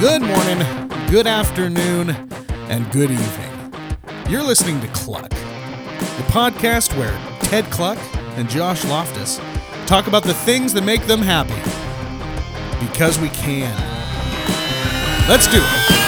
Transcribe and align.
Good 0.00 0.22
morning, 0.22 0.88
good 1.10 1.26
afternoon, 1.26 2.08
and 2.70 2.90
good 2.90 3.10
evening. 3.10 3.74
You're 4.30 4.42
listening 4.42 4.80
to 4.80 4.86
Kluck, 4.94 5.28
the 5.28 6.24
podcast 6.28 6.96
where 6.96 7.12
Ted 7.40 7.66
Kluck 7.66 7.98
and 8.38 8.48
Josh 8.48 8.82
Loftus 8.86 9.38
talk 9.84 10.06
about 10.06 10.22
the 10.22 10.32
things 10.32 10.72
that 10.72 10.84
make 10.84 11.06
them 11.06 11.20
happy. 11.20 11.52
Because 12.86 13.18
we 13.18 13.28
can. 13.28 13.76
Let's 15.28 15.46
do 15.48 15.60
it. 15.60 15.99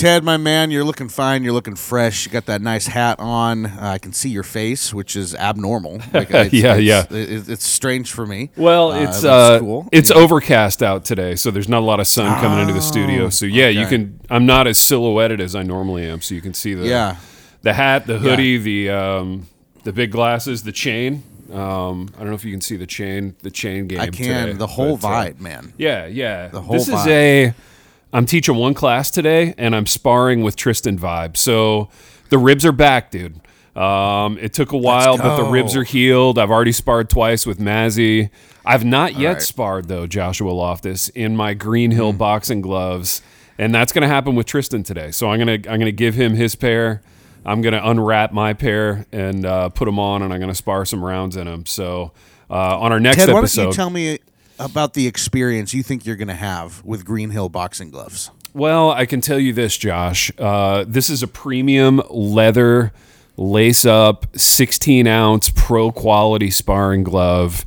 Ted, 0.00 0.24
my 0.24 0.38
man, 0.38 0.70
you're 0.70 0.82
looking 0.82 1.10
fine. 1.10 1.44
You're 1.44 1.52
looking 1.52 1.74
fresh. 1.76 2.24
You 2.24 2.32
got 2.32 2.46
that 2.46 2.62
nice 2.62 2.86
hat 2.86 3.16
on. 3.18 3.66
Uh, 3.66 3.78
I 3.82 3.98
can 3.98 4.14
see 4.14 4.30
your 4.30 4.42
face, 4.42 4.94
which 4.94 5.14
is 5.14 5.34
abnormal. 5.34 6.00
Like, 6.14 6.30
it's, 6.30 6.54
Yeah, 6.54 6.76
it's, 6.76 6.82
yeah. 6.84 7.04
it- 7.10 7.48
it's 7.50 7.66
strange 7.66 8.10
for 8.10 8.26
me. 8.26 8.48
Well, 8.56 8.92
Uh, 8.92 9.02
it's 9.02 9.22
uh, 9.24 9.58
cool. 9.58 9.88
it's 9.92 10.08
Yeah. 10.08 10.16
overcast 10.16 10.82
out 10.82 11.04
today, 11.04 11.36
so 11.36 11.50
there's 11.50 11.68
not 11.68 11.80
a 11.80 11.84
lot 11.84 12.00
of 12.00 12.06
sun 12.06 12.34
coming 12.40 12.60
into 12.60 12.72
the 12.72 12.80
studio. 12.80 13.26
Oh, 13.26 13.28
So 13.28 13.44
yeah, 13.44 13.68
you 13.68 13.86
can. 13.86 14.18
I'm 14.30 14.46
not 14.46 14.66
as 14.66 14.78
silhouetted 14.78 15.38
as 15.38 15.54
I 15.54 15.62
normally 15.64 16.06
am, 16.08 16.22
so 16.22 16.34
you 16.34 16.40
can 16.40 16.54
see 16.54 16.72
the 16.72 16.86
Yeah. 16.86 17.16
the 17.60 17.74
hat, 17.74 18.06
the 18.06 18.18
hoodie, 18.18 18.56
the 18.56 18.88
um, 18.88 19.48
the 19.84 19.92
big 19.92 20.12
glasses, 20.12 20.62
the 20.62 20.72
chain. 20.72 21.24
Um, 21.52 22.08
I 22.14 22.20
don't 22.20 22.28
know 22.28 22.34
if 22.34 22.44
you 22.44 22.52
can 22.52 22.60
see 22.62 22.76
the 22.76 22.86
chain, 22.86 23.34
the 23.42 23.50
chain 23.50 23.86
game. 23.86 24.00
I 24.00 24.06
can. 24.06 24.46
today, 24.46 24.52
the 24.54 24.66
whole 24.66 24.96
but, 24.96 25.08
uh, 25.08 25.10
vibe, 25.26 25.40
man. 25.40 25.72
yeah, 25.76 26.06
yeah. 26.06 26.48
The 26.48 26.62
whole 26.62 26.78
this 26.78 26.88
is 26.88 27.06
a. 27.06 27.52
I'm 28.12 28.26
teaching 28.26 28.56
one 28.56 28.74
class 28.74 29.10
today, 29.10 29.54
and 29.56 29.74
I'm 29.74 29.86
sparring 29.86 30.42
with 30.42 30.56
Tristan 30.56 30.98
Vibe. 30.98 31.36
So 31.36 31.88
the 32.28 32.38
ribs 32.38 32.64
are 32.64 32.72
back, 32.72 33.10
dude. 33.10 33.40
Um, 33.76 34.36
it 34.38 34.52
took 34.52 34.72
a 34.72 34.76
while, 34.76 35.16
but 35.16 35.36
the 35.36 35.44
ribs 35.44 35.76
are 35.76 35.84
healed. 35.84 36.38
I've 36.38 36.50
already 36.50 36.72
sparred 36.72 37.08
twice 37.08 37.46
with 37.46 37.58
Mazzy. 37.58 38.30
I've 38.64 38.84
not 38.84 39.16
yet 39.16 39.34
right. 39.34 39.42
sparred 39.42 39.88
though, 39.88 40.06
Joshua 40.06 40.50
Loftus, 40.50 41.08
in 41.10 41.36
my 41.36 41.54
Green. 41.54 41.92
Hill 41.92 42.12
boxing 42.12 42.60
gloves, 42.60 43.22
and 43.58 43.74
that's 43.74 43.92
going 43.92 44.02
to 44.02 44.08
happen 44.08 44.34
with 44.34 44.46
Tristan 44.46 44.82
today. 44.82 45.12
So 45.12 45.30
I'm 45.30 45.38
gonna 45.38 45.52
I'm 45.52 45.78
gonna 45.78 45.92
give 45.92 46.14
him 46.14 46.34
his 46.34 46.56
pair. 46.56 47.02
I'm 47.44 47.62
gonna 47.62 47.80
unwrap 47.82 48.32
my 48.32 48.52
pair 48.52 49.06
and 49.12 49.46
uh, 49.46 49.68
put 49.70 49.84
them 49.86 49.98
on, 49.98 50.22
and 50.22 50.32
I'm 50.32 50.40
gonna 50.40 50.54
spar 50.54 50.84
some 50.84 51.04
rounds 51.04 51.36
in 51.36 51.46
them. 51.46 51.64
So 51.64 52.12
uh, 52.50 52.78
on 52.80 52.92
our 52.92 53.00
next 53.00 53.18
Ted, 53.18 53.28
why 53.32 53.40
don't 53.40 53.56
you 53.56 53.72
tell 53.72 53.90
me 53.90 54.18
about 54.60 54.94
the 54.94 55.06
experience 55.06 55.74
you 55.74 55.82
think 55.82 56.06
you're 56.06 56.16
going 56.16 56.28
to 56.28 56.34
have 56.34 56.84
with 56.84 57.04
Greenhill 57.04 57.48
boxing 57.48 57.90
gloves? 57.90 58.30
Well, 58.52 58.90
I 58.90 59.06
can 59.06 59.20
tell 59.20 59.38
you 59.38 59.52
this, 59.52 59.76
Josh. 59.76 60.30
Uh, 60.38 60.84
this 60.86 61.08
is 61.08 61.22
a 61.22 61.28
premium 61.28 62.02
leather 62.10 62.92
lace 63.36 63.84
up 63.84 64.26
16 64.36 65.06
ounce 65.06 65.50
pro 65.50 65.90
quality 65.90 66.50
sparring 66.50 67.02
glove. 67.02 67.64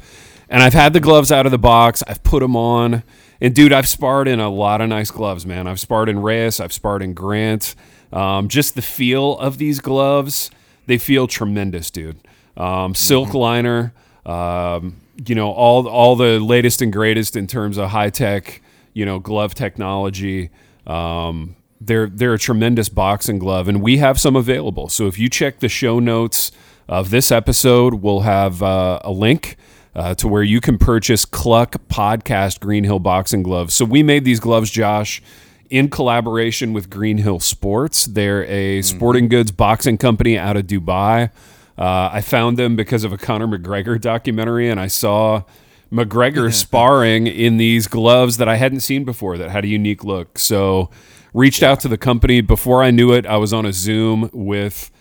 And 0.50 0.62
I've 0.62 0.74
had 0.74 0.94
the 0.94 1.00
gloves 1.00 1.32
out 1.32 1.46
of 1.46 1.52
the 1.52 1.58
box. 1.58 2.04
I've 2.08 2.24
put 2.24 2.42
them 2.42 2.56
on. 2.56 3.04
And 3.42 3.56
dude, 3.56 3.74
I've 3.74 3.88
sparred 3.88 4.28
in 4.28 4.40
a 4.40 4.50
lot 4.50 4.82
of 4.82 4.90
nice 4.90 5.10
gloves, 5.10 5.46
man. 5.46 5.68
I've 5.68 5.80
sparred 5.80 6.10
in 6.10 6.20
Reyes. 6.20 6.60
I've 6.60 6.74
sparred 6.74 7.02
in 7.02 7.14
Grant. 7.14 7.76
Um, 8.12 8.48
just 8.48 8.76
the 8.76 8.82
feel 8.82 9.38
of 9.40 9.58
these 9.58 9.80
gloves, 9.80 10.52
they 10.86 11.00
feel 11.00 11.28
tremendous, 11.28 11.90
dude. 11.90 12.20
Um, 12.56 12.94
silk 12.94 13.34
liner, 13.34 13.94
um, 14.26 14.98
you 15.26 15.36
know, 15.36 15.52
all 15.52 15.88
all 15.88 16.16
the 16.16 16.40
latest 16.40 16.82
and 16.82 16.92
greatest 16.92 17.36
in 17.36 17.48
terms 17.48 17.78
of 17.78 17.90
high 17.90 18.10
tech, 18.10 18.62
you 18.94 19.06
know, 19.06 19.20
glove 19.20 19.54
technology. 19.54 20.50
Um, 20.88 21.56
they're 21.80 22.08
they're 22.08 22.34
a 22.34 22.40
tremendous 22.40 22.90
boxing 22.90 23.40
glove, 23.40 23.68
and 23.68 23.82
we 23.82 23.98
have 23.98 24.20
some 24.20 24.36
available. 24.36 24.90
So 24.90 25.08
if 25.08 25.20
you 25.20 25.30
check 25.30 25.60
the 25.60 25.70
show 25.70 26.00
notes 26.00 26.52
of 26.88 27.10
this 27.10 27.32
episode, 27.32 27.96
we'll 27.96 28.22
have 28.22 28.64
uh, 28.64 29.00
a 29.04 29.12
link. 29.12 29.58
Uh, 29.96 30.16
to 30.16 30.28
where 30.28 30.42
you 30.42 30.60
can 30.60 30.80
purchase 30.80 31.24
Kluck 31.24 31.76
Podcast 31.88 32.60
Greenhill 32.60 32.98
boxing 32.98 33.44
gloves. 33.44 33.76
So 33.76 33.86
we 33.86 34.02
made 34.02 34.26
these 34.26 34.40
gloves, 34.40 34.72
Josh, 34.72 35.22
in 35.70 35.88
collaboration 35.88 36.74
with 36.74 36.90
Greenhill 36.90 37.40
Sports. 37.40 38.06
They're 38.06 38.44
a 38.46 38.82
sporting 38.82 39.28
goods 39.28 39.52
boxing 39.52 40.00
company 40.00 40.36
out 40.36 40.58
of 40.58 40.66
Dubai. 40.66 41.30
Uh, 41.78 42.10
I 42.12 42.22
found 42.22 42.58
them 42.58 42.76
because 42.76 43.04
of 43.04 43.12
a 43.12 43.18
Conor 43.18 43.48
McGregor 43.48 44.00
documentary, 44.00 44.70
and 44.70 44.80
I 44.80 44.88
saw 44.88 45.44
McGregor 45.92 46.54
sparring 46.54 47.28
in 47.28 47.58
these 47.58 47.88
gloves 47.88 48.38
that 48.38 48.48
I 48.48 48.56
hadn't 48.56 48.82
seen 48.82 49.04
before 49.04 49.38
that 49.38 49.52
had 49.52 49.64
a 49.64 49.68
unique 49.68 50.04
look. 50.04 50.40
So 50.40 50.90
reached 51.34 51.64
out 51.64 51.80
to 51.82 51.88
the 51.88 51.98
company. 51.98 52.42
Before 52.42 52.84
I 52.84 52.92
knew 52.92 53.12
it, 53.14 53.26
I 53.26 53.38
was 53.38 53.54
on 53.54 53.66
a 53.66 53.74
Zoom 53.74 54.30
with 54.34 54.92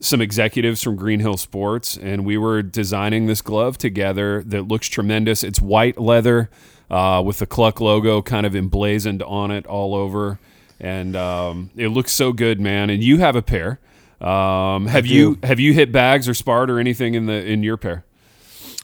some 0.00 0.20
executives 0.20 0.82
from 0.82 0.96
Greenhill 0.96 1.36
Sports, 1.36 1.96
and 1.96 2.24
we 2.24 2.38
were 2.38 2.62
designing 2.62 3.26
this 3.26 3.42
glove 3.42 3.76
together 3.76 4.42
that 4.44 4.68
looks 4.68 4.88
tremendous. 4.88 5.42
It's 5.42 5.60
white 5.60 5.98
leather 5.98 6.48
uh, 6.90 7.22
with 7.24 7.38
the 7.38 7.46
Kluck 7.46 7.80
logo 7.80 8.22
kind 8.22 8.46
of 8.46 8.54
emblazoned 8.54 9.22
on 9.22 9.50
it 9.50 9.66
all 9.66 9.94
over, 9.94 10.38
and 10.78 11.16
um, 11.16 11.70
it 11.76 11.88
looks 11.88 12.12
so 12.12 12.32
good, 12.32 12.60
man. 12.60 12.88
And 12.88 13.02
you 13.02 13.18
have 13.18 13.36
a 13.36 13.42
pair. 13.42 13.78
Um, 14.20 14.86
have 14.86 15.06
you 15.06 15.38
have 15.42 15.58
you 15.60 15.72
hit 15.72 15.92
bags 15.92 16.28
or 16.28 16.34
sparred 16.34 16.70
or 16.70 16.78
anything 16.78 17.14
in 17.14 17.26
the 17.26 17.44
in 17.44 17.62
your 17.62 17.76
pair? 17.76 18.04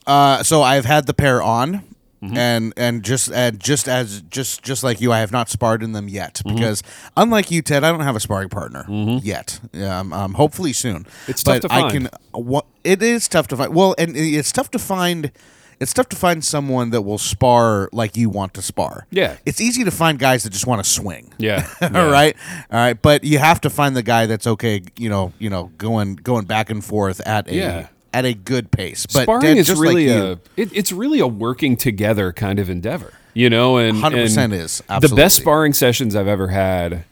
Uh, 0.07 0.43
so 0.43 0.63
I've 0.63 0.85
had 0.85 1.07
the 1.07 1.15
pair 1.15 1.43
on, 1.43 1.83
Mm-hmm. 2.23 2.37
and 2.39 2.73
and 2.79 3.03
just 3.03 3.31
and 3.31 3.61
just 3.61 3.89
as 3.89 4.23
just 4.23 4.63
just 4.63 4.83
like 4.83 5.03
you, 5.03 5.13
I 5.13 5.19
have 5.21 5.33
not 5.33 5.51
sparred 5.51 5.83
in 5.83 5.93
them 5.93 6.09
yet 6.09 6.41
Mm-hmm. 6.45 6.55
because 6.57 6.83
unlike 7.15 7.51
you, 7.51 7.61
Ted, 7.61 7.85
I 7.85 7.91
don't 7.91 8.01
have 8.01 8.17
a 8.17 8.21
sparring 8.21 8.49
partner 8.49 8.87
yet. 9.23 9.61
Um, 9.75 10.15
um, 10.15 10.33
hopefully 10.33 10.73
soon. 10.73 11.07
It's 11.29 11.45
but 11.45 11.61
tough 11.61 11.71
to 11.71 11.77
I 11.77 11.81
find. 11.91 11.93
can. 12.11 12.43
What 12.43 12.65
it 12.85 13.03
is 13.03 13.29
tough 13.29 13.49
to 13.49 13.57
find. 13.59 13.75
Well, 13.75 13.95
and 13.99 14.17
it's 14.17 14.51
tough 14.51 14.71
to 14.71 14.79
find. 14.79 15.31
It's 15.79 15.93
tough 15.93 16.09
to 16.09 16.17
find 16.17 16.43
someone 16.45 16.91
that 16.91 17.03
will 17.03 17.19
spar 17.19 17.91
like 17.93 18.17
you 18.17 18.31
want 18.31 18.55
to 18.55 18.63
spar. 18.63 19.07
Yeah. 19.11 19.37
it's 19.45 19.61
easy 19.61 19.85
to 19.85 19.91
find 19.91 20.19
guys 20.19 20.43
that 20.45 20.51
just 20.51 20.67
want 20.67 20.83
to 20.83 20.89
swing. 20.91 21.35
Yeah, 21.39 21.69
all 21.83 21.91
yeah. 21.93 22.11
right, 22.11 22.37
all 22.71 22.79
right, 22.79 23.01
but 23.01 23.25
you 23.25 23.39
have 23.39 23.61
to 23.63 23.71
find 23.71 23.95
the 23.95 24.03
guy 24.03 24.25
that's 24.27 24.47
okay. 24.47 24.83
You 24.97 25.11
know, 25.11 25.33
you 25.39 25.51
know, 25.51 25.71
going 25.77 26.17
going 26.17 26.47
back 26.47 26.71
and 26.71 26.83
forth 26.85 27.21
at 27.27 27.49
a 27.49 27.55
Yeah. 27.55 27.89
at 28.15 28.25
a 28.25 28.33
good 28.33 28.71
pace. 28.71 29.05
But 29.07 29.25
Sparring 29.25 29.43
Ted, 29.43 29.57
is 29.59 29.67
just 29.67 29.79
like 29.79 29.89
really 29.89 30.05
you- 30.07 30.15
a 30.15 30.33
it, 30.57 30.71
it's 30.73 30.93
really 30.93 31.21
a 31.21 31.27
working 31.27 31.77
together 31.77 32.33
kind 32.33 32.59
of 32.59 32.71
endeavor, 32.71 33.13
you 33.35 33.51
know. 33.51 33.77
And 33.77 33.99
100% 33.99 34.39
and 34.39 34.55
is, 34.55 34.83
the 35.01 35.13
best 35.15 35.37
sparring 35.37 35.75
sessions 35.75 36.17
I've 36.17 36.29
ever 36.29 36.49
had 36.49 37.05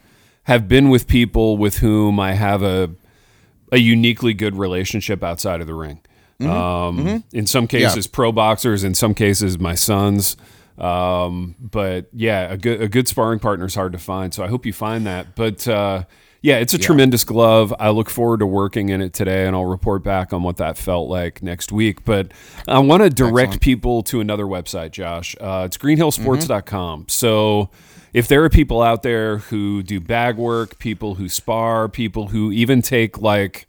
have 0.44 0.68
been 0.68 0.88
with 0.88 1.06
people 1.06 1.58
with 1.58 1.78
whom 1.78 2.18
I 2.18 2.32
have 2.32 2.62
a 2.62 2.90
a 3.72 3.78
uniquely 3.78 4.32
good 4.32 4.56
relationship 4.56 5.22
outside 5.22 5.60
of 5.60 5.66
the 5.66 5.74
ring. 5.74 6.00
Mm-hmm. 6.40 6.50
Um, 6.50 7.24
In 7.32 7.46
some 7.46 7.66
cases, 7.66 8.06
pro 8.06 8.32
boxers. 8.32 8.84
In 8.84 8.94
some 8.94 9.14
cases, 9.14 9.58
my 9.58 9.74
sons. 9.74 10.36
Um, 10.78 11.54
but 11.60 12.06
yeah, 12.12 12.52
a 12.52 12.56
good 12.56 12.82
a 12.82 12.88
good 12.88 13.06
sparring 13.06 13.38
partner 13.38 13.66
is 13.66 13.74
hard 13.74 13.92
to 13.92 13.98
find. 13.98 14.34
So 14.34 14.42
I 14.42 14.48
hope 14.48 14.66
you 14.66 14.72
find 14.72 15.06
that. 15.06 15.36
But 15.36 15.68
uh, 15.68 16.04
yeah, 16.42 16.56
it's 16.56 16.74
a 16.74 16.78
tremendous 16.78 17.24
glove. 17.24 17.72
I 17.78 17.90
look 17.90 18.10
forward 18.10 18.40
to 18.40 18.46
working 18.46 18.88
in 18.90 19.00
it 19.00 19.12
today, 19.14 19.46
and 19.46 19.54
I'll 19.56 19.64
report 19.64 20.02
back 20.02 20.32
on 20.32 20.42
what 20.42 20.56
that 20.58 20.76
felt 20.76 21.08
like 21.08 21.42
next 21.42 21.72
week. 21.72 22.04
But 22.04 22.32
I 22.68 22.80
want 22.80 23.02
to 23.02 23.08
direct 23.08 23.60
people 23.60 24.02
to 24.04 24.20
another 24.20 24.44
website, 24.44 24.90
Josh. 24.90 25.36
Uh, 25.40 25.62
it's 25.64 25.78
greenhillsports.com. 25.78 27.06
So 27.08 27.70
if 28.12 28.28
there 28.28 28.44
are 28.44 28.50
people 28.50 28.82
out 28.82 29.02
there 29.02 29.38
who 29.38 29.82
do 29.82 30.00
bag 30.00 30.36
work, 30.36 30.78
people 30.78 31.14
who 31.14 31.28
spar, 31.28 31.88
people 31.88 32.28
who 32.28 32.52
even 32.52 32.82
take 32.82 33.18
like 33.20 33.66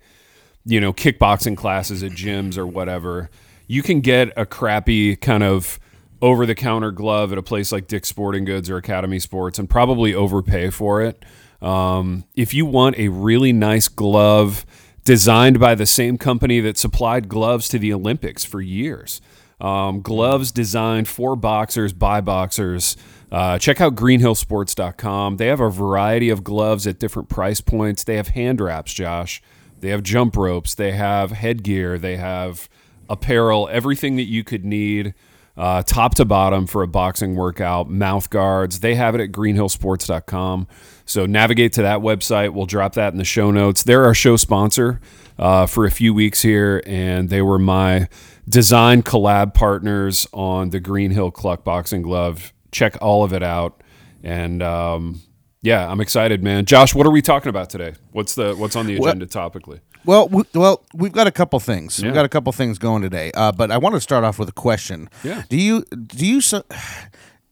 you 0.66 0.80
know, 0.80 0.92
kickboxing 0.92 1.56
classes 1.56 2.04
at 2.04 2.12
gyms 2.12 2.58
or 2.58 2.66
whatever, 2.66 3.30
you 3.68 3.84
can 3.84 4.02
get 4.02 4.34
a 4.36 4.46
crappy 4.46 5.16
kind 5.16 5.44
of 5.44 5.80
over 6.22 6.46
the 6.46 6.56
counter 6.56 6.92
glove 6.92 7.32
at 7.32 7.38
a 7.38 7.44
place 7.44 7.72
like 7.72 7.88
Dick's 7.88 8.10
Sporting 8.10 8.46
Goods 8.46 8.70
or 8.70 8.78
Academy 8.78 9.20
Sports 9.20 9.60
and 9.60 9.70
probably 9.70 10.14
overpay 10.14 10.70
for 10.70 11.02
it. 11.02 11.24
Um, 11.62 12.26
if 12.36 12.54
you 12.54 12.66
want 12.66 12.98
a 12.98 13.10
really 13.10 13.54
nice 13.54 13.88
glove 13.88 14.66
designed 15.04 15.60
by 15.60 15.76
the 15.76 15.86
same 15.86 16.18
company 16.18 16.60
that 16.62 16.78
supplied 16.78 17.30
gloves 17.30 17.68
to 17.70 17.80
the 17.80 17.94
Olympics 17.94 18.44
for 18.44 18.62
years, 18.62 19.22
um, 19.62 20.02
gloves 20.02 20.52
designed 20.52 21.08
for 21.08 21.36
boxers 21.36 21.94
by 21.94 22.22
boxers. 22.22 22.98
Uh, 23.32 23.58
check 23.58 23.82
out 23.82 23.96
greenhillsports.com. 23.96 25.38
They 25.38 25.48
have 25.48 25.60
a 25.60 25.70
variety 25.70 26.30
of 26.30 26.44
gloves 26.44 26.86
at 26.88 27.00
different 27.00 27.30
price 27.30 27.62
points. 27.62 28.04
They 28.04 28.16
have 28.16 28.30
hand 28.30 28.62
wraps, 28.62 28.94
Josh. 28.94 29.42
They 29.86 29.92
have 29.92 30.02
jump 30.02 30.36
ropes. 30.36 30.74
They 30.74 30.94
have 30.94 31.30
headgear. 31.30 32.00
They 32.00 32.18
have 32.18 32.68
apparel, 33.08 33.70
everything 33.72 34.16
that 34.16 34.24
you 34.24 34.44
could 34.44 34.66
need 34.66 35.14
uh, 35.56 35.84
top 35.84 36.16
to 36.16 36.26
bottom 36.26 36.66
for 36.66 36.82
a 36.82 36.88
boxing 36.88 37.36
workout, 37.36 37.88
mouth 37.88 38.32
guards. 38.32 38.80
They 38.80 38.96
have 38.96 39.14
it 39.14 39.22
at 39.22 39.32
greenhillsports.com. 39.32 40.68
So 41.06 41.28
navigate 41.28 41.74
to 41.74 41.84
that 41.84 42.00
website. 42.00 42.52
We'll 42.52 42.66
drop 42.66 42.94
that 42.94 43.14
in 43.14 43.20
the 43.20 43.26
show 43.26 43.52
notes. 43.52 43.84
They're 43.84 44.06
our 44.06 44.16
show 44.16 44.38
sponsor 44.38 45.00
uh, 45.38 45.68
for 45.68 45.86
a 45.86 45.92
few 45.92 46.16
weeks 46.16 46.42
here, 46.42 46.82
and 46.88 47.30
they 47.30 47.44
were 47.44 47.60
my 47.60 48.10
design 48.50 49.04
collab 49.04 49.54
partners 49.54 50.26
on 50.34 50.72
the 50.72 50.80
Green 50.80 51.12
Hill 51.12 51.30
Kluck 51.30 51.64
boxing 51.64 52.02
glove. 52.02 52.54
Check 52.72 52.98
all 53.04 53.24
of 53.24 53.34
it 53.34 53.44
out. 53.44 53.84
And 54.24 54.64
um, 54.64 55.22
yeah, 55.66 55.90
I'm 55.92 56.00
excited, 56.00 56.44
man. 56.44 56.66
Josh, 56.66 56.94
what 56.96 57.06
are 57.08 57.12
we 57.12 57.22
talking 57.22 57.50
about 57.50 57.70
today? 57.70 57.94
What's 58.12 58.36
the 58.36 58.54
what's 58.56 58.76
on 58.76 58.86
the 58.86 58.96
agenda 58.98 59.26
topically? 59.26 59.80
Well, 60.06 60.28
we, 60.30 60.44
well, 60.54 60.86
we've 60.94 61.12
got 61.12 61.26
a 61.26 61.32
couple 61.32 61.60
things. 61.60 62.00
Yeah. 62.00 62.06
We've 62.10 62.14
got 62.14 62.26
a 62.26 62.30
couple 62.30 62.52
things 62.54 62.78
going 62.78 63.02
today. 63.02 63.32
Uh, 63.34 63.52
but 63.52 63.72
I 63.72 63.78
want 63.80 63.96
to 63.96 64.02
start 64.02 64.24
off 64.24 64.38
with 64.38 64.48
a 64.50 64.52
question. 64.54 65.10
Yeah. 65.24 65.44
Do 65.50 65.58
you 65.58 65.84
do 65.92 66.26
you 66.26 66.42
so, 66.42 66.64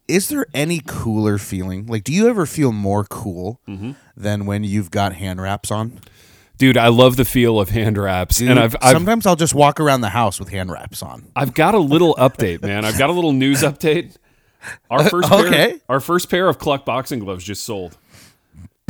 is 0.08 0.30
there 0.30 0.46
any 0.54 0.82
cooler 0.86 1.38
feeling? 1.40 1.88
Like, 1.88 2.04
do 2.04 2.14
you 2.14 2.28
ever 2.30 2.46
feel 2.46 2.72
more 2.72 3.04
cool 3.06 3.60
Mm-hmm. 3.68 3.92
than 4.16 4.46
when 4.46 4.64
you've 4.64 4.92
got 4.92 5.14
hand 5.16 5.42
wraps 5.42 5.72
on? 5.72 6.00
Dude, 6.60 6.78
I 6.78 6.90
love 6.90 7.16
the 7.16 7.26
feel 7.26 7.60
of 7.60 7.70
hand 7.70 7.98
wraps, 7.98 8.40
and 8.40 8.60
I've 8.60 8.76
I've, 8.80 8.92
sometimes 8.94 9.26
I'll 9.26 9.36
just 9.36 9.56
walk 9.56 9.80
around 9.80 10.02
the 10.02 10.10
house 10.10 10.40
with 10.40 10.50
hand 10.50 10.72
wraps 10.72 11.02
on. 11.02 11.26
I've 11.36 11.56
got 11.56 11.74
a 11.74 11.80
little 11.80 12.14
update, 12.16 12.62
man. 12.62 12.86
I've 12.86 12.98
got 13.00 13.10
a 13.10 13.14
little 13.14 13.34
news 13.34 13.64
update. 13.64 14.16
Our 14.92 15.04
first 15.10 15.32
Okay. 15.32 15.50
pair, 15.50 15.80
our 15.90 16.00
first 16.00 16.30
pair 16.30 16.48
of 16.48 16.60
Kluck 16.60 16.86
boxing 16.86 17.20
gloves 17.20 17.44
just 17.44 17.64
sold. 17.66 17.98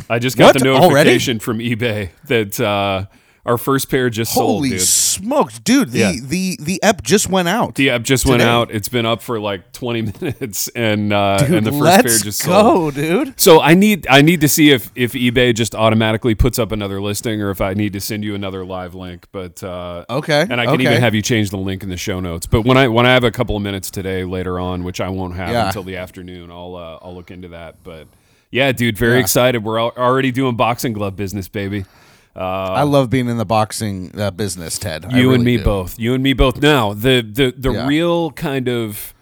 I 0.10 0.20
just 0.20 0.38
got 0.38 0.56
What? 0.56 0.64
the 0.64 0.70
Already? 0.70 0.90
notification 0.94 1.40
from 1.40 1.60
eBay 1.60 2.10
that 2.28 2.60
uh, 2.60 3.06
our 3.46 3.58
first 3.58 3.90
pair 3.90 4.10
just 4.10 4.34
sold, 4.34 4.58
Holy 4.58 4.70
dude. 4.72 4.82
smokes, 4.82 5.60
dude! 5.60 5.92
The 5.92 6.00
Yeah. 6.00 6.12
the 6.22 6.58
the 6.62 6.80
ep 6.84 7.04
just 7.04 7.30
went 7.30 7.48
out. 7.48 7.76
The 7.76 7.90
app 7.90 8.04
just 8.04 8.26
went 8.26 8.42
out. 8.42 8.72
It's 8.72 8.88
been 8.90 9.06
up 9.06 9.22
for 9.22 9.40
like 9.40 9.72
20 9.74 10.02
minutes, 10.22 10.68
and 10.70 11.12
uh, 11.14 11.38
Dude, 11.40 11.52
and 11.58 11.66
the 11.68 11.72
first 11.72 12.06
pair 12.06 12.18
just 12.20 12.46
go, 12.46 12.52
sold. 12.92 12.96
dude. 12.96 13.40
So 13.40 13.62
I 13.62 13.74
need 13.76 14.08
I 14.10 14.22
need 14.22 14.42
to 14.42 14.48
see 14.50 14.72
if 14.72 14.92
if 14.96 15.12
eBay 15.14 15.54
just 15.54 15.74
automatically 15.76 16.36
puts 16.36 16.58
up 16.60 16.72
another 16.72 17.02
listing, 17.02 17.42
or 17.42 17.50
if 17.50 17.60
I 17.62 17.74
need 17.74 17.94
to 17.94 18.00
send 18.02 18.24
you 18.24 18.34
another 18.36 18.64
live 18.66 18.96
link. 18.96 19.28
But 19.32 19.62
uh, 19.64 20.06
Okay, 20.10 20.42
and 20.42 20.60
I 20.60 20.66
can 20.66 20.76
okay. 20.76 20.84
even 20.84 21.02
have 21.02 21.14
you 21.16 21.22
change 21.22 21.50
the 21.50 21.58
link 21.58 21.84
in 21.84 21.90
the 21.90 21.98
show 21.98 22.20
notes. 22.20 22.46
But 22.48 22.62
when 22.64 22.78
I 22.78 22.88
when 22.88 23.06
I 23.06 23.10
have 23.14 23.24
a 23.26 23.32
couple 23.32 23.56
of 23.58 23.62
minutes 23.62 23.90
today 23.92 24.24
later 24.26 24.58
on, 24.60 24.84
which 24.86 25.00
I 25.02 25.10
won't 25.10 25.36
have 25.36 25.50
Yeah. 25.52 25.68
until 25.68 25.84
the 25.84 25.98
afternoon, 25.98 26.50
I'll 26.52 26.76
uh, 26.76 27.00
I'll 27.06 27.14
look 27.16 27.30
into 27.32 27.50
that. 27.50 27.84
But 27.84 28.08
yeah, 28.54 28.72
dude, 28.72 28.98
very 28.98 29.20
excited. 29.20 29.64
We're 29.64 29.80
al- 29.80 29.94
already 29.98 30.32
doing 30.32 30.56
boxing 30.56 30.94
glove 30.94 31.16
business, 31.16 31.48
baby. 31.48 31.86
I 32.36 32.84
love 32.84 33.10
being 33.10 33.28
in 33.30 33.38
the 33.38 33.46
boxing 33.46 34.18
uh, 34.20 34.32
business, 34.32 34.78
Ted. 34.80 35.06
You 35.12 35.24
really 35.24 35.36
and 35.36 35.44
me 35.44 35.58
do. 35.58 35.64
both. 35.64 36.00
You 36.00 36.14
and 36.14 36.24
me 36.24 36.34
both. 36.34 36.62
Now, 36.62 36.94
the 36.94 37.22
the 37.22 37.54
the 37.56 37.72
Yeah. 37.74 37.88
real 37.88 38.32
kind 38.32 38.68
of 38.68 39.14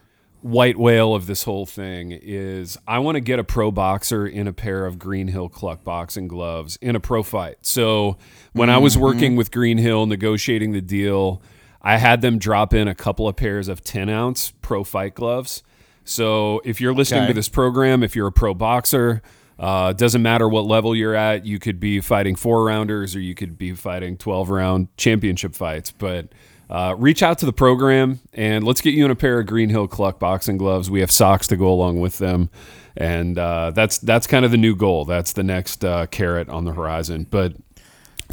white 0.41 0.77
whale 0.77 1.13
of 1.13 1.27
this 1.27 1.43
whole 1.43 1.65
thing 1.67 2.11
is 2.19 2.77
I 2.87 2.97
want 2.99 3.15
to 3.15 3.19
get 3.19 3.37
a 3.37 3.43
pro 3.43 3.69
boxer 3.69 4.25
in 4.25 4.47
a 4.47 4.53
pair 4.53 4.85
of 4.87 4.97
Green 4.97 5.27
Hill 5.27 5.49
Kluck 5.49 5.83
boxing 5.83 6.27
gloves 6.27 6.77
in 6.81 6.95
a 6.95 6.99
pro 6.99 7.21
fight. 7.21 7.57
So 7.61 8.17
when 8.53 8.69
I 8.69 8.75
Mm-hmm. 8.75 8.83
was 8.83 8.97
working 8.97 9.35
with 9.35 9.51
Greenhill 9.51 10.05
negotiating 10.07 10.71
the 10.71 10.81
deal, 10.81 11.41
I 11.81 11.97
had 11.97 12.21
them 12.21 12.39
drop 12.39 12.73
in 12.73 12.87
a 12.87 12.95
couple 12.95 13.27
of 13.27 13.35
pairs 13.35 13.67
of 13.67 13.83
10 13.83 14.09
ounce 14.09 14.51
pro 14.61 14.83
fight 14.83 15.13
gloves. 15.15 15.61
So 16.03 16.61
if 16.65 16.81
you're 16.81 16.93
listening 16.93 17.21
Okay. 17.23 17.29
to 17.29 17.33
this 17.33 17.49
program, 17.49 18.03
if 18.03 18.15
you're 18.15 18.27
a 18.27 18.31
pro 18.31 18.53
boxer, 18.53 19.21
uh, 19.59 19.93
doesn't 19.93 20.21
matter 20.21 20.49
what 20.49 20.65
level 20.65 20.95
you're 20.95 21.15
at. 21.15 21.45
You 21.45 21.59
could 21.59 21.79
be 21.79 22.01
fighting 22.01 22.35
four 22.35 22.63
rounders 22.65 23.15
or 23.15 23.19
you 23.19 23.35
could 23.35 23.57
be 23.57 23.73
fighting 23.73 24.17
12 24.17 24.49
round 24.49 24.87
championship 24.97 25.53
fights. 25.53 25.91
But 25.91 26.29
uh, 26.69 26.95
reach 26.97 27.21
out 27.21 27.37
to 27.39 27.45
the 27.45 27.53
program 27.53 28.19
and 28.33 28.63
let's 28.63 28.81
get 28.81 28.93
you 28.93 29.05
in 29.05 29.11
a 29.11 29.15
pair 29.15 29.39
of 29.39 29.45
Green 29.45 29.69
Hill 29.69 29.87
Kluck 29.87 30.19
boxing 30.19 30.57
gloves. 30.57 30.89
We 30.89 31.01
have 31.01 31.11
socks 31.11 31.45
to 31.47 31.57
go 31.57 31.71
along 31.71 31.99
with 31.99 32.17
them. 32.17 32.49
And 32.97 33.37
uh, 33.37 33.71
that's 33.71 33.99
that's 33.99 34.25
kind 34.27 34.43
of 34.43 34.51
the 34.51 34.57
new 34.57 34.75
goal. 34.75 35.05
That's 35.05 35.31
the 35.33 35.43
next 35.43 35.85
uh, 35.85 36.07
carrot 36.07 36.49
on 36.49 36.65
the 36.65 36.73
horizon. 36.73 37.25
But 37.29 37.53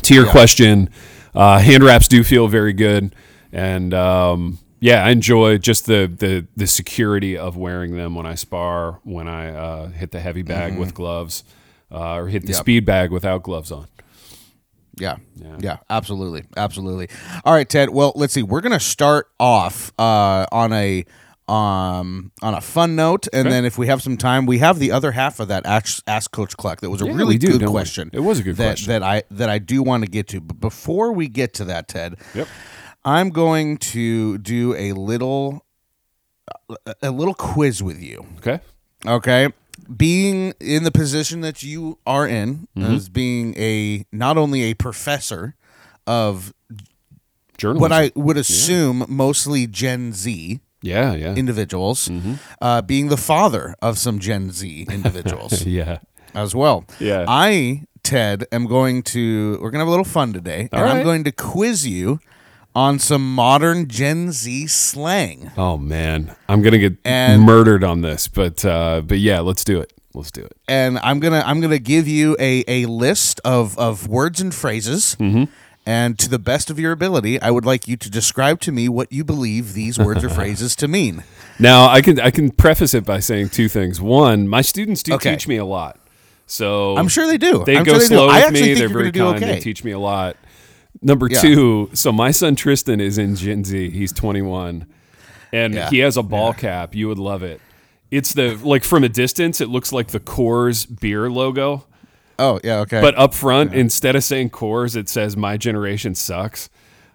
to 0.03 0.15
your 0.15 0.27
question, 0.27 0.91
uh, 1.35 1.59
hand 1.59 1.85
wraps 1.85 2.09
do 2.09 2.25
feel 2.25 2.49
very 2.49 2.73
good, 2.73 3.15
and 3.53 3.95
um, 3.95 4.59
yeah, 4.81 5.05
I 5.05 5.11
enjoy 5.11 5.59
just 5.59 5.87
the, 5.87 6.07
the 6.15 6.47
the 6.57 6.67
security 6.67 7.37
of 7.37 7.57
wearing 7.57 7.97
them 7.97 8.15
when 8.15 8.27
I 8.27 8.35
spar, 8.37 9.01
when 9.05 9.29
I 9.29 9.51
uh, 9.55 9.89
hit 9.89 10.11
the 10.13 10.21
heavy 10.21 10.43
bag 10.43 10.79
with 10.79 10.95
gloves, 10.95 11.45
uh, 11.91 12.15
or 12.17 12.29
hit 12.29 12.43
the 12.43 12.53
Yep. 12.53 12.57
speed 12.61 12.85
bag 12.85 13.11
without 13.11 13.43
gloves 13.43 13.73
on. 13.73 13.87
Yeah. 14.97 15.17
yeah. 15.37 15.57
yeah, 15.61 15.77
absolutely. 15.89 16.45
Absolutely. 16.57 17.09
All 17.45 17.53
right, 17.55 17.69
Ted. 17.69 17.91
Well, 17.91 18.13
let's 18.17 18.33
see. 18.35 18.43
We're 18.43 18.61
going 18.61 18.73
to 18.73 18.81
start 18.81 19.29
off 19.39 19.93
uh, 19.99 20.47
on 20.51 20.73
a 20.73 21.05
um 21.49 22.31
on 22.43 22.53
a 22.53 22.61
fun 22.61 22.95
note 22.95 23.27
and 23.33 23.51
then 23.51 23.65
if 23.65 23.79
we 23.79 23.87
have 23.87 24.03
some 24.03 24.19
time 24.19 24.45
we 24.45 24.59
have 24.59 24.79
the 24.79 24.93
other 24.93 25.13
half 25.13 25.41
of 25.41 25.49
that 25.49 25.65
ask, 25.65 26.03
ask 26.07 26.31
coach 26.31 26.55
Kluck 26.59 26.83
that 26.83 26.91
was 26.91 27.01
a 27.01 27.07
Yeah, 27.07 27.15
really 27.15 27.39
do, 27.39 27.53
good 27.53 27.61
don't 27.61 27.69
we? 27.71 27.73
question 27.73 28.11
It 28.13 28.21
was 28.21 28.39
a 28.39 28.43
good 28.43 28.57
that, 28.57 28.73
question. 28.73 28.89
that 28.91 29.03
i 29.03 29.23
that 29.31 29.49
i 29.49 29.59
do 29.59 29.83
want 29.83 30.05
to 30.05 30.11
get 30.11 30.29
to 30.29 30.43
but 30.43 30.61
before 30.61 31.11
we 31.15 31.27
get 31.27 31.55
to 31.55 31.65
that 31.65 31.89
ted 31.89 32.17
Yep. 32.35 32.49
I'm 33.17 33.31
going 33.31 33.77
to 33.79 34.39
do 34.39 34.75
a 34.77 34.93
little 34.93 35.65
a- 36.87 36.95
a 37.03 37.11
little 37.11 37.35
quiz 37.35 37.83
with 37.83 38.01
you 38.03 38.19
Okay. 38.39 38.61
Okay. 39.07 39.49
Being 39.97 40.53
in 40.61 40.83
the 40.83 40.91
position 40.91 41.41
that 41.43 41.63
you 41.63 41.99
are 42.05 42.27
in, 42.27 42.67
Mm-hmm. 42.77 42.95
as 42.95 43.09
being 43.09 43.55
a 43.57 44.05
not 44.13 44.37
only 44.37 44.61
a 44.71 44.75
professor 44.75 45.55
of 46.07 46.53
Journalism. 47.57 47.81
what 47.81 47.93
I 47.93 48.11
would 48.15 48.37
assume 48.37 49.05
mostly 49.09 49.67
Gen 49.67 50.13
Z 50.13 50.61
yeah, 50.83 51.13
yeah, 51.15 51.35
individuals, 51.35 52.09
Mm-hmm. 52.09 52.35
uh, 52.61 52.83
being 52.83 53.09
the 53.09 53.17
father 53.17 53.75
of 53.83 53.99
some 53.99 54.19
Gen 54.19 54.51
Z 54.53 54.87
individuals 54.91 55.65
yeah. 55.79 55.99
as 56.35 56.55
well. 56.55 56.85
Yeah. 57.01 57.25
I, 57.29 57.83
Ted, 58.03 58.47
am 58.53 58.67
going 58.67 59.03
to, 59.15 59.53
we're 59.61 59.71
going 59.73 59.81
to 59.81 59.87
have 59.87 59.89
a 59.89 59.97
little 59.97 60.05
fun 60.19 60.33
today, 60.33 60.69
and 60.73 60.83
I'm 60.91 61.03
going 61.05 61.25
to 61.25 61.33
quiz 61.33 61.87
you 61.87 62.21
on 62.79 62.99
some 63.01 63.35
modern 63.35 63.89
Gen 63.89 64.31
Z 64.31 64.69
slang. 64.69 65.51
Oh 65.57 65.77
man, 65.77 66.37
I'm 66.49 66.63
gonna 66.63 66.79
get 66.79 66.97
And- 67.05 67.43
murdered 67.43 67.83
on 67.83 68.03
this, 68.03 68.29
but 68.29 68.65
uh, 68.65 69.03
but 69.05 69.19
yeah, 69.19 69.41
let's 69.41 69.65
do 69.65 69.81
it. 69.81 69.93
Let's 70.15 70.31
do 70.31 70.43
it. 70.43 70.53
and 70.69 70.99
I'm 71.01 71.19
gonna 71.21 71.43
I'm 71.45 71.61
gonna 71.61 71.79
give 71.79 72.07
you 72.09 72.37
a, 72.41 72.65
a 72.67 72.87
list 72.87 73.41
of, 73.45 73.79
of 73.79 74.09
words 74.09 74.41
and 74.41 74.55
phrases. 74.55 75.17
Mm-hmm. 75.21 75.45
And 75.87 76.19
to 76.19 76.29
the 76.29 76.39
best 76.39 76.69
of 76.71 76.79
your 76.79 76.93
ability, 76.93 77.41
I 77.41 77.51
would 77.51 77.65
like 77.65 77.89
you 77.89 77.97
to 77.97 78.11
describe 78.11 78.61
to 78.63 78.73
me 78.73 78.89
what 78.91 79.11
you 79.11 79.25
believe 79.25 79.73
these 79.73 79.99
words 79.99 80.23
or 80.23 80.29
phrases 80.39 80.77
to 80.77 80.89
mean. 80.89 81.25
Now 81.59 81.89
I 81.89 82.01
can 82.03 82.21
I 82.21 82.31
can 82.31 82.51
preface 82.51 82.95
it 82.95 83.05
by 83.05 83.21
saying 83.21 83.49
two 83.51 83.69
things. 83.69 84.01
One, 84.01 84.47
my 84.49 84.61
students 84.63 85.03
do 85.03 85.15
Okay. 85.15 85.31
teach 85.33 85.47
me 85.49 85.57
a 85.57 85.65
lot, 85.65 85.99
so 86.47 86.97
I'm 86.97 87.09
sure 87.09 87.27
they 87.27 87.39
do. 87.39 87.65
They 87.65 87.77
I'm 87.77 87.85
go 87.85 87.93
sure 87.93 88.01
they 88.01 88.07
slow 88.07 88.29
I 88.29 88.45
with 88.45 88.55
me. 88.55 88.61
think 88.61 88.79
They're 88.79 88.89
very 88.89 89.13
kind. 89.13 89.41
do 89.41 89.47
They 89.47 89.61
teach 89.61 89.83
me 89.85 89.93
a 89.93 89.99
lot. 89.99 90.37
Number 91.01 91.29
Yeah. 91.31 91.41
two, 91.41 91.91
so 91.93 92.11
my 92.13 92.31
son 92.31 92.57
Tristan 92.57 93.01
is 93.01 93.19
in 93.19 93.37
Gen 93.37 93.65
Z. 93.65 93.91
He's 93.91 94.13
21, 94.13 94.87
and 95.53 95.75
Yeah. 95.75 95.91
he 95.91 95.99
has 95.99 96.17
a 96.17 96.23
ball 96.23 96.53
cap. 96.53 96.95
You 96.95 97.09
would 97.09 97.19
love 97.19 97.43
it. 97.43 97.61
It's 98.11 98.33
the 98.33 98.59
like 98.63 98.85
from 98.85 99.05
a 99.05 99.09
distance, 99.09 99.61
it 99.61 99.69
looks 99.69 99.93
like 99.93 100.09
the 100.09 100.21
Coors 100.21 100.87
beer 101.01 101.31
logo, 101.31 101.85
Oh 102.39 102.59
yeah, 102.65 102.79
okay. 102.81 103.01
but 103.01 103.17
up 103.19 103.35
front, 103.35 103.75
instead 103.75 104.17
of 104.17 104.25
saying 104.25 104.51
Coors, 104.51 104.97
it 104.97 105.09
says 105.09 105.37
"My 105.37 105.57
generation 105.57 106.15
sucks." 106.15 106.69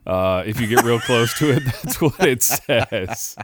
Uh, 0.05 0.43
if 0.45 0.59
you 0.59 0.67
get 0.67 0.83
real 0.83 0.99
close 0.99 1.37
to 1.39 1.51
it, 1.51 1.63
that's 1.83 2.01
what 2.01 2.19
it 2.21 2.43
says. 2.43 3.35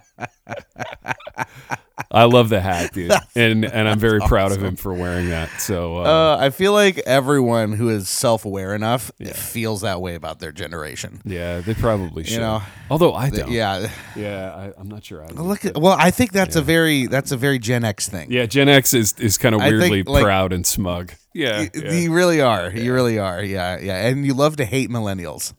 I 2.12 2.24
love 2.24 2.50
the 2.50 2.60
hat, 2.60 2.94
dude, 2.94 3.12
and 3.36 3.64
and 3.66 3.88
I'm 3.88 4.00
very 4.00 4.20
proud 4.22 4.52
of 4.52 4.64
him 4.64 4.76
for 4.76 4.94
wearing 4.94 5.30
that. 5.30 5.50
So 5.62 5.98
uh, 5.98 6.02
uh, 6.02 6.38
I 6.40 6.50
feel 6.50 6.74
like 6.74 6.98
everyone 7.00 7.74
who 7.74 7.90
is 7.90 8.10
self 8.10 8.46
aware 8.46 8.74
enough 8.74 9.12
feels 9.34 9.82
that 9.82 10.02
way 10.02 10.16
about 10.16 10.40
their 10.40 10.52
generation. 10.52 11.22
yeah, 11.26 11.60
they 11.60 11.74
probably 11.74 12.24
should. 12.24 12.40
know, 12.40 12.62
Although 12.90 13.14
I 13.14 13.30
don't. 13.30 13.52
Yeah. 13.52 13.90
Yeah, 14.16 14.54
I, 14.56 14.80
I'm 14.80 14.88
not 14.88 15.04
sure. 15.04 15.24
I 15.24 15.28
do. 15.28 15.36
Look 15.36 15.66
at, 15.66 15.78
well, 15.78 15.96
I 15.98 16.10
think 16.12 16.32
that's 16.32 16.56
a 16.56 16.62
very 16.62 17.06
that's 17.08 17.32
a 17.32 17.38
very 17.38 17.60
Gen 17.60 17.84
X 17.84 18.10
thing. 18.10 18.32
Yeah, 18.32 18.46
Gen 18.48 18.70
X 18.70 18.94
is, 18.94 19.14
is 19.20 19.38
kind 19.38 19.54
of 19.54 19.62
I 19.62 19.70
think, 19.70 19.92
weirdly 19.92 20.04
like- 20.04 20.24
proud 20.24 20.52
and 20.54 20.66
smug. 20.66 21.14
Yeah, 21.34 21.60
Y- 21.60 21.70
yeah. 21.76 21.92
You 21.92 22.14
really 22.14 22.42
are. 22.42 22.72
You 22.72 22.94
really 22.94 23.20
are. 23.20 23.44
Yeah, 23.44 23.78
yeah. 23.80 24.08
And 24.08 24.26
you 24.26 24.34
love 24.34 24.56
to 24.58 24.66
hate 24.66 24.90
millennials. 24.90 25.54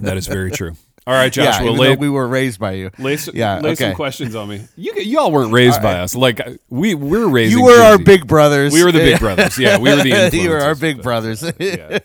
that 0.00 0.16
is 0.16 0.26
very 0.26 0.50
true. 0.60 0.72
All 1.06 1.14
right, 1.14 1.32
Josh. 1.32 1.60
yeah, 1.62 1.70
lay, 1.70 1.96
we 1.96 2.10
were 2.10 2.28
raised 2.28 2.60
by 2.60 2.72
you. 2.72 2.90
lay, 2.98 3.16
yeah, 3.32 3.58
lay 3.60 3.70
okay. 3.70 3.86
some 3.86 3.94
questions 3.94 4.34
on 4.34 4.48
me. 4.48 4.66
You 4.76 4.92
y'all 4.96 5.32
weren't 5.32 5.52
raised 5.52 5.80
by 5.82 5.94
us. 6.00 6.14
Like 6.14 6.40
we 6.68 6.94
we're 6.94 7.26
raised. 7.26 7.52
You 7.52 7.64
were 7.64 7.80
our 7.80 7.98
big 7.98 8.26
brothers. 8.26 8.72
We 8.72 8.84
were 8.84 8.92
the 8.92 8.98
big 8.98 9.18
brothers. 9.26 9.58
Yeah, 9.58 9.78
we 9.78 9.90
were 9.90 10.02
the 10.02 10.30
you 10.34 10.50
were 10.50 10.60
our 10.60 10.74
big 10.74 10.96
but- 10.98 11.02
brothers. 11.04 11.42
Yeah. 11.58 12.00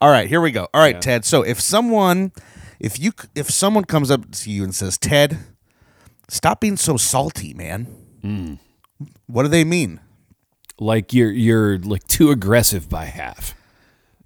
All 0.00 0.10
right, 0.10 0.28
here 0.28 0.40
we 0.40 0.50
go. 0.50 0.66
All 0.72 0.80
right, 0.80 1.00
Ted. 1.00 1.24
So 1.26 1.42
if 1.42 1.60
someone, 1.60 2.32
if 2.80 2.98
you, 2.98 3.12
if 3.34 3.50
someone 3.50 3.84
comes 3.84 4.10
up 4.10 4.30
to 4.30 4.50
you 4.50 4.64
and 4.64 4.74
says, 4.74 4.96
"Ted, 4.96 5.38
stop 6.28 6.60
being 6.60 6.78
so 6.78 6.96
salty, 6.96 7.52
man," 7.52 7.84
Hmm. 8.22 8.54
what 9.26 9.42
do 9.42 9.48
they 9.50 9.62
mean? 9.64 10.00
Like 10.80 11.12
you're 11.12 11.30
you're 11.30 11.78
like 11.78 12.06
too 12.08 12.30
aggressive 12.30 12.88
by 12.88 13.04
half. 13.04 13.54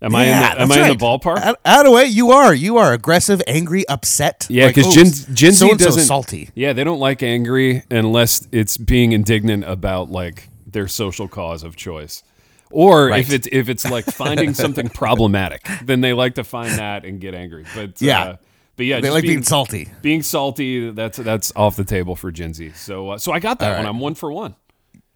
Am 0.00 0.14
I 0.14 0.22
in 0.24 0.28
Yeah, 0.28 0.54
the, 0.54 0.60
am 0.62 0.72
I 0.72 0.88
in 0.90 0.98
the 0.98 1.04
ballpark? 1.04 1.38
Out, 1.38 1.58
out 1.64 1.86
of 1.86 1.92
way, 1.92 2.04
you 2.04 2.30
are. 2.30 2.54
You 2.54 2.76
are 2.78 2.92
aggressive, 2.92 3.42
angry, 3.46 3.86
upset. 3.88 4.46
Yeah, 4.50 4.68
because 4.68 4.86
oh, 4.86 4.92
Gen, 4.92 5.34
Gen 5.34 5.52
Z 5.52 5.74
doesn't 5.76 6.02
salty. 6.04 6.50
Yeah, 6.54 6.72
they 6.74 6.84
don't 6.84 7.00
like 7.00 7.22
angry 7.22 7.82
unless 7.90 8.46
it's 8.52 8.76
being 8.76 9.12
indignant 9.12 9.64
about 9.64 10.10
like 10.10 10.48
their 10.66 10.88
social 10.88 11.26
cause 11.26 11.62
of 11.64 11.74
choice, 11.74 12.22
or 12.70 13.06
Right. 13.08 13.20
if 13.20 13.32
it's 13.32 13.48
if 13.50 13.68
it's 13.68 13.88
like 13.90 14.04
finding 14.04 14.52
something 14.64 14.88
problematic, 14.90 15.66
then 15.82 16.02
they 16.02 16.12
like 16.12 16.34
to 16.36 16.44
find 16.44 16.78
that 16.78 17.04
and 17.04 17.20
get 17.20 17.34
angry. 17.34 17.64
But 17.74 18.00
Yeah. 18.02 18.22
uh, 18.22 18.36
but 18.76 18.86
yeah, 18.86 19.00
They 19.00 19.10
like 19.10 19.22
being, 19.22 19.36
being 19.36 19.42
salty. 19.44 19.88
being 20.02 20.22
salty. 20.22 20.90
That's 20.90 21.16
that's 21.18 21.52
off 21.56 21.76
the 21.76 21.84
table 21.84 22.14
for 22.14 22.30
Gen 22.30 22.52
Z. 22.52 22.72
So 22.74 23.10
uh, 23.10 23.18
so 23.18 23.32
I 23.32 23.38
got 23.40 23.58
that 23.60 23.70
All 23.70 23.76
one. 23.76 23.84
right. 23.84 23.88
I'm 23.90 24.00
one 24.00 24.14
for 24.14 24.30
one. 24.32 24.54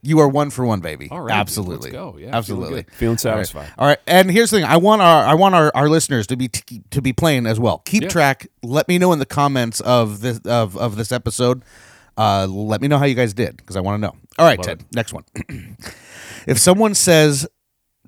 You 0.01 0.21
are 0.21 0.29
one 0.29 0.51
for 0.51 0.65
one, 0.65 0.81
baby. 0.81 1.09
All 1.11 1.21
right, 1.21 1.33
dude, 1.33 1.41
absolutely. 1.41 1.91
let's 1.91 1.93
go. 1.93 2.17
Yeah, 2.19 2.31
absolutely. 2.37 2.85
good. 2.85 2.93
Feeling 2.95 3.19
satisfied. 3.19 3.69
All 3.77 3.87
right. 3.87 3.99
and 4.07 4.31
here's 4.31 4.51
the 4.51 4.59
thing: 4.59 4.65
I 4.65 4.77
want 4.77 5.03
our 5.03 5.25
I 5.25 5.35
want 5.35 5.55
our, 5.57 5.73
our 5.75 5.89
listeners 5.89 6.27
to 6.29 6.37
be 6.37 6.47
t- 6.49 6.83
to 6.91 7.03
be 7.03 7.13
playing 7.13 7.47
as 7.47 7.59
well. 7.59 7.79
Keep 7.85 8.05
Yeah. 8.05 8.09
track. 8.09 8.47
Let 8.63 8.87
me 8.87 8.99
know 8.99 9.13
in 9.13 9.19
the 9.19 9.27
comments 9.27 9.81
of 9.81 10.21
this 10.21 10.39
of 10.45 10.77
of 10.77 10.97
this 10.97 11.11
episode. 11.11 11.63
Uh, 12.17 12.47
let 12.49 12.81
me 12.81 12.89
know 12.89 12.99
how 12.99 13.05
you 13.07 13.15
guys 13.15 13.33
did 13.35 13.57
because 13.57 13.77
I 13.77 13.81
want 13.81 13.97
to 14.01 14.07
know. 14.07 14.15
All 14.39 14.45
right, 14.47 14.59
Love 14.59 14.67
Ted. 14.67 14.85
Next 14.95 15.13
one. 15.13 15.25
if 16.47 16.59
someone 16.59 16.95
says 16.95 17.47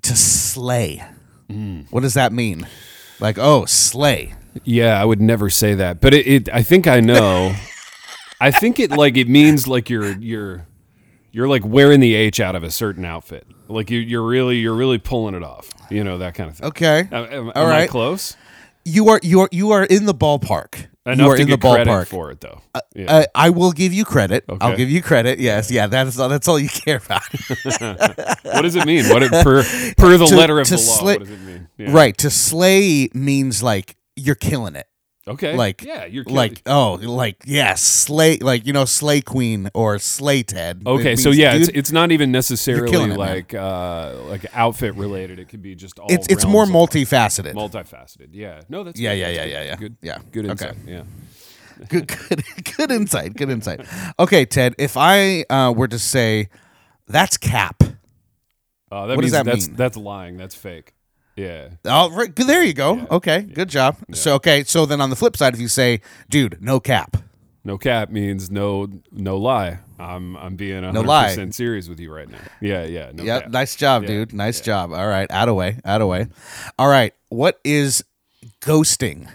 to 0.03 0.15
slay, 0.15 1.03
Mm. 1.49 1.87
what 1.91 1.99
does 2.01 2.13
that 2.13 2.31
mean? 2.31 2.65
Like, 3.19 3.37
oh, 3.37 3.65
slay. 3.65 4.33
Yeah, 4.63 5.01
I 5.01 5.03
would 5.05 5.19
never 5.21 5.49
say 5.49 5.73
that, 5.75 5.99
but 6.01 6.13
it. 6.13 6.25
it 6.27 6.49
I 6.53 6.63
think 6.63 6.87
I 6.87 7.01
know. 7.01 7.53
I 8.41 8.51
think 8.51 8.79
it 8.79 8.91
like 8.91 9.17
it 9.17 9.27
means 9.27 9.67
like 9.67 9.89
you're 9.89 10.17
you're 10.17 10.65
you're 11.31 11.47
like 11.47 11.65
wearing 11.65 11.99
the 11.99 12.13
H 12.15 12.39
out 12.39 12.55
of 12.55 12.63
a 12.63 12.71
certain 12.71 13.05
outfit. 13.05 13.47
Like 13.67 13.89
you 13.89 13.99
you're 13.99 14.23
really 14.25 14.57
you're 14.57 14.75
really 14.75 14.97
pulling 14.97 15.35
it 15.35 15.43
off. 15.43 15.69
You 15.89 16.03
know 16.03 16.17
that 16.19 16.35
kind 16.35 16.49
of 16.49 16.57
thing. 16.57 16.67
Okay. 16.67 17.07
Am, 17.11 17.25
am- 17.25 17.51
All 17.55 17.67
am 17.67 17.73
I 17.73 17.87
close? 17.87 18.35
You 18.85 19.09
are 19.09 19.19
you 19.23 19.41
are 19.41 19.49
you 19.51 19.71
are 19.71 19.83
in 19.83 20.05
the 20.05 20.13
ballpark. 20.13 20.87
Enough 21.05 21.17
you 21.19 21.31
are 21.31 21.35
to 21.35 21.41
in 21.41 21.47
get 21.47 21.61
the 21.61 21.67
ballpark. 21.67 22.05
for 22.07 22.29
it, 22.29 22.41
though. 22.41 22.61
yeah. 22.95 23.11
Uh, 23.11 23.23
I 23.33 23.49
will 23.49 23.71
give 23.71 23.91
you 23.91 24.05
credit. 24.05 24.43
I'll 24.61 24.75
give 24.77 24.89
you 24.89 25.01
credit. 25.01 25.39
Yes, 25.39 25.71
yeah. 25.71 25.87
That's 25.87 26.19
all. 26.19 26.29
That's 26.29 26.47
all 26.47 26.59
you 26.59 26.69
care 26.69 27.01
about. 27.03 27.23
what 28.43 28.61
does 28.61 28.75
it 28.75 28.85
mean? 28.85 29.05
What 29.09 29.23
it, 29.23 29.31
per 29.31 29.63
per 29.97 30.17
the 30.17 30.27
To- 30.27 30.35
letter 30.35 30.59
of 30.59 30.69
the 30.69 30.77
law? 30.77 31.03
what 31.03 31.19
does 31.19 31.31
it 31.31 31.39
mean? 31.41 31.67
Yeah. 31.77 31.91
Right. 31.91 32.15
To 32.19 32.29
slay 32.29 33.09
means 33.15 33.63
like 33.63 33.95
you're 34.15 34.35
killing 34.35 34.75
it. 34.75 34.87
Okay. 35.27 35.55
Like 35.55 35.83
yeah, 35.83 36.05
you're 36.05 36.23
like 36.23 36.63
oh 36.65 36.93
like 37.01 37.43
yeah 37.45 37.75
slay 37.75 38.37
like 38.37 38.65
you 38.65 38.73
know 38.73 38.85
slay 38.85 39.21
queen 39.21 39.69
or 39.75 39.99
slay 39.99 40.41
Ted. 40.41 40.81
Okay, 40.83 41.15
so 41.15 41.29
yeah, 41.29 41.53
it's, 41.53 41.67
dude, 41.67 41.77
it's 41.77 41.91
not 41.91 42.11
even 42.11 42.31
necessarily 42.31 42.89
killing 42.89 43.11
it, 43.11 43.17
man. 43.17 43.27
like 43.27 43.53
uh, 43.53 44.15
like 44.23 44.45
outfit 44.55 44.95
related. 44.95 45.37
It 45.37 45.47
could 45.47 45.61
be 45.61 45.75
just 45.75 45.99
all. 45.99 46.07
it's 46.09 46.27
it's 46.27 46.43
more 46.45 46.65
multifaceted. 46.65 47.53
multifaceted. 47.53 48.29
Yeah, 48.31 48.61
no, 48.67 48.83
that's 48.83 48.99
Yeah, 48.99 49.13
good. 49.13 49.19
yeah, 49.19 49.29
yeah, 49.29 49.43
yeah, 49.45 49.63
yeah. 49.63 49.75
Good, 49.75 49.97
Yeah. 50.01 50.17
good 50.31 50.45
Okay. 50.49 50.69
insight. 50.69 50.87
Yeah. 50.87 51.03
good 51.89 52.07
good 52.07 52.43
good 52.77 52.91
insight. 52.91 53.35
Good 53.35 53.49
insight. 53.51 53.81
Okay, 54.17 54.45
Ted. 54.45 54.73
If 54.79 54.97
I 54.97 55.45
uh, 55.51 55.71
were 55.75 55.87
to 55.87 55.99
say 55.99 56.49
that's 57.07 57.37
cap. 57.37 57.83
Uh, 58.91 59.05
that 59.05 59.15
What 59.15 59.21
does 59.21 59.31
that 59.33 59.45
that's 59.45 59.67
mean? 59.67 59.75
that's 59.77 59.97
lying. 59.97 60.37
That's 60.37 60.55
fake. 60.55 60.93
Yeah. 61.35 61.69
Oh, 61.85 62.11
right, 62.11 62.35
there 62.35 62.63
you 62.63 62.73
go. 62.73 63.07
Okay, 63.09 63.41
good 63.41 63.69
job. 63.69 63.97
So 64.13 64.35
okay, 64.35 64.63
so 64.63 64.85
then 64.85 64.99
on 65.01 65.09
the 65.09 65.15
flip 65.15 65.37
side, 65.37 65.53
if 65.53 65.59
you 65.61 65.67
say, 65.69 66.01
"Dude, 66.29 66.57
no 66.61 66.79
cap," 66.79 67.17
No 67.63 67.77
cap 67.77 68.09
means 68.09 68.49
no 68.51 68.87
no 69.11 69.37
lie. 69.37 69.79
I'm 69.99 70.35
I'm 70.37 70.55
being 70.55 70.81
No 70.81 70.87
100 70.87 71.07
lie. 71.07 71.27
percent 71.29 71.53
serious 71.55 71.87
with 71.87 71.99
you 71.99 72.11
right 72.11 72.27
now. 72.29 72.39
Yeah, 72.59 72.83
yeah. 72.85 73.11
No 73.13 73.23
Yep, 73.23 73.43
cap. 73.43 73.51
nice 73.51 73.75
job, 73.75 74.01
Yeah, 74.03 74.07
dude. 74.09 74.33
Nice 74.33 74.59
job. 74.61 74.91
All 74.93 75.07
right, 75.07 75.29
out 75.31 75.47
of 75.47 75.55
way, 75.55 75.77
out 75.85 76.01
of 76.01 76.07
way. 76.07 76.27
All 76.79 76.87
right, 76.89 77.13
what 77.29 77.59
is 77.63 78.03
ghosting 78.61 79.27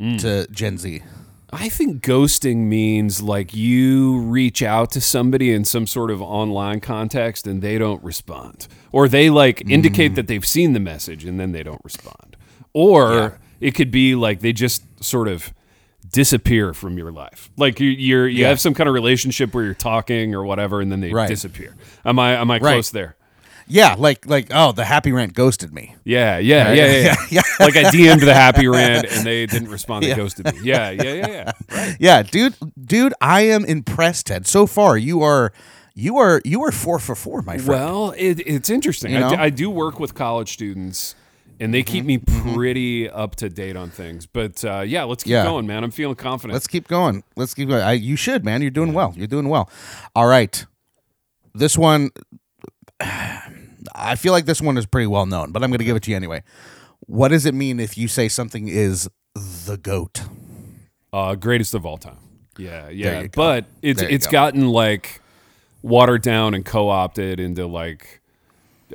Mm. 0.00 0.20
to 0.20 0.46
Gen 0.50 0.78
Z? 0.78 1.02
I 1.54 1.68
think 1.68 2.02
ghosting 2.02 2.66
means 2.66 3.22
like 3.22 3.54
you 3.54 4.18
reach 4.20 4.62
out 4.62 4.90
to 4.92 5.00
somebody 5.00 5.52
in 5.52 5.64
some 5.64 5.86
sort 5.86 6.10
of 6.10 6.20
online 6.20 6.80
context 6.80 7.46
and 7.46 7.62
they 7.62 7.78
don't 7.78 8.02
respond. 8.02 8.66
Or 8.92 9.08
they 9.08 9.30
like 9.30 9.58
Mm. 9.60 9.70
indicate 9.70 10.14
that 10.16 10.26
they've 10.26 10.44
seen 10.46 10.72
the 10.72 10.80
message 10.80 11.24
and 11.24 11.38
then 11.38 11.52
they 11.52 11.62
don't 11.62 11.80
respond. 11.84 12.36
Or 12.72 13.12
Yeah. 13.14 13.30
it 13.60 13.74
could 13.74 13.90
be 13.90 14.14
like 14.14 14.40
they 14.40 14.52
just 14.52 14.82
sort 15.02 15.28
of 15.28 15.54
disappear 16.12 16.74
from 16.74 16.98
your 16.98 17.10
life. 17.12 17.50
Like 17.56 17.80
you 17.80 17.88
you're 17.88 18.28
you 18.28 18.42
Yeah. 18.42 18.48
have 18.48 18.60
some 18.60 18.74
kind 18.74 18.88
of 18.88 18.94
relationship 18.94 19.54
where 19.54 19.64
you're 19.64 19.74
talking 19.74 20.34
or 20.34 20.44
whatever 20.44 20.80
and 20.80 20.90
then 20.92 21.00
they 21.00 21.12
Right. 21.12 21.28
disappear. 21.28 21.74
Am 22.04 22.18
I 22.18 22.34
am 22.36 22.50
I 22.50 22.58
close 22.58 22.90
there? 22.90 23.16
Yeah, 23.66 23.94
like 23.98 24.26
like 24.26 24.48
oh, 24.50 24.72
the 24.72 24.84
happy 24.84 25.10
rant 25.12 25.32
ghosted 25.34 25.72
me. 25.72 25.96
Yeah, 26.04 26.38
yeah, 26.38 26.68
Right. 26.68 26.76
yeah, 26.76 26.86
yeah, 26.86 26.98
yeah. 27.02 27.16
Yeah, 27.30 27.42
like 27.60 27.76
I 27.76 27.84
DM'd 27.84 28.20
the 28.22 28.34
happy 28.34 28.66
rand 28.68 29.06
and 29.06 29.24
they 29.26 29.46
didn't 29.46 29.68
respond. 29.70 30.04
They 30.04 30.14
ghosted 30.14 30.46
me. 30.52 30.60
Yeah, 30.62 30.90
yeah, 30.90 31.02
yeah, 31.02 31.26
yeah. 31.28 31.52
Right. 31.70 31.96
Yeah, 31.98 32.22
dude, 32.22 32.54
dude, 32.84 33.14
I 33.20 33.42
am 33.42 33.64
impressed, 33.64 34.26
Ted. 34.26 34.46
So 34.46 34.66
far, 34.66 34.96
you 34.98 35.22
are 35.22 35.52
you 35.94 36.18
are 36.18 36.42
you 36.44 36.62
are 36.64 36.72
four 36.72 36.98
for 36.98 37.14
four, 37.14 37.40
my 37.42 37.56
friend. 37.56 37.68
Well, 37.68 38.10
it, 38.18 38.40
it's 38.46 38.68
interesting. 38.68 39.12
You 39.12 39.18
I, 39.24 39.28
do, 39.30 39.36
know? 39.36 39.42
I 39.42 39.50
do 39.50 39.70
work 39.70 39.98
with 39.98 40.14
college 40.14 40.52
students, 40.52 41.14
and 41.60 41.72
they 41.72 41.82
keep 41.82 42.04
me 42.04 42.18
pretty 42.18 43.08
up 43.08 43.36
to 43.36 43.48
date 43.48 43.76
on 43.76 43.88
things. 43.90 44.26
But 44.26 44.62
uh, 44.64 44.80
yeah, 44.80 45.04
let's 45.04 45.24
keep 45.24 45.30
Yeah. 45.32 45.44
going, 45.44 45.66
man. 45.66 45.84
I'm 45.84 45.90
feeling 45.90 46.16
confident. 46.16 46.52
Let's 46.52 46.66
keep 46.66 46.86
going. 46.88 47.22
Let's 47.36 47.54
keep 47.54 47.68
going. 47.68 47.80
I, 47.82 47.92
you 47.92 48.16
should, 48.16 48.44
man. 48.44 48.60
You're 48.60 48.70
doing 48.72 48.92
well. 48.92 49.14
You're 49.16 49.26
doing 49.28 49.48
well. 49.48 49.70
All 50.14 50.26
right. 50.26 50.66
This 51.54 51.78
one, 51.78 52.10
I 53.94 54.16
feel 54.16 54.32
like 54.32 54.46
this 54.46 54.60
one 54.60 54.76
is 54.76 54.86
pretty 54.86 55.06
well 55.06 55.26
known, 55.26 55.52
but 55.52 55.62
I'm 55.62 55.70
going 55.70 55.78
to 55.78 55.84
give 55.84 55.96
it 55.96 56.02
to 56.04 56.10
you 56.10 56.16
anyway. 56.16 56.42
What 57.00 57.28
does 57.28 57.46
it 57.46 57.54
mean 57.54 57.80
if 57.80 57.96
you 57.98 58.08
say 58.08 58.28
something 58.28 58.68
is 58.68 59.08
the 59.34 59.76
goat? 59.76 60.22
uh, 61.12 61.34
greatest 61.36 61.74
of 61.74 61.86
all 61.86 61.96
time. 61.96 62.18
Yeah, 62.58 62.88
yeah. 62.88 63.26
But 63.32 63.66
it's 63.82 64.00
There 64.00 64.10
it's 64.10 64.26
go. 64.26 64.32
gotten 64.32 64.68
like 64.68 65.20
watered 65.82 66.22
down 66.22 66.54
and 66.54 66.64
co-opted 66.64 67.38
into 67.38 67.66
like, 67.66 68.20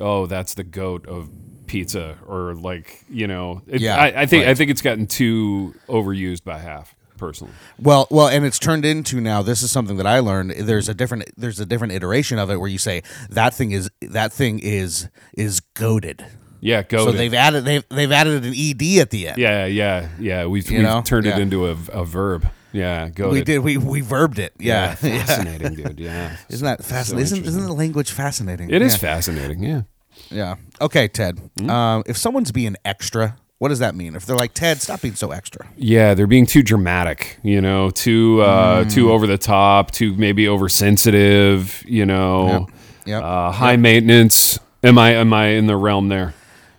oh, 0.02 0.26
that's 0.26 0.54
the 0.54 0.64
goat 0.64 1.06
of 1.08 1.30
pizza, 1.66 2.18
or 2.28 2.56
like 2.56 3.04
you 3.10 3.28
know. 3.28 3.62
It, 3.68 3.80
Yeah, 3.82 3.96
I, 3.96 4.24
I 4.24 4.26
think 4.26 4.48
I 4.48 4.54
think 4.54 4.70
it's 4.70 4.82
gotten 4.82 5.08
too 5.08 5.76
overused 5.88 6.44
by 6.44 6.60
half. 6.60 6.94
Personally, 7.20 7.54
Well, 7.78 8.08
well, 8.10 8.28
and 8.28 8.46
it's 8.46 8.58
turned 8.60 8.86
into 8.86 9.20
now. 9.22 9.42
This 9.42 9.62
is 9.62 9.72
something 9.72 9.98
that 9.98 10.08
I 10.08 10.20
learned. 10.20 10.52
There's 10.52 10.90
a 10.90 10.94
different. 10.94 11.26
There's 11.38 11.60
a 11.60 11.66
different 11.66 11.94
iteration 11.94 12.40
of 12.40 12.50
it 12.50 12.58
where 12.58 12.70
you 12.70 12.78
say 12.78 13.04
that 13.30 13.54
thing 13.54 13.72
is 13.72 13.90
that 14.02 14.32
thing 14.34 14.60
is 14.60 15.10
is 15.38 15.62
goated. 15.76 16.26
yeah, 16.62 16.82
goat. 16.84 17.06
So 17.06 17.12
they've 17.12 17.34
added 17.34 17.66
they've 17.66 17.84
they've 17.90 18.12
added 18.12 18.44
an 18.46 18.54
ed 18.54 19.02
at 19.02 19.10
the 19.12 19.28
end. 19.30 19.38
yeah, 19.38 19.66
yeah, 19.66 20.10
yeah. 20.20 20.46
We've, 20.46 20.70
we've 20.70 20.82
know? 20.82 21.02
turned 21.02 21.28
it 21.28 21.38
into 21.38 21.68
a, 21.68 21.72
a 21.92 22.06
verb. 22.06 22.48
Yeah, 22.72 23.10
goat. 23.10 23.32
we 23.32 23.44
did. 23.44 23.60
We 23.60 23.78
we 23.78 24.02
verbed 24.02 24.38
it. 24.40 24.54
Yeah, 24.60 24.96
Yeah, 25.02 25.26
fascinating, 25.26 25.74
dude. 25.76 26.00
Yeah, 26.00 26.38
Isn't 26.50 26.66
that 26.66 26.84
fascinating? 26.86 27.24
isn't, 27.24 27.46
isn't 27.46 27.66
the 27.66 27.74
language 27.74 28.12
fascinating? 28.12 28.70
It 28.70 28.82
is 28.84 28.94
Yeah. 28.94 29.00
fascinating. 29.00 29.64
Yeah. 29.64 29.82
Yeah. 30.30 30.56
Okay, 30.80 31.08
Ted. 31.08 31.40
Hmm? 31.58 31.70
Um, 31.70 32.04
if 32.06 32.16
someone's 32.18 32.52
being 32.52 32.76
extra, 32.86 33.38
what 33.60 33.70
does 33.70 33.80
that 33.80 33.94
mean? 33.96 34.16
If 34.16 34.26
they're 34.26 34.36
like 34.36 34.54
Ted, 34.54 34.82
stop 34.82 35.02
being 35.02 35.16
so 35.16 35.32
extra. 35.32 35.68
Yeah, 35.78 36.14
they're 36.16 36.28
being 36.28 36.46
too 36.46 36.64
dramatic, 36.64 37.38
you 37.44 37.62
know, 37.62 37.90
too 37.92 38.42
uh, 38.42 38.84
Hmm. 38.84 38.90
too 38.90 39.12
over 39.12 39.28
the 39.28 39.38
top, 39.38 39.92
too 39.92 40.16
maybe 40.16 40.48
oversensitive, 40.48 41.84
you 41.86 42.06
know, 42.06 42.68
Yep. 43.06 43.24
uh, 43.24 43.52
high 43.52 43.76
maintenance. 43.78 44.60
Am 44.84 44.98
I 44.98 45.12
am 45.16 45.34
I 45.34 45.48
in 45.48 45.68
the 45.68 45.76
realm 45.76 46.08
there? 46.10 46.34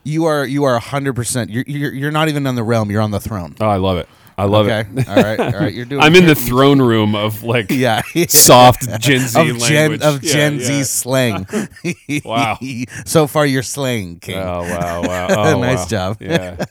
You 0.05 0.25
are 0.25 0.45
you 0.47 0.65
are 0.65 0.79
hundred 0.79 1.15
percent. 1.15 1.51
You're 1.51 1.65
you're 1.67 1.93
you're 1.93 2.11
not 2.11 2.29
even 2.29 2.47
on 2.47 2.55
the 2.55 2.63
realm. 2.63 2.91
You're 2.91 3.03
on 3.03 3.11
the 3.11 3.21
throne. 3.21 3.55
Oh, 3.61 3.69
I 3.69 3.77
love 3.77 3.99
it. 3.99 4.09
I 4.41 4.45
love 4.47 4.67
okay. 4.67 4.89
it. 4.97 5.09
All 5.09 5.15
right. 5.17 5.41
All 5.41 5.61
right. 5.61 5.73
You're 5.75 5.85
doing. 5.91 6.01
I'm 6.03 6.15
in 6.17 6.27
the 6.27 6.35
throne 6.35 6.81
room 6.81 7.15
of 7.15 7.43
like 7.43 7.71
Yeah. 7.71 8.03
soft 8.29 8.89
Gen 9.01 9.21
Z 9.21 9.39
of 9.51 9.59
language 9.59 9.69
Gen 9.69 10.03
of 10.03 10.23
Yeah, 10.25 10.33
Gen 10.33 10.55
yeah. 10.59 10.65
Z 10.65 10.85
slang. 10.85 11.47
Wow. 12.25 12.59
so 13.07 13.27
far, 13.27 13.47
you're 13.47 13.63
slaying, 13.63 14.21
King. 14.21 14.39
Oh 14.39 14.63
wow, 14.63 15.03
wow. 15.03 15.27
Oh, 15.55 15.61
Nice 15.61 15.81
wow. 15.81 15.87
job. 15.87 16.17
Yeah. 16.21 16.65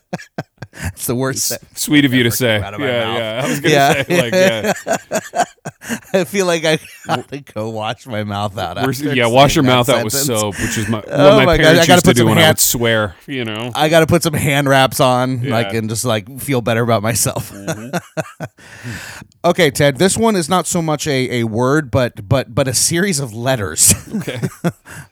It's 0.93 1.07
the 1.07 1.15
worst. 1.15 1.57
Sweet 1.77 2.05
of 2.05 2.13
you 2.13 2.23
to 2.23 2.31
say. 2.31 2.61
out 2.61 2.73
of 2.73 2.79
my 2.79 2.87
Yeah, 2.87 3.05
mouth. 3.05 3.17
yeah. 3.19 3.41
I 3.43 3.49
was 3.49 3.59
gonna 3.59 4.03
say 4.05 4.21
like 4.21 4.33
yeah. 4.33 5.43
I 6.13 6.23
feel 6.23 6.45
like 6.45 6.63
I 6.65 6.79
gotta 7.05 7.41
go 7.41 7.69
wash 7.69 8.07
my 8.07 8.23
mouth 8.23 8.57
out. 8.57 8.77
Yeah, 8.99 9.27
wash 9.27 9.55
your 9.55 9.63
mouth 9.63 9.89
out 9.89 10.03
with 10.03 10.13
soap, 10.13 10.59
which 10.59 10.77
is 10.77 10.87
my 10.87 11.03
Oh 11.07 11.35
what 11.35 11.35
my, 11.37 11.45
my 11.45 11.57
God, 11.57 11.65
I 11.65 11.85
parents 11.85 11.87
gotta 11.87 11.93
used 11.97 12.05
to 12.05 12.13
do 12.13 12.25
when 12.27 12.37
I 12.37 12.41
hand- 12.41 12.51
would 12.55 12.59
swear. 12.59 13.15
You 13.27 13.45
know. 13.45 13.71
I 13.75 13.89
got 13.89 13.99
to 14.01 14.07
put 14.07 14.23
some 14.23 14.33
hand 14.33 14.69
wraps 14.69 14.99
on, 14.99 15.41
Yeah. 15.41 15.51
like, 15.51 15.73
and 15.73 15.89
just 15.89 16.05
like 16.05 16.39
feel 16.39 16.61
better 16.61 16.81
about 16.83 17.03
myself. 17.03 17.51
Mm-hmm. 17.69 19.19
okay, 19.45 19.69
Ted. 19.71 19.97
This 19.97 20.17
one 20.17 20.35
is 20.35 20.49
not 20.49 20.65
so 20.67 20.81
much 20.81 21.07
a, 21.07 21.41
a 21.41 21.43
word, 21.43 21.91
but 21.91 22.27
but 22.27 22.53
but 22.53 22.67
a 22.67 22.73
series 22.73 23.19
of 23.19 23.33
letters. 23.33 23.93
Okay. 24.15 24.39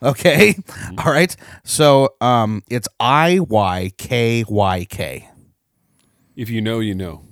okay, 0.02 0.52
Mm-hmm. 0.54 0.98
All 1.00 1.12
right. 1.12 1.34
So 1.64 2.14
um, 2.20 2.62
it's 2.70 2.88
I 3.00 3.40
Y 3.40 3.92
K 3.96 4.44
Y 4.48 4.86
K. 4.88 5.28
If 6.36 6.50
you 6.50 6.60
know, 6.60 6.80
you 6.80 6.94
know. 6.94 7.22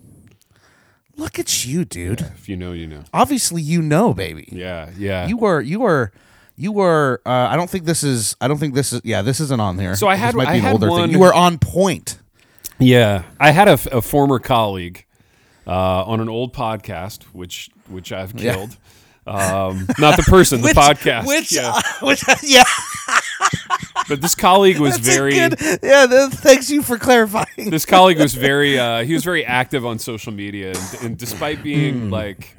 Look 1.16 1.38
at 1.38 1.64
you, 1.66 1.84
dude. 1.84 2.20
If 2.20 2.48
you 2.48 2.56
know, 2.56 2.72
you 2.72 2.86
know. 2.86 3.04
Obviously, 3.12 3.62
you 3.62 3.80
know, 3.82 4.12
baby. 4.14 4.48
Yeah, 4.52 4.90
yeah. 4.98 5.26
You 5.26 5.36
were, 5.38 5.60
you 5.60 5.80
were, 5.80 6.12
You 6.56 6.72
were. 6.72 7.20
Uh, 7.26 7.30
I 7.50 7.56
don't 7.56 7.68
think 7.70 7.84
this 7.84 8.02
is. 8.02 8.36
I 8.40 8.48
don't 8.48 8.58
think 8.58 8.74
this 8.74 8.92
is. 8.92 9.00
Yeah, 9.04 9.22
this 9.22 9.40
isn't 9.40 9.60
on 9.60 9.76
there. 9.76 9.94
So 9.96 10.08
I 10.08 10.14
This 10.14 10.20
had- 10.24 10.34
might 10.34 10.48
I 10.48 10.52
be 10.52 10.58
an 10.58 10.64
had 10.64 10.72
older 10.74 10.90
one- 10.90 11.02
thing. 11.02 11.10
You 11.12 11.18
were 11.18 11.34
on 11.34 11.58
point. 11.58 12.18
Yeah, 12.78 13.22
I 13.40 13.50
had 13.52 13.68
a, 13.68 13.72
f- 13.72 13.86
a 13.86 14.02
former 14.02 14.38
colleague 14.38 15.04
uh, 15.66 16.04
on 16.04 16.20
an 16.20 16.28
old 16.28 16.52
podcast, 16.54 17.22
which 17.32 17.70
which 17.88 18.12
I've 18.12 18.38
Yeah. 18.40 18.54
killed. 18.54 18.76
Um, 19.26 19.86
not 19.98 20.16
the 20.16 20.22
person, 20.28 20.60
the 20.60 20.68
podcast. 20.74 21.26
Which, 21.26 21.52
yeah. 21.52 21.80
which, 22.02 22.22
yeah, 22.42 22.64
But 24.08 24.20
this 24.20 24.34
colleague 24.34 24.78
was 24.78 24.94
that's 24.94 25.06
very. 25.08 25.32
good. 25.32 25.56
Yeah, 25.82 26.06
th- 26.06 26.30
thanks 26.32 26.70
you 26.70 26.82
for 26.82 26.96
clarifying. 26.98 27.70
This 27.70 27.84
colleague 27.86 28.18
was 28.20 28.34
very. 28.48 28.78
Uh, 28.78 29.04
he 29.04 29.14
was 29.14 29.24
very 29.24 29.44
active 29.44 29.84
on 29.84 29.98
social 29.98 30.32
media, 30.32 30.68
and, 30.68 31.02
and 31.02 31.18
despite 31.18 31.62
being 31.62 32.10
like, 32.10 32.56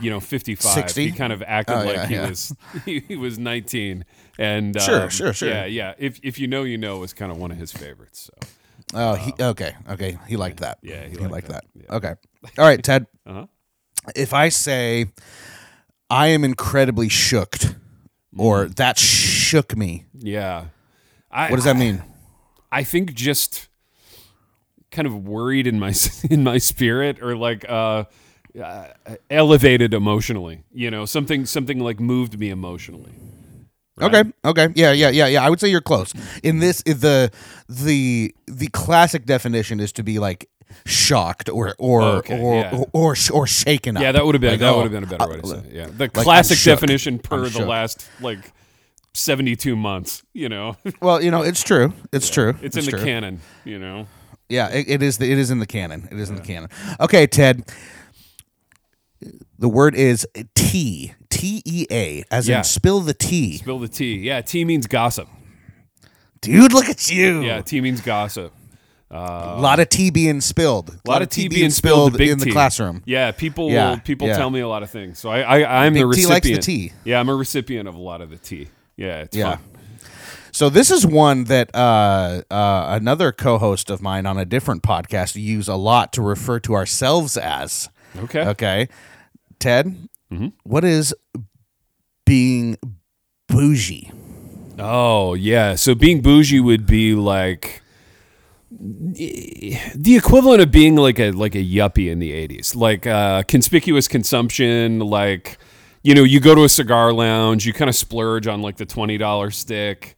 you 0.00 0.08
know, 0.10 0.20
fifty-five, 0.20 0.72
60? 0.72 1.04
he 1.10 1.12
kind 1.12 1.32
of 1.32 1.42
acted 1.42 1.76
Oh, 1.76 1.84
like 1.84 1.96
yeah, 1.96 2.06
he 2.06 2.14
yeah. 2.14 2.28
was 2.28 2.56
he, 2.84 3.00
he 3.00 3.16
was 3.16 3.38
nineteen. 3.38 4.04
And 4.38 4.80
Sure, 4.80 5.02
um, 5.02 5.08
sure, 5.10 5.32
sure. 5.32 5.48
Yeah, 5.48 5.66
yeah. 5.66 5.94
If 5.98 6.18
if 6.22 6.38
you 6.38 6.46
know, 6.48 6.62
you 6.62 6.78
know, 6.78 6.98
was 6.98 7.12
kind 7.12 7.30
of 7.30 7.36
one 7.38 7.50
of 7.52 7.56
his 7.58 7.70
favorites. 7.72 8.30
So 8.42 8.48
Oh, 8.94 9.14
he, 9.14 9.32
okay, 9.38 9.74
okay. 9.90 10.18
He 10.28 10.36
liked 10.36 10.60
that. 10.60 10.78
yeah, 10.82 11.04
he 11.04 11.10
he, 11.10 11.16
liked 11.18 11.30
liked 11.32 11.48
that. 11.48 11.64
that. 11.76 11.90
Okay. 11.94 12.14
All 12.58 12.64
right, 12.64 12.82
Ted. 12.82 13.06
Uh-huh. 13.26 13.46
If 14.16 14.32
I 14.34 14.48
say 14.48 15.06
I 16.10 16.28
am 16.28 16.44
incredibly 16.44 17.08
shooked, 17.08 17.74
or 18.36 18.66
that 18.66 18.98
shook 18.98 19.76
me, 19.76 20.04
yeah. 20.14 20.66
I, 21.30 21.50
what 21.50 21.56
does 21.56 21.64
that 21.64 21.76
mean? 21.76 22.02
I 22.70 22.84
think 22.84 23.14
just 23.14 23.68
kind 24.90 25.06
of 25.06 25.26
worried 25.26 25.66
in 25.66 25.78
my 25.78 25.92
in 26.30 26.44
my 26.44 26.58
spirit 26.58 27.22
or 27.22 27.36
like 27.36 27.68
uh, 27.68 28.04
uh 28.62 28.86
elevated 29.28 29.92
emotionally 29.92 30.62
you 30.72 30.88
know 30.88 31.04
something 31.04 31.44
something 31.44 31.80
like 31.80 31.98
moved 31.98 32.38
me 32.38 32.50
emotionally 32.50 33.12
Okay. 34.00 34.24
Okay. 34.44 34.68
Yeah. 34.74 34.92
Yeah. 34.92 35.10
Yeah. 35.10 35.28
Yeah. 35.28 35.46
I 35.46 35.50
would 35.50 35.60
say 35.60 35.68
you're 35.68 35.80
close. 35.80 36.12
In 36.42 36.58
this, 36.58 36.82
the 36.82 37.30
the 37.68 38.34
the 38.46 38.66
classic 38.68 39.24
definition 39.24 39.78
is 39.78 39.92
to 39.92 40.02
be 40.02 40.18
like 40.18 40.48
shocked 40.86 41.48
or 41.48 41.74
or 41.78 42.02
Okay, 42.02 42.40
or, 42.40 42.54
yeah. 42.60 42.76
or 42.92 43.12
or 43.12 43.16
or 43.32 43.46
shaken 43.46 43.96
up. 43.96 44.02
yeah 44.02 44.12
that 44.12 44.24
would 44.24 44.34
have 44.34 44.40
been 44.42 44.52
Like, 44.52 44.60
that 44.60 44.70
oh, 44.72 44.76
would 44.78 44.82
have 44.84 44.92
been 44.92 45.04
a 45.04 45.06
better 45.06 45.24
uh, 45.24 45.34
way 45.34 45.40
to 45.40 45.46
say 45.46 45.56
it. 45.58 45.72
yeah 45.72 45.86
the 45.86 46.04
I'm 46.04 46.10
classic 46.10 46.58
definition 46.62 47.18
per 47.18 47.48
the 47.48 47.64
last 47.64 48.08
like 48.20 48.52
72 49.12 49.76
months 49.76 50.22
you 50.32 50.48
know 50.48 50.76
Well, 51.00 51.22
you 51.22 51.30
know, 51.30 51.42
it's 51.42 51.62
true. 51.62 51.92
It's 52.12 52.28
true. 52.28 52.54
it's 52.62 52.76
in 52.76 52.84
the 52.84 52.98
canon 52.98 53.40
you 53.64 53.78
know 53.78 54.06
Yeah, 54.48 54.68
it, 54.70 54.88
it 54.88 55.02
is. 55.02 55.18
The, 55.18 55.30
it 55.30 55.38
is 55.38 55.50
in 55.50 55.58
the 55.58 55.66
canon. 55.66 56.06
It 56.12 56.18
is 56.20 56.28
in 56.28 56.36
the 56.36 56.42
canon. 56.42 56.68
Okay, 57.00 57.26
Ted. 57.26 57.64
The 59.58 59.68
word 59.68 59.94
is 59.94 60.26
tea. 60.54 61.14
T 61.30 61.62
E 61.64 61.86
A, 61.90 62.24
as 62.30 62.48
Yeah. 62.48 62.58
in 62.58 62.64
spill 62.64 63.00
the 63.00 63.14
tea. 63.14 63.56
spill 63.58 63.78
the 63.78 63.88
tea 63.88 64.16
yeah 64.18 64.40
tea 64.40 64.64
means 64.64 64.86
gossip 64.86 65.28
Dude, 66.40 66.72
look 66.72 66.88
at 66.88 67.10
you. 67.10 67.40
yeah 67.42 67.60
tea 67.62 67.80
means 67.80 68.00
gossip 68.00 68.52
A 69.16 69.60
lot 69.60 69.78
of 69.80 69.88
tea 69.88 70.10
being 70.10 70.40
spilled. 70.40 70.90
a 71.06 71.10
lot 71.10 71.22
of 71.22 71.28
tea 71.28 71.48
being 71.48 71.70
spilled, 71.70 72.18
big 72.18 72.30
in 72.30 72.38
the 72.38 72.50
classroom. 72.50 73.02
Yeah, 73.06 73.30
people 73.30 73.70
Yeah, 73.70 73.90
will 73.90 74.00
people 74.00 74.26
yeah. 74.26 74.36
tell 74.36 74.50
me 74.50 74.60
a 74.60 74.66
lot 74.68 74.82
of 74.82 74.90
things. 74.90 75.18
So 75.20 75.30
I, 75.30 75.40
I 75.62 75.84
I'm 75.86 75.94
the 75.94 76.00
Big 76.00 76.14
T 76.16 76.26
recipient. 76.26 76.30
likes 76.30 76.48
the 76.48 76.58
tea. 76.58 76.92
Yeah, 77.04 77.20
I'm 77.20 77.28
a 77.28 77.34
recipient 77.34 77.88
of 77.88 77.94
a 77.94 78.00
lot 78.00 78.20
of 78.20 78.30
the 78.30 78.38
tea. 78.38 78.68
Yeah, 78.96 79.20
it's 79.20 79.36
Yeah. 79.36 79.56
fun. 79.56 79.64
So 80.52 80.68
this 80.68 80.90
is 80.90 81.04
one 81.06 81.44
that 81.44 81.74
uh, 81.74 82.42
uh, 82.50 82.86
another 83.00 83.30
co-host 83.32 83.90
of 83.90 84.00
mine 84.02 84.24
on 84.26 84.36
a 84.38 84.44
different 84.44 84.82
podcast 84.82 85.34
use 85.40 85.68
a 85.68 85.74
lot 85.76 86.12
to 86.14 86.22
refer 86.22 86.58
to 86.60 86.74
ourselves 86.74 87.36
as. 87.36 87.88
Okay. 88.16 88.40
Okay, 88.48 88.88
Ted, 89.58 89.86
Mm-hmm. 90.32 90.48
what 90.64 90.84
is 90.84 91.14
being 92.26 92.76
bougie? 93.48 94.10
Oh 94.78 95.34
yeah. 95.34 95.74
So 95.76 95.94
being 95.94 96.20
bougie 96.20 96.60
would 96.60 96.86
be 96.86 97.14
like 97.14 97.82
the 98.84 100.16
equivalent 100.16 100.60
of 100.60 100.70
being 100.70 100.94
like 100.96 101.18
a 101.18 101.30
like 101.30 101.54
a 101.54 101.64
yuppie 101.64 102.10
in 102.10 102.18
the 102.18 102.32
80s 102.48 102.76
like 102.76 103.06
uh 103.06 103.42
conspicuous 103.44 104.08
consumption 104.08 104.98
like 104.98 105.56
you 106.02 106.14
know 106.14 106.22
you 106.22 106.38
go 106.38 106.54
to 106.54 106.64
a 106.64 106.68
cigar 106.68 107.12
lounge 107.12 107.64
you 107.64 107.72
kind 107.72 107.88
of 107.88 107.94
splurge 107.94 108.46
on 108.46 108.60
like 108.60 108.76
the 108.76 108.84
$20 108.86 109.52
stick 109.54 110.16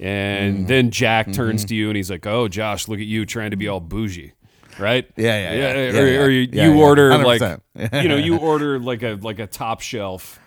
and 0.00 0.54
Mm-hmm. 0.58 0.66
then 0.66 0.90
jack 0.90 1.32
turns 1.32 1.64
to 1.66 1.74
you 1.76 1.88
and 1.88 1.96
he's 1.96 2.10
like 2.10 2.26
oh 2.26 2.48
josh 2.48 2.88
look 2.88 2.98
at 2.98 3.06
you 3.06 3.24
trying 3.24 3.50
to 3.52 3.56
be 3.56 3.68
all 3.68 3.80
bougie 3.80 4.32
right 4.80 5.08
Yeah, 5.16 5.52
yeah, 5.52 5.54
yeah. 5.54 5.72
or, 6.00 6.06
Yeah, 6.06 6.22
or 6.22 6.28
you, 6.30 6.48
Yeah, 6.52 6.64
you 6.66 6.74
yeah. 6.76 6.82
order 6.84 7.10
100%. 7.10 7.60
like 7.74 8.02
you 8.02 8.08
know 8.08 8.16
you 8.16 8.36
order 8.52 8.78
like 8.80 9.02
a 9.04 9.18
like 9.22 9.38
a 9.38 9.46
top 9.46 9.80
shelf 9.80 10.40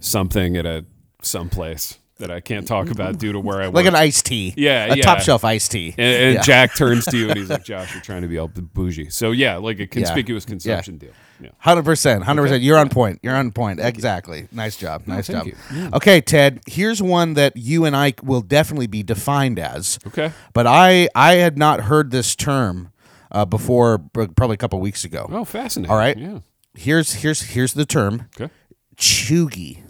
something 0.00 0.56
at 0.56 0.66
a 0.66 0.84
someplace 1.22 1.98
that 2.18 2.30
i 2.30 2.40
can't 2.40 2.66
talk 2.66 2.90
about 2.90 3.18
due 3.18 3.32
to 3.32 3.40
where 3.40 3.62
i 3.62 3.66
work 3.68 3.74
Like 3.78 3.86
an 3.86 3.94
iced 3.94 4.26
tea. 4.26 4.52
Yeah, 4.56 4.92
a 4.92 4.96
yeah. 4.96 5.02
top 5.02 5.20
shelf 5.20 5.44
iced 5.44 5.70
tea. 5.70 5.94
and, 5.96 6.22
and 6.22 6.34
Yeah. 6.34 6.42
Jack 6.42 6.74
turns 6.74 7.04
to 7.06 7.16
you 7.16 7.28
and 7.30 7.38
he's 7.38 7.48
like, 7.50 7.64
"Josh, 7.72 7.94
you're 7.94 8.02
trying 8.02 8.22
to 8.22 8.28
be 8.28 8.38
all 8.38 8.48
bougie." 8.48 9.08
So 9.10 9.30
yeah, 9.30 9.56
like 9.56 9.78
a 9.80 9.86
conspicuous 9.86 10.44
consumption 10.44 10.98
deal. 10.98 11.12
Yeah. 11.40 11.50
Hundred 11.58 11.84
percent, 11.84 12.24
hundred 12.24 12.42
percent. 12.42 12.62
You're 12.64 12.78
on 12.78 12.88
point. 12.88 13.20
You're 13.22 13.36
on 13.36 13.52
point. 13.52 13.78
Exactly. 13.78 14.48
Nice 14.50 14.76
job. 14.76 15.02
Nice 15.06 15.28
thank 15.28 15.54
job. 15.54 15.54
you. 15.72 15.90
Okay, 15.94 16.20
Ted. 16.20 16.60
Here's 16.66 17.00
one 17.00 17.34
that 17.34 17.56
you 17.56 17.84
and 17.84 17.94
I 17.94 18.14
will 18.24 18.40
definitely 18.40 18.88
be 18.88 19.04
defined 19.04 19.58
as. 19.60 20.00
Okay. 20.08 20.32
But 20.52 20.66
I 20.66 21.08
I 21.14 21.34
had 21.34 21.56
not 21.56 21.82
heard 21.82 22.10
this 22.10 22.34
term 22.34 22.90
uh, 23.30 23.44
before, 23.44 23.98
probably 24.12 24.54
a 24.54 24.56
couple 24.56 24.80
weeks 24.80 25.04
ago. 25.04 25.28
Oh, 25.30 25.44
fascinating. 25.44 25.92
All 25.92 25.96
right. 25.98 26.16
Yeah. 26.18 26.40
Here's 26.74 27.12
here's 27.14 27.42
here's 27.42 27.74
the 27.74 27.86
term 27.86 28.28
Okay. 28.40 28.52
chuggy. 28.96 29.82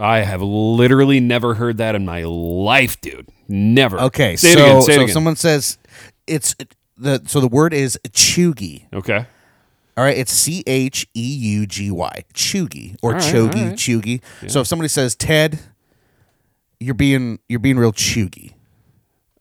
I 0.00 0.20
have 0.20 0.42
literally 0.42 1.20
never 1.20 1.54
heard 1.54 1.78
that 1.78 1.94
in 1.94 2.04
my 2.04 2.24
life, 2.24 3.00
dude. 3.00 3.28
Never. 3.48 4.00
Okay, 4.00 4.36
Say 4.36 4.54
so 4.54 4.58
it 4.58 4.62
again. 4.62 4.82
Say 4.82 4.94
so 4.94 5.00
it 5.00 5.04
again. 5.04 5.14
someone 5.14 5.36
says 5.36 5.78
it's 6.26 6.54
the 6.96 7.22
so 7.26 7.40
the 7.40 7.48
word 7.48 7.72
is 7.74 7.98
chuggy. 8.08 8.86
okay. 8.92 9.26
All 9.96 10.04
right, 10.04 10.16
it's 10.16 10.32
C 10.32 10.62
H 10.66 11.06
E 11.14 11.22
U 11.22 11.66
G 11.66 11.90
Y, 11.90 12.24
chuggy 12.32 12.96
or 13.02 13.10
All 13.12 13.18
right, 13.18 13.34
chogy, 13.34 13.62
all 13.62 13.68
right. 13.68 13.76
chuggy. 13.76 14.22
So 14.50 14.60
if 14.60 14.66
somebody 14.66 14.88
says 14.88 15.14
Ted, 15.14 15.58
you're 16.78 16.94
being 16.94 17.38
you're 17.48 17.58
being 17.60 17.76
real 17.78 17.92
chuggy. 17.92 18.54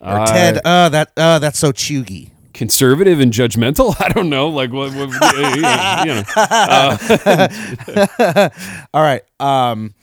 Or 0.02 0.20
Uh, 0.20 0.26
Ted, 0.26 0.60
uh 0.66 0.90
that 0.90 1.12
uh 1.16 1.40
that's 1.40 1.60
so 1.60 1.72
chuggy. 1.72 2.32
Conservative 2.54 3.22
and 3.22 3.32
judgmental? 3.32 3.96
I 4.02 4.10
don't 4.10 4.30
know. 4.30 4.50
Like 4.50 4.74
what? 4.74 4.94
what 4.96 5.10
yeah, 5.58 6.04
you 6.04 6.14
know. 8.36 8.50
All 8.94 9.02
right, 9.04 9.22
um, 9.40 9.94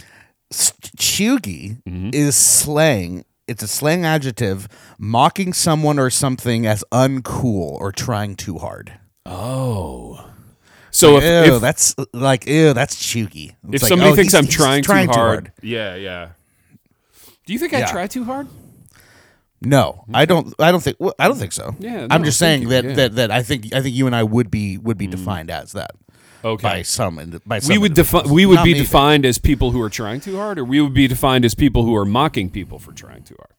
chuggy 0.97 1.83
Mm-hmm. 1.83 2.11
is 2.13 2.37
slang. 2.37 3.25
It's 3.47 3.63
a 3.63 3.69
slang 3.69 4.05
adjective 4.05 4.69
mocking 4.99 5.53
someone 5.53 5.99
or 5.99 6.11
something 6.11 6.67
as 6.67 6.85
uncool 6.93 7.73
or 7.81 7.93
trying 7.93 8.35
too 8.35 8.59
hard. 8.59 8.99
Oh. 9.25 10.31
So 10.91 11.19
if, 11.19 11.25
ew, 11.25 11.55
if, 11.57 11.61
that's 11.61 11.95
like 12.13 12.47
ew, 12.47 12.73
that's 12.73 12.97
chuggy. 12.97 13.55
if 13.71 13.83
like, 13.83 13.89
somebody 13.89 14.13
oh, 14.13 14.17
thinks 14.17 14.35
I'm 14.35 14.47
he's 14.47 14.55
trying, 14.57 14.83
too, 14.83 15.13
hard, 15.13 15.53
yeah, 15.61 15.95
yeah. 15.95 16.31
Do 17.45 17.53
you 17.53 17.59
think 17.59 17.75
I 17.75 17.83
try 17.83 18.07
too 18.07 18.25
hard? 18.25 18.49
No, 19.61 20.05
I 20.13 20.25
don't. 20.25 20.55
I 20.59 20.71
don't 20.71 20.83
think. 20.83 20.97
Well, 20.99 21.15
I 21.19 21.29
don't 21.29 21.39
think 21.39 21.53
so. 21.53 21.75
Yeah, 21.79 22.07
I'm 22.11 22.23
no, 22.23 22.27
just 22.27 22.39
thank 22.39 22.69
saying 22.69 22.69
that, 22.71 22.85
yeah. 22.85 22.95
That 22.95 23.15
that 23.17 23.31
I 23.31 23.43
think 23.43 23.75
I 23.75 23.83
think 23.83 23.95
you 23.95 24.07
and 24.07 24.17
I 24.17 24.23
would 24.23 24.51
be 24.51 24.79
would 24.79 24.97
be 24.97 25.07
defined 25.07 25.51
as 25.51 25.73
that 25.73 25.93
Okay. 26.45 26.63
by 26.63 26.83
some 26.83 27.41
by 27.47 27.59
some 27.59 27.73
we 27.75 27.79
would 27.79 27.95
define. 27.95 28.29
We 28.29 28.47
would 28.47 28.57
Not 28.57 28.65
be 28.65 28.75
me, 28.75 28.81
defined 28.81 29.25
as 29.27 29.39
people 29.39 29.71
who 29.73 29.81
are 29.83 29.91
trying 29.91 30.21
too 30.21 30.37
hard, 30.37 30.59
or 30.59 30.65
we 30.65 30.81
would 30.81 30.95
be 30.95 31.07
defined 31.09 31.45
as 31.45 31.55
people 31.55 31.83
who 31.85 31.95
are 31.97 32.05
mocking 32.05 32.51
people 32.51 32.79
for 32.79 32.93
trying 32.93 33.23
too 33.25 33.37
hard. 33.39 33.51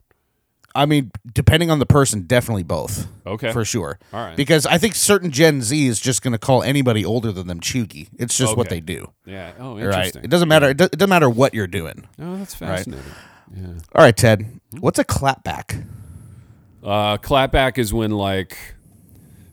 I 0.75 0.85
mean, 0.85 1.11
depending 1.33 1.71
on 1.71 1.79
the 1.79 1.87
person, 1.87 2.21
definitely 2.27 2.61
both. 2.63 3.07
Okay. 3.25 3.51
for 3.51 3.65
sure. 3.65 3.97
All 4.13 4.23
right. 4.23 4.37
Because 4.37 4.67
I 4.67 4.77
think 4.77 4.93
certain 4.93 5.31
Gen 5.31 5.63
Z 5.63 5.87
is 5.87 5.99
just 5.99 6.21
going 6.21 6.33
to 6.33 6.37
call 6.37 6.61
anybody 6.61 7.03
older 7.03 7.31
than 7.31 7.47
them 7.47 7.59
chuggy. 7.59 8.09
It's 8.19 8.37
just 8.37 8.55
what 8.55 8.69
they 8.69 8.79
do. 8.79 9.11
Yeah. 9.25 9.53
Oh, 9.59 9.73
Right. 9.75 9.85
interesting. 9.85 10.23
It 10.23 10.29
doesn't 10.29 10.47
matter. 10.47 10.69
It, 10.69 10.77
do- 10.77 10.83
it 10.83 10.91
doesn't 10.91 11.09
matter 11.09 11.29
what 11.31 11.55
you're 11.55 11.65
doing. 11.65 12.07
Oh, 12.21 12.37
that's 12.37 12.53
fascinating. 12.53 13.03
Yeah. 13.55 13.65
All 13.95 14.03
right, 14.03 14.15
Ted. 14.15 14.59
What's 14.79 14.99
a 14.99 15.03
clapback? 15.05 15.83
Uh, 16.83 17.17
clapback 17.17 17.77
is 17.79 17.91
when 17.91 18.11
like 18.11 18.55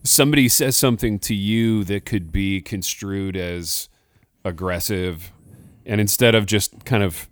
somebody 0.05 0.49
says 0.49 0.77
something 0.77 1.19
to 1.21 1.35
you 1.35 1.83
that 1.85 2.05
could 2.05 2.31
be 2.31 2.61
construed 2.61 3.37
as 3.37 3.89
aggressive, 4.45 5.33
and 5.87 6.01
instead 6.01 6.35
of 6.35 6.47
just 6.47 6.85
kind 6.85 7.03
of 7.03 7.29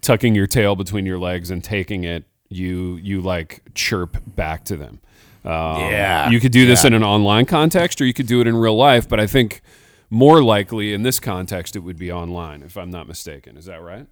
tucking 0.00 0.34
your 0.34 0.46
tail 0.46 0.76
between 0.76 1.06
your 1.06 1.18
legs 1.18 1.50
and 1.50 1.62
taking 1.64 2.04
it, 2.04 2.24
you 2.48 2.96
you 3.02 3.20
like 3.20 3.62
chirp 3.74 4.16
back 4.26 4.64
to 4.64 4.76
them. 4.76 5.00
Um, 5.44 5.80
Yeah. 5.90 6.30
you 6.30 6.40
could 6.40 6.52
do 6.52 6.66
this 6.66 6.82
Yeah. 6.82 6.88
in 6.88 6.94
an 6.94 7.02
online 7.04 7.46
context, 7.46 8.00
or 8.00 8.04
you 8.06 8.12
could 8.14 8.26
do 8.26 8.40
it 8.40 8.46
in 8.46 8.56
real 8.56 8.76
life. 8.76 9.08
But 9.08 9.20
I 9.20 9.26
think 9.26 9.60
more 10.10 10.42
likely 10.42 10.92
in 10.92 11.02
this 11.02 11.20
context, 11.20 11.76
it 11.76 11.80
would 11.80 11.98
be 11.98 12.10
online, 12.10 12.62
if 12.62 12.76
I'm 12.76 12.90
not 12.90 13.06
mistaken. 13.06 13.56
Is 13.56 13.66
that 13.66 13.80
right? 13.82 14.06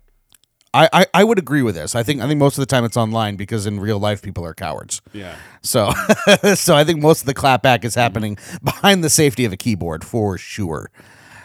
I, 0.75 0.89
I, 0.93 1.07
I 1.15 1.25
would 1.25 1.39
agree 1.39 1.63
with 1.63 1.75
this. 1.75 1.95
I 1.95 2.03
think 2.03 2.21
I 2.21 2.27
think 2.29 2.39
most 2.39 2.59
of 2.59 2.63
the 2.63 2.67
time 2.67 2.85
it's 2.85 2.97
online 2.97 3.37
because 3.37 3.67
in 3.67 3.81
real 3.81 3.99
life 3.99 4.21
people 4.21 4.45
are 4.45 4.53
cowards. 4.55 5.01
Yeah. 5.13 5.37
So 5.63 5.91
so 6.55 6.75
I 6.77 6.85
think 6.85 7.01
most 7.01 7.21
of 7.21 7.27
the 7.27 7.35
clapback 7.35 7.85
is 7.85 7.95
happening 7.95 8.37
behind 8.63 9.03
the 9.03 9.11
safety 9.11 9.45
of 9.45 9.53
a 9.53 9.57
keyboard 9.57 10.05
for 10.05 10.37
sure. 10.37 10.91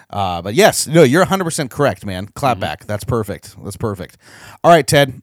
Uh, 0.09 0.41
but 0.41 0.53
yes, 0.55 0.87
no, 0.87 1.03
you're 1.03 1.21
100 1.21 1.43
percent 1.45 1.71
correct, 1.71 2.05
man. 2.05 2.27
Clap 2.27 2.59
back. 2.59 2.85
That's 2.85 3.05
perfect. 3.05 3.55
That's 3.63 3.77
perfect. 3.77 4.17
All 4.63 4.71
right, 4.71 4.85
Ted. 4.85 5.21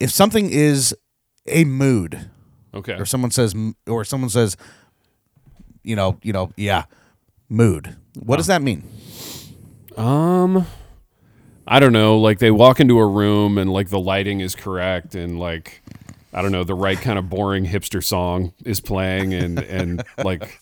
If 0.00 0.10
something 0.10 0.48
is 0.48 0.96
a 1.46 1.64
mood, 1.64 2.30
Okay. 2.72 2.94
or 2.94 3.04
someone 3.04 3.30
says, 3.30 3.54
or 3.86 4.04
someone 4.04 4.30
says, 4.30 4.56
you 5.82 5.94
know, 5.96 6.18
you 6.22 6.32
know, 6.32 6.52
yeah, 6.56 6.84
mood. 7.50 7.96
What 8.18 8.36
does 8.38 8.46
that 8.46 8.62
mean? 8.62 8.84
Um, 9.98 10.66
I 11.66 11.80
don't 11.80 11.92
know. 11.92 12.18
Like 12.18 12.38
they 12.38 12.50
walk 12.50 12.80
into 12.80 12.98
a 12.98 13.06
room 13.06 13.58
and 13.58 13.72
like 13.72 13.88
the 13.88 14.00
lighting 14.00 14.40
is 14.40 14.54
correct 14.54 15.14
and 15.14 15.38
like 15.38 15.82
I 16.32 16.42
don't 16.42 16.52
know 16.52 16.64
the 16.64 16.74
right 16.74 16.98
kind 16.98 17.18
of 17.18 17.28
boring 17.28 17.66
hipster 17.66 18.02
song 18.02 18.52
is 18.64 18.80
playing 18.80 19.34
and 19.34 19.58
and 19.58 20.02
like 20.24 20.60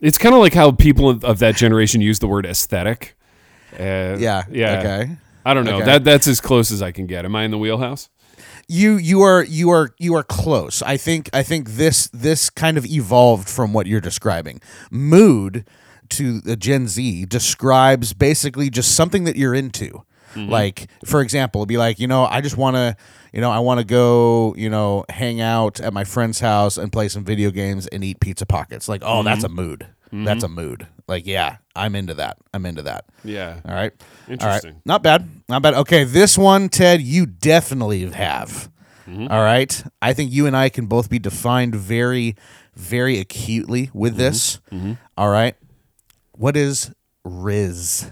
it's 0.00 0.18
kind 0.18 0.34
of 0.34 0.40
like 0.40 0.54
how 0.54 0.72
people 0.72 1.10
of 1.10 1.38
that 1.40 1.56
generation 1.56 2.00
use 2.00 2.18
the 2.18 2.28
word 2.28 2.46
aesthetic. 2.46 3.16
Uh, 3.72 4.16
Yeah. 4.18 4.44
Yeah. 4.50 4.78
Okay. 4.78 5.16
I 5.44 5.54
don't 5.54 5.64
know. 5.64 5.76
Okay. 5.76 5.86
That 5.86 6.04
that's 6.04 6.26
as 6.28 6.40
close 6.40 6.70
as 6.70 6.82
I 6.82 6.92
can 6.92 7.06
get. 7.06 7.24
Am 7.24 7.34
I 7.34 7.44
in 7.44 7.50
the 7.50 7.58
wheelhouse? 7.58 8.08
you 8.68 8.96
you 8.96 9.20
are 9.22 9.44
you 9.44 9.70
are 9.70 9.94
you 9.98 10.14
are 10.14 10.22
close. 10.22 10.82
I 10.82 10.96
think 10.96 11.28
I 11.32 11.42
think 11.42 11.70
this 11.70 12.08
this 12.08 12.48
kind 12.48 12.78
of 12.78 12.86
evolved 12.86 13.48
from 13.48 13.72
what 13.72 13.86
you're 13.86 14.00
describing. 14.00 14.60
Mood 14.90 15.64
to 16.16 16.40
the 16.40 16.56
Gen 16.56 16.88
Z 16.88 17.26
describes 17.26 18.12
basically 18.12 18.70
just 18.70 18.94
something 18.94 19.24
that 19.24 19.36
you're 19.36 19.54
into. 19.54 20.04
Like 20.34 20.88
for 21.04 21.20
example, 21.20 21.60
it'd 21.60 21.68
be 21.68 21.76
like 21.76 21.98
you 21.98 22.06
know 22.06 22.24
I 22.24 22.40
just 22.40 22.56
want 22.56 22.76
to 22.76 22.96
you 23.34 23.42
know 23.42 23.50
I 23.50 23.58
want 23.58 23.80
to 23.80 23.84
go 23.84 24.54
you 24.56 24.70
know 24.70 25.04
hang 25.10 25.42
out 25.42 25.78
at 25.78 25.92
my 25.92 26.04
friend's 26.04 26.40
house 26.40 26.78
and 26.78 26.90
play 26.90 27.08
some 27.08 27.22
video 27.22 27.50
games 27.50 27.86
and 27.88 28.02
eat 28.02 28.18
pizza 28.18 28.46
pockets. 28.46 28.88
Like 28.88 29.02
oh 29.04 29.22
that's 29.22 29.44
a 29.44 29.50
mood. 29.50 29.86
That's 30.10 30.42
a 30.42 30.48
mood. 30.48 30.86
Like 31.06 31.26
yeah 31.26 31.58
I'm 31.76 31.94
into 31.94 32.14
that. 32.14 32.38
I'm 32.54 32.64
into 32.64 32.80
that. 32.82 33.04
Yeah. 33.24 33.60
All 33.66 33.74
right. 33.74 33.92
Interesting. 34.26 34.70
All 34.70 34.74
right. 34.76 34.86
Not 34.86 35.02
bad. 35.02 35.28
Not 35.50 35.60
bad. 35.60 35.74
Okay, 35.74 36.04
this 36.04 36.38
one, 36.38 36.70
Ted, 36.70 37.02
you 37.02 37.26
definitely 37.26 38.10
have. 38.10 38.70
Mm-hmm. 39.06 39.26
All 39.30 39.42
right. 39.42 39.84
I 40.00 40.12
think 40.14 40.32
you 40.32 40.46
and 40.46 40.56
I 40.56 40.68
can 40.70 40.86
both 40.86 41.10
be 41.10 41.18
defined 41.18 41.74
very, 41.74 42.36
very 42.74 43.18
acutely 43.18 43.88
Mm-hmm. 43.88 43.98
with 43.98 44.16
this. 44.16 44.60
All 45.18 45.28
right. 45.28 45.56
What 46.32 46.56
is 46.56 46.90
Rizz? 47.26 48.10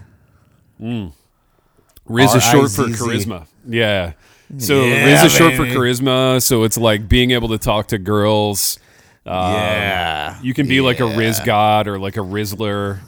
Rizz 0.79 2.35
is 2.35 2.43
short 2.43 2.71
for 2.71 2.83
charisma. 2.83 3.47
Yeah. 3.67 4.13
So 4.57 4.83
Yeah, 4.83 5.07
Rizz 5.07 5.25
is 5.25 5.31
short 5.33 5.53
for 5.55 5.65
charisma. 5.65 6.41
So 6.41 6.63
it's 6.63 6.77
like 6.77 7.07
being 7.07 7.31
able 7.31 7.49
to 7.49 7.57
talk 7.57 7.87
to 7.87 7.97
girls. 7.97 8.79
Um, 9.25 9.53
yeah. 9.53 10.41
You 10.41 10.53
can 10.53 10.67
be 10.67 10.81
like 10.81 10.99
a 10.99 11.03
Rizz 11.03 11.45
god 11.45 11.87
or 11.87 11.99
like 11.99 12.17
a 12.17 12.21
Rizzler. 12.21 12.99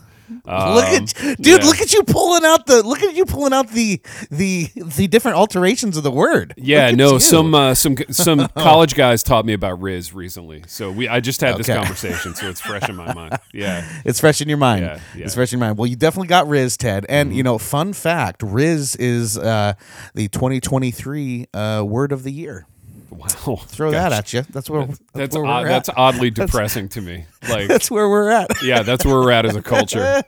Um, 0.46 0.76
look 0.76 0.86
at 0.86 1.14
dude, 1.42 1.62
yeah. 1.62 1.68
look 1.68 1.82
at 1.82 1.94
you 1.94 2.04
pulling 2.04 2.46
out 2.46 2.66
the 2.66 2.84
look 2.84 3.04
at 3.04 3.16
you 3.16 3.26
pulling 3.26 3.54
out 3.54 3.70
the 3.70 4.02
the 4.32 4.70
the 4.76 5.08
different 5.08 5.38
alterations 5.38 5.98
of 5.98 6.04
the 6.04 6.12
word. 6.12 6.54
Yeah, 6.58 6.92
no, 6.92 7.14
you. 7.14 7.20
Some 7.20 7.54
uh, 7.54 7.74
some 7.74 7.98
some 8.10 8.48
college 8.50 8.96
guys 8.96 9.24
taught 9.24 9.46
me 9.46 9.54
about 9.54 9.80
Rizz 9.80 10.14
recently. 10.14 10.64
So 10.68 10.92
we 10.92 11.08
I 11.08 11.20
just 11.20 11.42
had 11.42 11.58
this 11.58 11.68
conversation, 11.68 12.36
so 12.36 12.50
it's 12.50 12.62
fresh 12.62 12.88
in 12.90 12.96
my 12.96 13.14
mind. 13.14 13.40
Yeah. 13.54 13.88
It's 14.04 14.20
fresh 14.20 14.42
in 14.42 14.50
your 14.50 14.58
mind. 14.58 14.84
Yeah, 14.84 15.00
yeah. 15.16 15.26
It's 15.26 15.36
fresh 15.36 15.54
in 15.54 15.60
your 15.60 15.68
mind. 15.68 15.78
Well, 15.78 15.86
you 15.86 15.96
definitely 15.96 16.28
got 16.28 16.48
Rizz, 16.48 16.78
Ted. 16.78 17.06
And, 17.08 17.36
you 17.36 17.44
know, 17.44 17.58
fun 17.58 17.94
fact 17.94 18.42
Rizz 18.42 18.98
is 19.00 19.38
uh, 19.38 19.74
the 20.16 20.28
2023 20.30 21.48
uh, 21.54 21.84
word 21.88 22.12
of 22.12 22.24
the 22.24 22.32
year. 22.32 22.66
Wow. 23.14 23.56
Throw 23.68 23.92
that 23.92 24.12
at 24.14 24.34
you. 24.34 24.42
That's 24.50 24.70
where 24.70 24.86
that's, 24.86 25.00
That's 25.14 25.36
where 25.36 25.46
odd, 25.46 25.66
that's 25.68 25.90
at. 25.90 25.98
oddly 25.98 26.30
depressing 26.32 26.90
to 26.90 27.02
me. 27.02 27.26
Like 27.50 27.68
That's 27.68 27.92
where 27.92 28.08
we're 28.10 28.30
at. 28.30 28.50
yeah, 28.64 28.84
that's 28.84 29.04
where 29.06 29.16
we're 29.16 29.32
at 29.32 29.46
as 29.46 29.56
a 29.56 29.62
culture. 29.62 30.24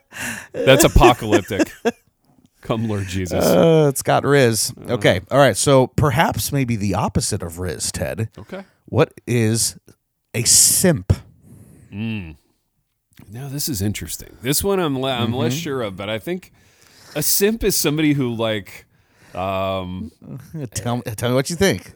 That's 0.52 0.84
apocalyptic. 0.96 1.72
Come 2.62 2.90
Lord 2.90 3.08
Jesus. 3.08 3.44
Uh, 3.46 3.88
it's 3.90 4.02
got 4.02 4.24
Rizz. 4.24 4.90
Okay. 4.92 5.22
All 5.32 5.38
right. 5.38 5.56
So 5.56 5.88
perhaps 5.88 6.52
maybe 6.52 6.76
the 6.76 6.94
opposite 6.96 7.42
of 7.42 7.54
Rizz, 7.54 7.92
Ted. 7.94 8.30
okay. 8.38 8.66
What 8.86 9.14
is 9.26 9.80
a 10.34 10.44
simp? 10.44 11.14
Mm. 11.92 12.36
Now 13.32 13.48
this 13.48 13.70
is 13.70 13.82
interesting. 13.82 14.36
This 14.42 14.62
one 14.64 14.80
I'm 14.82 15.00
le- 15.00 15.12
I'm 15.12 15.28
Mm-hmm. 15.28 15.36
less 15.36 15.54
sure 15.54 15.82
of, 15.82 15.96
but 15.96 16.10
I 16.10 16.20
think 16.20 16.52
a 17.16 17.24
simp 17.24 17.64
is 17.64 17.78
somebody 17.78 18.12
who 18.14 18.34
like 18.34 18.86
um, 19.34 20.12
Tell, 20.74 20.98
me- 20.98 21.04
tell 21.16 21.30
me 21.30 21.36
what 21.36 21.50
you 21.50 21.56
think. 21.56 21.94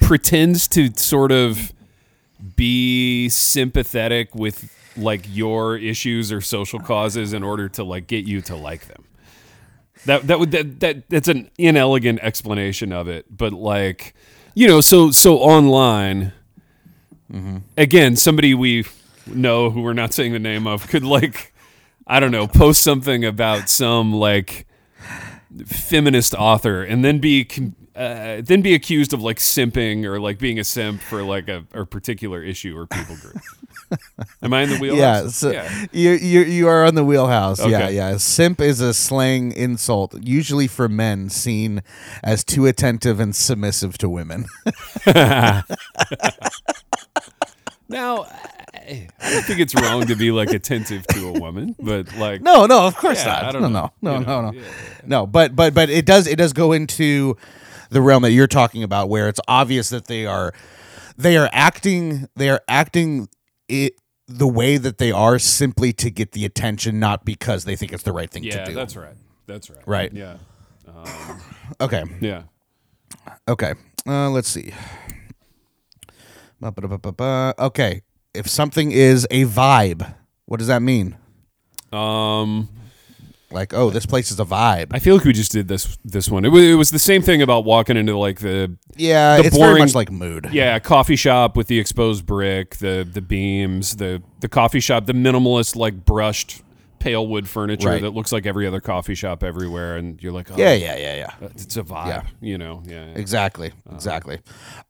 Pretends 0.00 0.68
to 0.68 0.90
sort 0.96 1.32
of 1.32 1.72
be 2.56 3.28
sympathetic 3.28 4.34
with 4.34 4.76
like 4.96 5.24
your 5.28 5.76
issues 5.76 6.32
or 6.32 6.40
social 6.40 6.80
causes 6.80 7.32
in 7.32 7.42
order 7.42 7.68
to 7.68 7.84
like 7.84 8.06
get 8.06 8.24
you 8.24 8.40
to 8.42 8.56
like 8.56 8.86
them. 8.86 9.04
That 10.06 10.26
that 10.28 10.40
would 10.40 10.50
that, 10.52 10.80
that 10.80 11.08
that's 11.10 11.28
an 11.28 11.50
inelegant 11.58 12.20
explanation 12.20 12.92
of 12.92 13.08
it, 13.08 13.26
but 13.36 13.52
like 13.52 14.14
you 14.54 14.66
know, 14.66 14.80
so 14.80 15.10
so 15.10 15.38
online 15.38 16.32
mm-hmm. 17.30 17.58
again, 17.76 18.16
somebody 18.16 18.54
we 18.54 18.86
know 19.26 19.70
who 19.70 19.82
we're 19.82 19.92
not 19.92 20.12
saying 20.14 20.32
the 20.32 20.38
name 20.38 20.66
of 20.66 20.88
could 20.88 21.04
like 21.04 21.52
I 22.06 22.18
don't 22.18 22.32
know, 22.32 22.46
post 22.46 22.82
something 22.82 23.24
about 23.24 23.68
some 23.68 24.12
like 24.12 24.66
feminist 25.66 26.34
author 26.34 26.82
and 26.82 27.04
then 27.04 27.18
be 27.18 27.44
com- 27.44 27.76
uh, 27.96 28.40
then 28.44 28.62
be 28.62 28.74
accused 28.74 29.12
of 29.12 29.22
like 29.22 29.38
simping 29.38 30.04
or 30.04 30.20
like 30.20 30.38
being 30.38 30.58
a 30.58 30.64
simp 30.64 31.00
for 31.02 31.22
like 31.22 31.48
a, 31.48 31.64
a 31.72 31.84
particular 31.84 32.42
issue 32.42 32.76
or 32.76 32.86
people 32.86 33.16
group. 33.16 33.36
Am 34.42 34.52
I 34.54 34.62
in 34.62 34.68
the 34.70 34.76
Yeah, 34.76 34.80
wheelhouse? 34.80 35.34
so 35.36 35.50
yeah. 35.50 35.86
you 35.92 36.10
you 36.12 36.40
you 36.42 36.68
are 36.68 36.84
on 36.84 36.94
the 36.94 37.04
wheelhouse. 37.04 37.58
Yeah, 37.58 37.66
Okay. 37.86 37.96
yeah. 37.96 38.16
Simp 38.18 38.60
is 38.60 38.80
a 38.80 38.94
slang 38.94 39.50
insult, 39.52 40.14
usually 40.22 40.68
for 40.68 40.88
men, 40.88 41.28
seen 41.28 41.82
as 42.22 42.44
too 42.44 42.66
attentive 42.66 43.18
and 43.18 43.34
submissive 43.34 43.98
to 43.98 44.08
women. 44.08 44.46
Now, 47.88 48.26
I 48.72 49.08
don't 49.20 49.44
think 49.44 49.58
it's 49.58 49.74
wrong 49.74 50.06
to 50.06 50.14
be 50.14 50.30
like 50.30 50.50
attentive 50.50 51.04
to 51.08 51.28
a 51.28 51.40
woman, 51.40 51.74
but 51.80 52.14
like 52.16 52.40
no, 52.40 52.66
no, 52.66 52.86
of 52.86 52.94
course 52.96 53.18
Yeah, 53.24 53.32
not. 53.32 53.44
I 53.44 53.52
don't 53.52 53.62
no, 53.62 53.68
know. 53.68 53.92
no, 54.00 54.12
no, 54.12 54.18
You 54.20 54.26
know, 54.26 54.42
no, 54.42 54.50
no, 54.52 54.58
yeah, 54.60 54.68
no. 55.06 55.26
But 55.26 55.56
but 55.56 55.74
but 55.74 55.90
it 55.90 56.06
does 56.06 56.28
it 56.28 56.36
does 56.36 56.52
go 56.52 56.70
into 56.72 57.36
the 57.90 58.00
realm 58.00 58.22
that 58.22 58.32
you're 58.32 58.46
talking 58.46 58.82
about, 58.82 59.08
where 59.08 59.28
it's 59.28 59.40
obvious 59.46 59.90
that 59.90 60.06
they 60.06 60.26
are 60.26 60.52
they 61.16 61.36
are 61.36 61.50
acting 61.52 62.28
they 62.36 62.48
are 62.48 62.62
acting 62.68 63.28
it 63.68 63.94
the 64.26 64.48
way 64.48 64.76
that 64.76 64.98
they 64.98 65.10
are 65.10 65.38
simply 65.38 65.92
to 65.92 66.10
get 66.10 66.32
the 66.32 66.44
attention, 66.44 67.00
not 67.00 67.24
because 67.24 67.64
they 67.64 67.76
think 67.76 67.92
it's 67.92 68.04
the 68.04 68.12
right 68.12 68.30
thing 68.30 68.44
yeah, 68.44 68.64
to 68.64 68.70
do. 68.70 68.74
that's 68.74 68.96
right. 68.96 69.14
That's 69.46 69.68
right. 69.68 69.82
Right. 69.86 70.12
Yeah. 70.12 70.36
okay. 71.80 72.04
Yeah. 72.20 72.42
Okay. 73.48 73.74
Uh, 74.06 74.30
let's 74.30 74.48
see. 74.48 74.72
Okay. 76.62 78.02
If 78.32 78.48
something 78.48 78.92
is 78.92 79.26
a 79.30 79.44
vibe, 79.44 80.14
what 80.46 80.58
does 80.58 80.68
that 80.68 80.82
mean? 80.82 81.16
Um, 81.92 82.68
Like, 83.52 83.74
oh, 83.74 83.90
this 83.90 84.06
place 84.06 84.30
is 84.30 84.38
a 84.38 84.44
vibe. 84.44 84.88
I 84.92 84.98
feel 85.00 85.16
like 85.16 85.24
we 85.24 85.32
just 85.32 85.52
did 85.52 85.66
this 85.68 85.98
this 86.04 86.28
one. 86.30 86.44
It 86.44 86.50
was, 86.50 86.62
it 86.64 86.74
was 86.74 86.90
the 86.90 86.98
same 86.98 87.22
thing 87.22 87.42
about 87.42 87.64
walking 87.64 87.96
into 87.96 88.16
like 88.16 88.40
the 88.40 88.76
Yeah, 88.96 89.38
The 89.38 89.44
it's 89.44 89.56
very 89.56 89.70
boring- 89.70 89.84
much 89.84 89.94
like 89.94 90.10
mood. 90.10 90.48
yeah 90.52 90.78
coffee 90.78 91.16
shop 91.16 91.56
with 91.56 91.66
the 91.66 91.78
exposed 91.78 92.26
brick, 92.26 92.76
the 92.76 93.08
the 93.10 93.20
beams, 93.20 93.96
the 93.96 94.22
the 94.40 94.48
coffee 94.48 94.80
shop, 94.80 95.06
the 95.06 95.12
minimalist 95.14 95.74
like 95.76 96.04
brushed 96.04 96.62
pale 97.00 97.26
wood 97.26 97.48
furniture 97.48 97.88
Right. 97.88 98.02
that 98.02 98.10
looks 98.10 98.30
like 98.30 98.44
every 98.44 98.66
other 98.66 98.80
coffee 98.80 99.14
shop 99.14 99.42
everywhere, 99.42 99.96
and 99.96 100.22
you're 100.22 100.32
like, 100.32 100.50
oh, 100.50 100.56
Yeah, 100.58 100.74
yeah, 100.74 100.96
yeah, 100.98 101.14
yeah. 101.40 101.48
it's 101.56 101.76
a 101.78 101.82
vibe, 101.82 102.06
Yeah. 102.08 102.22
you 102.42 102.58
know, 102.58 102.82
yeah. 102.86 103.06
yeah. 103.06 103.12
Exactly. 103.18 103.68
Uh-huh. 103.68 103.94
Exactly. 103.96 104.38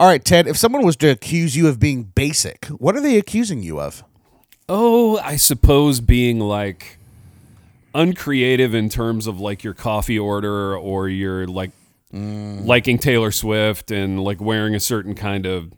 All 0.01 0.09
right, 0.09 0.25
Ted, 0.25 0.49
if 0.49 0.57
someone 0.57 0.85
was 0.85 0.96
to 0.96 1.09
accuse 1.09 1.55
you 1.57 1.68
of 1.68 1.79
being 1.79 2.03
basic, 2.03 2.64
what 2.66 2.96
are 2.96 3.01
they 3.01 3.16
accusing 3.16 3.62
you 3.62 3.81
of? 3.81 4.03
Oh, 4.68 5.18
I 5.18 5.37
suppose 5.37 6.01
being 6.01 6.40
like 6.40 6.99
uncreative 7.94 8.74
in 8.74 8.88
terms 8.88 9.26
of 9.26 9.40
like 9.40 9.64
your 9.64 9.74
coffee 9.74 10.18
order 10.18 10.76
or 10.76 11.09
your 11.09 11.46
like 11.46 11.70
liking 12.66 12.98
Taylor 12.98 13.31
Swift 13.31 13.90
and 13.90 14.22
like 14.22 14.40
wearing 14.40 14.74
a 14.74 14.81
certain 14.81 15.14
kind 15.14 15.46
of 15.46 15.72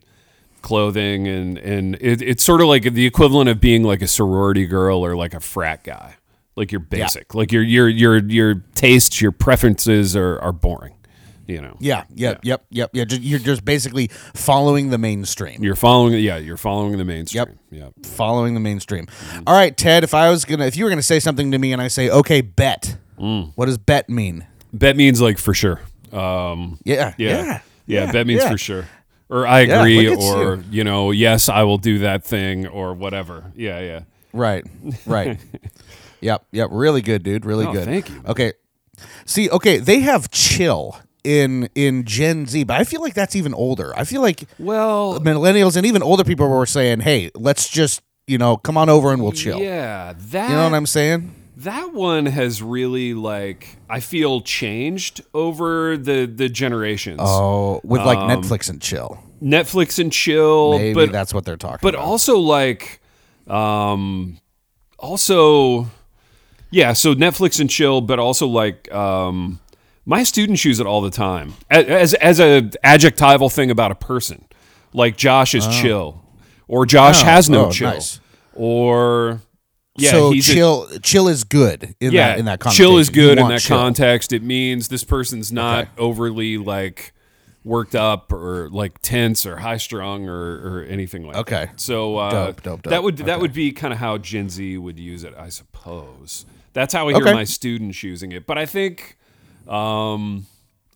clothing 0.62 1.26
and 1.26 1.58
and 1.58 1.96
it, 1.96 2.22
it's 2.22 2.42
sort 2.42 2.60
of 2.60 2.68
like 2.68 2.84
the 2.84 3.04
equivalent 3.04 3.50
of 3.50 3.60
being 3.60 3.82
like 3.82 4.00
a 4.00 4.06
sorority 4.06 4.66
girl 4.66 5.04
or 5.04 5.16
like 5.16 5.34
a 5.34 5.40
frat 5.40 5.84
guy. 5.84 6.16
Like 6.54 6.70
you're 6.70 6.80
basic. 6.80 7.34
Like 7.34 7.50
your 7.52 7.62
your 7.62 7.88
your 7.88 8.18
your 8.18 8.54
tastes, 8.74 9.20
your 9.20 9.32
preferences 9.32 10.14
are 10.16 10.38
are 10.40 10.52
boring. 10.52 10.94
You 11.46 11.60
know. 11.60 11.76
Yeah, 11.80 12.04
yep, 12.14 12.40
yep, 12.44 12.64
yep, 12.70 12.90
yeah. 12.92 13.04
ju- 13.04 13.20
You're 13.20 13.38
just 13.40 13.64
basically 13.64 14.08
following 14.34 14.90
the 14.90 14.98
mainstream. 14.98 15.62
You're 15.62 15.74
following 15.76 16.14
yeah, 16.14 16.36
you're 16.36 16.56
following 16.56 16.96
the 16.98 17.04
mainstream. 17.04 17.46
Yep. 17.70 17.92
Yep. 17.96 18.06
Following 18.06 18.54
the 18.54 18.60
mainstream. 18.60 19.06
All 19.46 19.54
right, 19.54 19.76
Ted, 19.76 20.04
if 20.04 20.14
I 20.14 20.30
was 20.30 20.44
gonna 20.44 20.66
if 20.66 20.76
you 20.76 20.84
were 20.84 20.90
gonna 20.90 21.02
say 21.02 21.18
something 21.20 21.50
to 21.50 21.58
me 21.58 21.72
and 21.72 21.82
I 21.82 21.88
say, 21.88 22.10
okay, 22.10 22.40
bet. 22.40 22.96
Mm. 23.18 23.52
What 23.56 23.66
does 23.66 23.78
bet 23.78 24.08
mean? 24.08 24.46
Bet 24.72 24.96
means 24.96 25.20
like 25.20 25.38
for 25.38 25.52
sure. 25.54 25.80
Um 26.12 26.78
Yeah. 26.84 27.14
Yeah. 27.18 27.44
Yeah. 27.44 27.60
Yeah, 27.86 28.12
that 28.12 28.26
means 28.26 28.42
yeah. 28.42 28.50
for 28.50 28.58
sure. 28.58 28.86
Or 29.28 29.46
I 29.46 29.60
agree, 29.60 30.08
or 30.14 30.54
you. 30.56 30.64
you. 30.70 30.84
know, 30.84 31.10
yes, 31.10 31.48
I 31.48 31.62
will 31.62 31.78
do 31.78 32.00
that 32.00 32.22
thing, 32.22 32.66
or 32.66 32.92
whatever. 32.92 33.50
Yeah, 33.56 33.80
yeah. 33.80 34.00
Right. 34.32 34.64
Right. 35.06 35.38
Yep, 36.20 36.46
yep, 36.52 36.68
really 36.70 37.02
good, 37.02 37.24
dude. 37.24 37.44
Really 37.44 37.66
Oh, 37.66 37.72
good. 37.72 37.84
thank 37.84 38.08
you. 38.08 38.22
Okay, 38.26 38.52
see, 39.26 39.50
okay, 39.50 39.78
they 39.78 39.98
have 40.00 40.30
chill 40.30 40.96
in 41.24 41.68
in 41.74 42.04
Gen 42.04 42.46
Z, 42.46 42.64
but 42.64 42.80
I 42.80 42.84
feel 42.84 43.00
like 43.00 43.14
that's 43.14 43.36
even 43.36 43.54
older. 43.54 43.92
I 43.96 44.04
feel 44.04 44.20
like 44.22 44.44
Well, 44.58 45.20
millennials 45.20 45.76
and 45.76 45.86
even 45.86 46.02
older 46.02 46.24
people 46.24 46.48
were 46.48 46.66
saying, 46.66 47.00
"Hey, 47.00 47.30
let's 47.34 47.68
just 47.68 48.02
you 48.26 48.38
know 48.38 48.56
come 48.56 48.76
on 48.76 48.88
over 48.88 49.12
and 49.12 49.22
we'll 49.22 49.32
chill." 49.32 49.58
yeah, 49.60 50.14
that 50.30 50.50
You 50.50 50.56
know 50.56 50.64
what 50.64 50.74
I'm 50.74 50.86
saying? 50.86 51.34
that 51.58 51.92
one 51.92 52.26
has 52.26 52.60
really 52.62 53.14
like 53.14 53.76
I 53.88 54.00
feel 54.00 54.40
changed 54.40 55.20
over 55.32 55.96
the 55.96 56.26
the 56.26 56.48
generations. 56.48 57.20
Oh, 57.22 57.80
with 57.84 58.00
like 58.02 58.18
Um, 58.18 58.30
Netflix 58.30 58.68
and 58.68 58.80
chill. 58.80 59.22
Netflix 59.40 59.98
and 60.00 60.12
chill, 60.12 60.78
Maybe 60.78 60.94
but 60.94 61.12
that's 61.12 61.32
what 61.34 61.44
they're 61.44 61.56
talking 61.56 61.80
but 61.82 61.94
about. 61.94 62.04
also 62.06 62.38
like 62.38 63.00
um 63.48 64.38
also 64.98 65.88
yeah 66.70 66.92
so 66.92 67.12
netflix 67.14 67.58
and 67.60 67.68
chill 67.68 68.00
but 68.00 68.18
also 68.20 68.46
like 68.46 68.90
um 68.94 69.58
my 70.04 70.22
students 70.22 70.64
use 70.64 70.80
it 70.80 70.86
all 70.86 71.00
the 71.00 71.10
time 71.10 71.54
as 71.70 72.14
as 72.14 72.40
a 72.40 72.68
adjectival 72.84 73.48
thing 73.50 73.70
about 73.70 73.90
a 73.90 73.94
person 73.94 74.44
like 74.92 75.16
josh 75.16 75.54
is 75.54 75.66
chill 75.68 76.24
or 76.68 76.84
josh 76.86 77.22
Oh, 77.22 77.24
has 77.24 77.48
no 77.50 77.66
oh, 77.66 77.70
chill 77.70 77.90
nice. 77.90 78.20
or 78.54 79.40
yeah 79.96 80.10
so 80.10 80.30
he's 80.30 80.48
a- 80.48 80.52
chill, 80.54 80.88
chill 81.02 81.28
is 81.28 81.44
good 81.44 81.94
in 82.00 82.12
yeah 82.12 82.28
that 82.30 82.38
in 82.38 82.44
that 82.46 82.60
context. 82.60 82.76
chill 82.78 82.98
is 82.98 83.10
good 83.10 83.38
in 83.38 83.48
that 83.48 83.60
chill. 83.60 83.76
context 83.78 84.32
it 84.32 84.42
means 84.42 84.88
this 84.88 85.04
person's 85.04 85.52
not 85.52 85.88
overly 85.98 86.56
like 86.58 87.12
worked 87.64 87.94
up 87.94 88.32
or 88.32 88.68
like 88.70 89.00
tense 89.02 89.46
or 89.46 89.58
high 89.58 89.76
strung 89.76 90.28
or, 90.28 90.34
or 90.80 90.84
anything 90.88 91.24
like 91.24 91.36
Okay. 91.36 91.66
that. 91.66 91.78
So 91.80 92.16
uh, 92.16 92.30
Dope, 92.30 92.62
dope, 92.62 92.82
dope. 92.82 92.90
that 92.90 93.04
would 93.04 93.18
that 93.18 93.40
would 93.40 93.52
be 93.52 93.70
kind 93.70 93.92
of 93.94 94.00
how 94.00 94.18
Gen 94.18 94.48
Z 94.48 94.76
would 94.78 94.98
use 94.98 95.22
it, 95.22 95.32
I 95.38 95.48
suppose. 95.48 96.44
That's 96.72 96.92
how 96.92 97.08
I 97.08 97.12
hear 97.12 97.22
Okay. 97.22 97.32
my 97.34 97.44
students 97.44 98.02
using 98.02 98.32
it. 98.32 98.48
But 98.48 98.58
I 98.58 98.66
think, 98.66 99.16
um, 99.68 100.46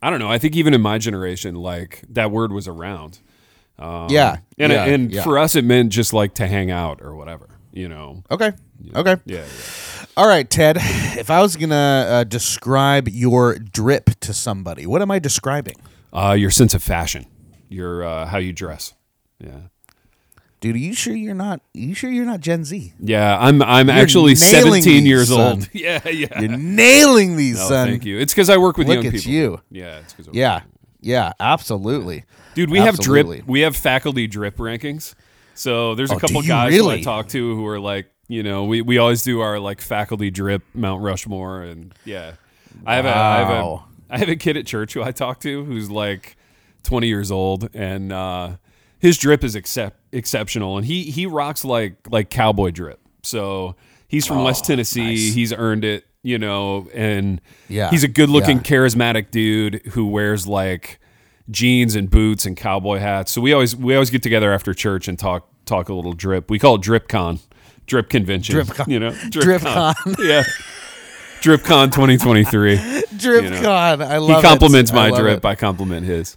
I 0.02 0.10
don't 0.10 0.18
know. 0.18 0.30
I 0.30 0.38
think 0.38 0.56
even 0.56 0.74
in 0.74 0.80
my 0.80 0.98
generation, 0.98 1.54
like 1.54 2.02
that 2.10 2.30
word 2.30 2.52
was 2.52 2.68
around. 2.68 3.18
Um, 3.78 4.08
Yeah, 4.08 4.38
and 4.58 4.72
yeah, 4.72 4.84
and 4.84 5.12
yeah. 5.12 5.22
for 5.22 5.38
us, 5.38 5.54
it 5.54 5.64
meant 5.64 5.92
just 5.92 6.12
like 6.12 6.34
to 6.34 6.46
hang 6.46 6.70
out 6.70 7.00
or 7.02 7.14
whatever. 7.14 7.48
You 7.72 7.88
know. 7.88 8.22
Okay. 8.30 8.52
Okay. 8.94 9.16
Yeah. 9.26 9.38
yeah. 9.38 9.44
All 10.16 10.26
right, 10.26 10.48
Ted. 10.48 10.78
If 10.80 11.30
I 11.30 11.42
was 11.42 11.56
gonna 11.56 11.74
uh, 12.08 12.24
describe 12.24 13.08
your 13.08 13.56
drip 13.58 14.10
to 14.20 14.32
somebody, 14.32 14.86
what 14.86 15.02
am 15.02 15.10
I 15.10 15.18
describing? 15.18 15.76
Uh, 16.12 16.36
your 16.38 16.50
sense 16.50 16.72
of 16.72 16.82
fashion, 16.82 17.26
your 17.68 18.02
uh, 18.02 18.26
how 18.26 18.38
you 18.38 18.52
dress. 18.52 18.94
Yeah. 19.38 19.68
Dude, 20.60 20.74
are 20.74 20.78
you 20.78 20.94
sure 20.94 21.14
you're 21.14 21.34
not? 21.34 21.60
Are 21.60 21.78
you 21.78 21.94
sure 21.94 22.10
you're 22.10 22.24
not 22.24 22.40
Gen 22.40 22.64
Z? 22.64 22.94
Yeah, 22.98 23.38
I'm 23.38 23.62
I'm 23.62 23.88
You're 23.88 23.96
actually 23.98 24.34
17 24.34 24.82
these, 24.82 25.04
years 25.04 25.28
son. 25.28 25.38
old. 25.58 25.68
Yeah, 25.74 26.06
yeah. 26.08 26.40
You're 26.40 26.56
nailing 26.56 27.36
these, 27.36 27.56
No, 27.58 27.68
son. 27.68 27.88
thank 27.88 28.04
you. 28.06 28.18
It's 28.18 28.32
because 28.32 28.48
I 28.50 28.56
work 28.56 28.78
with 28.78 28.88
Look 28.88 28.96
young 28.96 29.06
at 29.06 29.12
people. 29.12 29.30
you. 29.32 29.60
Yeah, 29.70 29.98
it's 29.98 30.14
because 30.14 30.34
Yeah, 30.34 30.62
yeah, 31.00 31.32
absolutely. 31.38 32.24
dude. 32.54 32.70
We 32.70 32.78
Absolutely. 32.80 33.36
have 33.36 33.44
drip. 33.44 33.48
We 33.48 33.60
have 33.60 33.76
faculty 33.76 34.26
drip 34.26 34.56
rankings. 34.56 35.14
So 35.54 35.94
there's 35.94 36.10
a 36.10 36.14
Oh, 36.14 36.18
couple 36.18 36.40
do 36.40 36.46
you 36.48 36.52
guys 36.52 36.74
who 36.74 36.90
I 36.90 37.00
talk 37.02 37.28
to 37.28 37.54
who 37.56 37.66
are 37.66 37.78
like, 37.80 38.06
you 38.28 38.42
know, 38.42 38.64
we, 38.64 38.80
we 38.82 38.98
always 38.98 39.22
do 39.22 39.40
our 39.40 39.58
like 39.60 39.80
faculty 39.80 40.30
drip 40.30 40.62
Mount 40.74 41.02
Rushmore, 41.02 41.62
and 41.62 41.94
yeah, 42.04 42.32
I 42.84 42.96
have 42.96 43.04
a 43.04 43.14
I 43.16 43.38
have 43.38 43.50
a 43.50 43.78
I 44.10 44.18
have 44.18 44.28
a 44.30 44.36
kid 44.36 44.56
at 44.56 44.66
church 44.66 44.94
who 44.94 45.02
I 45.02 45.12
talk 45.12 45.40
to 45.40 45.64
who's 45.64 45.90
like 45.90 46.36
20 46.84 47.06
years 47.08 47.30
old, 47.30 47.68
and 47.74 48.12
uh, 48.12 48.56
his 48.98 49.18
drip 49.18 49.44
is 49.44 49.54
excep- 49.54 49.98
exceptional, 50.12 50.76
and 50.76 50.86
he 50.86 51.04
he 51.04 51.26
rocks 51.26 51.64
like 51.64 51.96
like 52.08 52.30
cowboy 52.30 52.70
drip. 52.70 53.00
So 53.22 53.76
he's 54.08 54.26
from 54.26 54.44
West 54.44 54.64
Tennessee. 54.64 55.00
Oh, 55.02 55.04
nice. 55.06 55.34
He's 55.34 55.52
earned 55.52 55.84
it, 55.84 56.04
you 56.22 56.38
know, 56.38 56.88
and 56.94 57.40
Yeah, 57.68 57.90
he's 57.90 58.04
a 58.04 58.08
good 58.08 58.28
looking, 58.30 58.58
yeah. 58.58 58.62
charismatic 58.62 59.30
dude 59.30 59.82
who 59.92 60.06
wears 60.06 60.46
like 60.46 60.98
jeans 61.50 61.94
and 61.94 62.10
boots 62.10 62.44
and 62.46 62.56
cowboy 62.56 62.98
hats. 62.98 63.32
So 63.32 63.40
we 63.40 63.52
always 63.52 63.74
we 63.76 63.94
always 63.94 64.10
get 64.10 64.22
together 64.22 64.52
after 64.52 64.72
church 64.74 65.08
and 65.08 65.18
talk 65.18 65.48
talk 65.64 65.88
a 65.88 65.94
little 65.94 66.12
drip. 66.12 66.50
We 66.50 66.58
call 66.58 66.76
it 66.76 66.82
Drip 66.82 67.08
Con, 67.08 67.40
Drip 67.86 68.08
Convention. 68.08 68.54
Drip 68.54 68.68
Con. 68.68 68.88
you 68.88 68.98
know, 69.00 69.10
Drip 69.30 69.62
yeah. 70.20 70.44
Drip 71.42 71.62
Con 71.64 71.90
2023. 71.90 72.76
Drip 73.16 73.44
You 73.44 73.50
know. 73.50 73.72
I 73.72 74.18
He 74.20 74.42
compliments 74.42 74.90
it. 74.90 74.94
my 74.94 75.10
drip. 75.10 75.38
it. 75.38 75.44
I 75.44 75.54
compliment 75.54 76.06
his. 76.06 76.36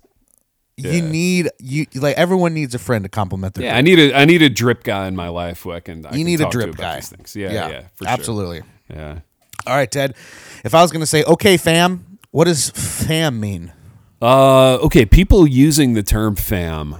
You 0.87 1.01
need 1.01 1.49
you 1.59 1.85
like 1.95 2.17
everyone 2.17 2.53
needs 2.53 2.73
a 2.75 2.79
friend 2.79 3.03
to 3.03 3.09
compliment 3.09 3.53
their. 3.55 3.65
Yeah, 3.65 3.71
drip. 3.73 3.77
I 3.77 3.81
need 3.81 3.99
a 3.99 4.17
I 4.17 4.25
need 4.25 4.41
a 4.41 4.49
drip 4.49 4.83
guy 4.83 5.07
in 5.07 5.15
my 5.15 5.29
life 5.29 5.61
who 5.63 5.71
I 5.71 5.79
can. 5.79 6.05
I 6.05 6.09
you 6.11 6.17
can 6.19 6.25
need 6.25 6.39
a 6.39 6.43
talk 6.43 6.51
to 6.53 6.57
drip 6.59 6.75
guy. 6.75 6.95
These 6.95 7.09
things. 7.09 7.35
Yeah, 7.35 7.51
yeah, 7.51 7.81
for 7.95 8.05
sure. 8.05 8.13
absolutely. 8.13 8.61
Yeah. 8.89 9.19
All 9.67 9.75
right, 9.75 9.91
Ted. 9.91 10.15
If 10.63 10.73
I 10.73 10.81
was 10.81 10.91
gonna 10.91 11.05
say, 11.05 11.23
okay, 11.23 11.57
fam, 11.57 12.17
what 12.31 12.45
does 12.45 12.69
fam 12.71 13.39
mean? 13.39 13.71
Uh, 14.21 14.75
okay, 14.77 15.05
people 15.05 15.47
using 15.47 15.93
the 15.93 16.03
term 16.03 16.35
fam 16.35 16.97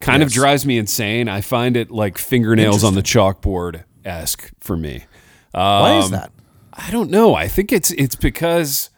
kind 0.00 0.22
of 0.22 0.30
drives 0.30 0.64
me 0.64 0.78
insane. 0.78 1.28
I 1.28 1.40
find 1.40 1.76
it 1.76 1.90
like 1.90 2.18
fingernails 2.18 2.84
on 2.84 2.94
the 2.94 3.02
chalkboard 3.02 3.84
esque 4.04 4.50
for 4.60 4.76
me. 4.76 5.04
Why 5.52 5.98
is 5.98 6.06
Um, 6.06 6.10
that? 6.12 6.32
I 6.72 6.90
don't 6.90 7.10
know. 7.10 7.34
I 7.34 7.48
think 7.48 7.72
it's 7.72 7.90
it's 7.92 8.14
because 8.16 8.90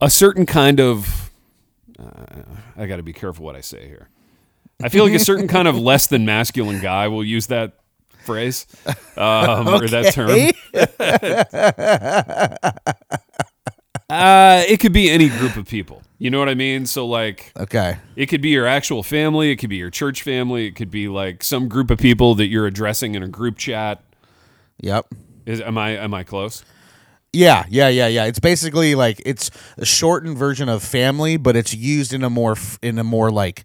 a 0.00 0.08
certain 0.08 0.46
kind 0.46 0.80
of 0.80 1.21
uh, 2.02 2.44
I 2.76 2.86
got 2.86 2.96
to 2.96 3.02
be 3.02 3.12
careful 3.12 3.44
what 3.44 3.56
I 3.56 3.60
say 3.60 3.86
here. 3.86 4.08
I 4.82 4.88
feel 4.88 5.04
like 5.04 5.14
a 5.14 5.18
certain 5.18 5.46
kind 5.48 5.68
of 5.68 5.78
less 5.78 6.06
than 6.08 6.24
masculine 6.24 6.80
guy 6.80 7.06
will 7.08 7.22
use 7.24 7.46
that 7.48 7.74
phrase 8.24 8.66
um, 9.16 9.68
or 9.68 9.86
that 9.88 10.12
term. 10.12 10.50
Uh, 14.10 14.62
it 14.68 14.78
could 14.78 14.92
be 14.92 15.08
any 15.08 15.30
group 15.30 15.56
of 15.56 15.66
people. 15.66 16.02
You 16.18 16.28
know 16.28 16.38
what 16.38 16.50
I 16.50 16.54
mean? 16.54 16.84
So 16.84 17.06
like 17.06 17.50
Okay. 17.58 17.96
it 18.14 18.26
could 18.26 18.42
be 18.42 18.50
your 18.50 18.66
actual 18.66 19.02
family, 19.02 19.50
it 19.50 19.56
could 19.56 19.70
be 19.70 19.76
your 19.76 19.88
church 19.88 20.22
family, 20.22 20.66
it 20.66 20.72
could 20.76 20.90
be 20.90 21.08
like 21.08 21.42
some 21.42 21.66
group 21.66 21.90
of 21.90 21.98
people 21.98 22.34
that 22.34 22.48
you're 22.48 22.66
addressing 22.66 23.14
in 23.14 23.22
a 23.22 23.28
group 23.28 23.56
chat. 23.56 24.02
Yep. 24.80 25.06
Is 25.46 25.62
am 25.62 25.78
I 25.78 25.90
am 25.96 26.12
I 26.12 26.24
close? 26.24 26.62
Yeah, 27.32 27.64
yeah, 27.70 27.88
yeah, 27.88 28.08
yeah. 28.08 28.24
It's 28.26 28.40
basically 28.40 28.94
like 28.94 29.22
it's 29.24 29.50
a 29.78 29.86
shortened 29.86 30.36
version 30.36 30.68
of 30.68 30.82
family, 30.82 31.36
but 31.38 31.56
it's 31.56 31.72
used 31.74 32.12
in 32.12 32.22
a 32.24 32.30
more 32.30 32.52
f- 32.52 32.78
in 32.82 32.98
a 32.98 33.04
more 33.04 33.30
like 33.30 33.64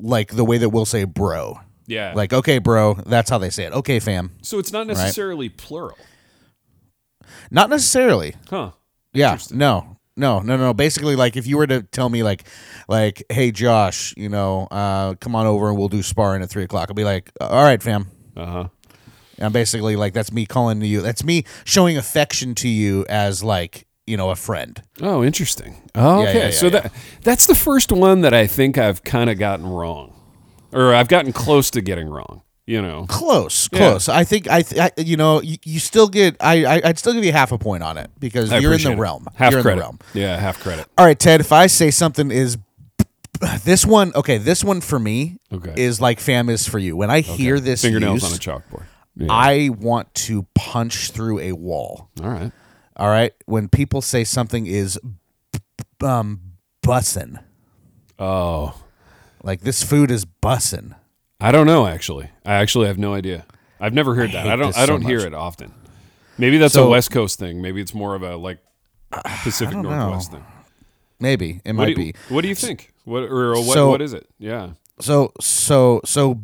like 0.00 0.32
the 0.36 0.44
way 0.44 0.58
that 0.58 0.68
we'll 0.70 0.84
say 0.86 1.04
bro. 1.04 1.58
Yeah. 1.88 2.12
Like, 2.14 2.32
okay, 2.32 2.58
bro, 2.58 2.94
that's 3.06 3.30
how 3.30 3.38
they 3.38 3.50
say 3.50 3.64
it. 3.64 3.72
Okay, 3.72 3.98
fam. 4.00 4.32
so 4.42 4.58
it's 4.58 4.72
not 4.72 4.86
necessarily 4.86 5.48
plural. 5.48 5.96
Not 7.50 7.70
necessarily. 7.70 8.34
Huh. 8.50 8.72
Yeah. 9.12 9.38
No. 9.52 9.96
No, 10.18 10.40
no, 10.40 10.56
no. 10.56 10.72
Basically, 10.72 11.14
like 11.14 11.36
if 11.36 11.46
you 11.46 11.58
were 11.58 11.66
to 11.66 11.82
tell 11.82 12.08
me, 12.08 12.22
like, 12.22 12.44
like, 12.88 13.22
hey, 13.30 13.50
Josh, 13.52 14.14
you 14.16 14.28
know, 14.30 14.66
uh, 14.70 15.14
come 15.20 15.34
on 15.36 15.46
over 15.46 15.68
and 15.68 15.76
we'll 15.76 15.88
do 15.88 16.02
sparring 16.02 16.42
at 16.42 16.48
three 16.48 16.62
o'clock. 16.62 16.88
I'll 16.88 16.94
be 16.94 17.04
like, 17.04 17.30
all 17.40 17.62
right, 17.62 17.82
fam. 17.82 18.06
Uh-huh. 18.36 18.68
And 19.38 19.52
basically, 19.52 19.96
like, 19.96 20.12
that's 20.14 20.32
me 20.32 20.46
calling 20.46 20.80
you. 20.82 21.02
That's 21.02 21.22
me 21.24 21.44
showing 21.64 21.96
affection 21.96 22.54
to 22.56 22.68
you 22.68 23.04
as 23.08 23.42
like, 23.44 23.86
you 24.06 24.16
know, 24.16 24.30
a 24.30 24.36
friend. 24.36 24.80
Oh, 25.00 25.22
interesting. 25.22 25.88
Oh, 25.94 26.22
okay. 26.22 26.38
yeah, 26.38 26.44
yeah, 26.46 26.50
so 26.50 26.66
yeah. 26.66 26.70
that 26.80 26.92
that's 27.22 27.46
the 27.46 27.54
first 27.54 27.92
one 27.92 28.20
that 28.22 28.32
I 28.32 28.46
think 28.46 28.78
I've 28.78 29.02
kind 29.04 29.28
of 29.28 29.38
gotten 29.38 29.66
wrong. 29.66 30.12
Or 30.72 30.94
I've 30.94 31.08
gotten 31.08 31.32
close 31.32 31.70
to 31.70 31.80
getting 31.80 32.08
wrong, 32.08 32.42
you 32.66 32.82
know. 32.82 33.06
Close, 33.08 33.68
close. 33.68 34.08
I 34.08 34.24
think 34.24 34.48
I, 34.50 34.62
th- 34.62 34.80
I 34.80 34.90
you 35.00 35.16
know, 35.16 35.40
you, 35.40 35.56
you 35.64 35.78
still 35.80 36.08
get. 36.08 36.36
I, 36.40 36.64
I, 36.64 36.80
I'd 36.84 36.98
still 36.98 37.12
give 37.14 37.24
you 37.24 37.32
half 37.32 37.52
a 37.52 37.58
point 37.58 37.82
on 37.82 37.96
it 37.98 38.10
because 38.18 38.52
I 38.52 38.58
you're 38.58 38.74
in 38.74 38.82
the 38.82 38.92
it. 38.92 38.98
realm. 38.98 39.26
Half 39.36 39.52
you're 39.52 39.62
credit. 39.62 39.72
in 39.74 39.78
the 39.78 39.82
realm. 39.84 39.98
Yeah, 40.12 40.38
half 40.38 40.60
credit. 40.60 40.86
All 40.98 41.06
right, 41.06 41.18
Ted. 41.18 41.40
If 41.40 41.52
I 41.52 41.66
say 41.66 41.90
something 41.90 42.30
is 42.30 42.58
this 43.64 43.84
one, 43.86 44.12
okay, 44.14 44.38
this 44.38 44.64
one 44.64 44.80
for 44.80 44.98
me 44.98 45.38
Okay. 45.52 45.74
is 45.76 46.00
like 46.00 46.20
fam 46.20 46.48
is 46.48 46.66
for 46.68 46.78
you. 46.78 46.96
When 46.96 47.10
I 47.10 47.20
hear 47.20 47.60
this 47.60 47.82
Fingernails 47.82 48.22
used, 48.22 48.48
on 48.48 48.56
a 48.56 48.60
chalkboard. 48.60 48.84
Yeah. 49.16 49.28
I 49.30 49.70
want 49.70 50.12
to 50.26 50.46
punch 50.54 51.10
through 51.10 51.38
a 51.40 51.52
wall. 51.52 52.10
All 52.22 52.28
right. 52.30 52.52
All 52.98 53.08
right, 53.08 53.32
when 53.46 53.68
people 53.68 54.00
say 54.02 54.24
something 54.24 54.66
is 54.66 54.98
um 56.02 56.40
bussin', 56.82 57.42
Oh, 58.18 58.74
like 59.42 59.60
this 59.60 59.82
food 59.82 60.10
is 60.10 60.24
bussin'. 60.24 60.94
I 61.40 61.52
don't 61.52 61.66
know 61.66 61.86
actually. 61.86 62.30
I 62.44 62.54
actually 62.54 62.86
have 62.86 62.98
no 62.98 63.12
idea. 63.14 63.44
I've 63.80 63.92
never 63.92 64.14
heard 64.14 64.32
that. 64.32 64.44
hate 64.44 64.52
I 64.52 64.56
don't 64.56 64.76
I 64.76 64.80
so 64.80 64.86
don't 64.86 65.02
hear 65.02 65.18
much. 65.18 65.26
it 65.26 65.34
often. 65.34 65.74
Maybe 66.38 66.56
that's 66.58 66.74
a 66.74 66.78
So- 66.78 66.90
West 66.90 67.10
Coast 67.10 67.38
thing. 67.38 67.60
Maybe 67.60 67.80
it's 67.80 67.94
more 67.94 68.14
of 68.14 68.22
a 68.22 68.36
like 68.36 68.58
Pacific 69.42 69.76
Northwest 69.76 70.32
know. 70.32 70.38
thing. 70.38 70.46
Maybe 71.20 71.60
it 71.64 71.72
What 71.72 71.76
might 71.76 71.88
you, 71.90 71.96
be. 71.96 72.14
what 72.28 72.42
do 72.42 72.48
you 72.48 72.54
think? 72.54 72.92
What 73.04 73.24
or 73.24 73.52
what 73.52 73.74
So- 73.74 73.90
what 73.90 74.00
is 74.02 74.12
it? 74.14 74.26
Yeah. 74.38 74.70
So 75.00 75.32
so 75.40 76.00
so 76.06 76.40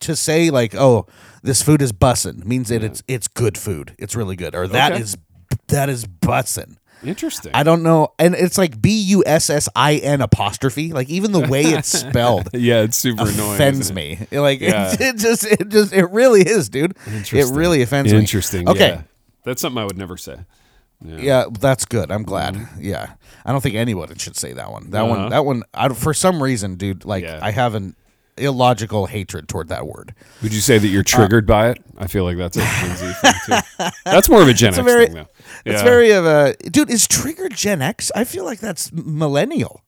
to 0.00 0.16
say 0.16 0.50
like 0.50 0.74
oh 0.74 1.06
this 1.44 1.62
food 1.62 1.80
is 1.80 1.92
bussin' 1.92 2.44
means 2.44 2.68
that 2.70 2.82
it's 2.82 3.02
it's 3.06 3.28
good 3.28 3.56
food. 3.56 3.94
It's 3.98 4.16
really 4.16 4.34
good. 4.34 4.56
Or 4.56 4.66
that 4.66 4.92
Okay. 4.92 5.02
is 5.02 5.16
that 5.68 5.88
is 5.88 6.04
bussin'. 6.06 6.78
Interesting. 7.04 7.52
I 7.54 7.64
don't 7.64 7.82
know, 7.82 8.08
and 8.18 8.34
it's 8.34 8.56
like 8.56 8.80
B 8.80 8.90
U 9.08 9.22
S 9.26 9.50
S 9.50 9.68
I 9.76 9.96
N 9.96 10.22
apostrophe. 10.22 10.92
Like 10.94 11.10
even 11.10 11.32
the 11.32 11.40
way 11.46 11.62
it's 11.62 11.88
spelled 12.00 12.48
yeah, 12.54 12.80
it's 12.80 12.96
super 12.96 13.28
annoying. 13.28 13.54
offends 13.54 13.78
isn't 13.80 13.98
it? 13.98 14.30
me. 14.32 14.38
Like 14.38 14.60
Yeah. 14.60 14.90
it, 14.92 15.00
it 15.00 15.16
just, 15.18 15.44
it 15.44 15.68
just, 15.68 15.92
it 15.92 16.06
really 16.10 16.40
is, 16.40 16.68
dude. 16.70 16.92
It 17.06 17.12
Interesting. 17.12 17.54
really 17.56 17.82
offends 17.82 18.10
me. 18.12 18.18
Interesting. 18.18 18.68
Okay. 18.68 18.88
yeah. 18.88 19.02
That's 19.44 19.60
something 19.60 19.82
I 19.82 19.84
would 19.84 19.98
never 19.98 20.16
say. 20.16 20.38
Yeah, 21.04 21.44
that's 21.50 21.84
good. 21.84 22.10
I'm 22.10 22.22
glad. 22.22 22.56
Yeah, 22.80 23.12
I 23.44 23.52
don't 23.52 23.60
think 23.60 23.74
anyone 23.74 24.14
should 24.16 24.36
say 24.36 24.54
that 24.54 24.70
one. 24.70 24.88
That 24.90 25.02
Mm-hmm. 25.02 25.12
Uh-huh. 25.12 25.20
one. 25.20 25.30
That 25.30 25.44
one. 25.44 25.62
I, 25.74 25.88
don't- 25.88 25.96
for 25.98 26.14
some 26.14 26.42
reason, 26.42 26.76
dude, 26.76 27.04
like 27.04 27.24
Yeah. 27.24 27.38
I 27.42 27.50
have 27.50 27.74
an 27.74 27.94
illogical 28.36 29.06
hatred 29.06 29.48
toward 29.48 29.68
that 29.68 29.86
word. 29.86 30.14
Would 30.42 30.52
you 30.52 30.60
say 30.60 30.78
that 30.78 30.88
you're 30.88 31.00
Uh, 31.00 31.04
triggered 31.04 31.46
by 31.46 31.70
it? 31.70 31.78
I 31.98 32.06
feel 32.06 32.24
like 32.24 32.36
that's 32.36 32.56
a 32.56 32.60
Gen 32.60 32.96
Z 32.96 33.12
thing 33.20 33.34
too. 33.46 33.86
That's 34.04 34.28
more 34.28 34.42
of 34.42 34.48
a 34.48 34.54
Gen 34.54 34.70
It's 34.70 34.78
a 34.78 34.80
X 34.82 34.92
very- 34.92 35.06
thing, 35.06 35.14
though. 35.14 35.28
It's 35.64 35.80
Yeah. 35.80 35.84
very 35.84 36.10
of 36.12 36.26
a 36.26 36.54
dude. 36.70 36.90
Is 36.90 37.06
trigger 37.06 37.48
Gen 37.48 37.80
X? 37.82 38.10
I 38.14 38.24
feel 38.24 38.44
like 38.44 38.58
that's 38.60 38.90
millennial. 38.92 39.82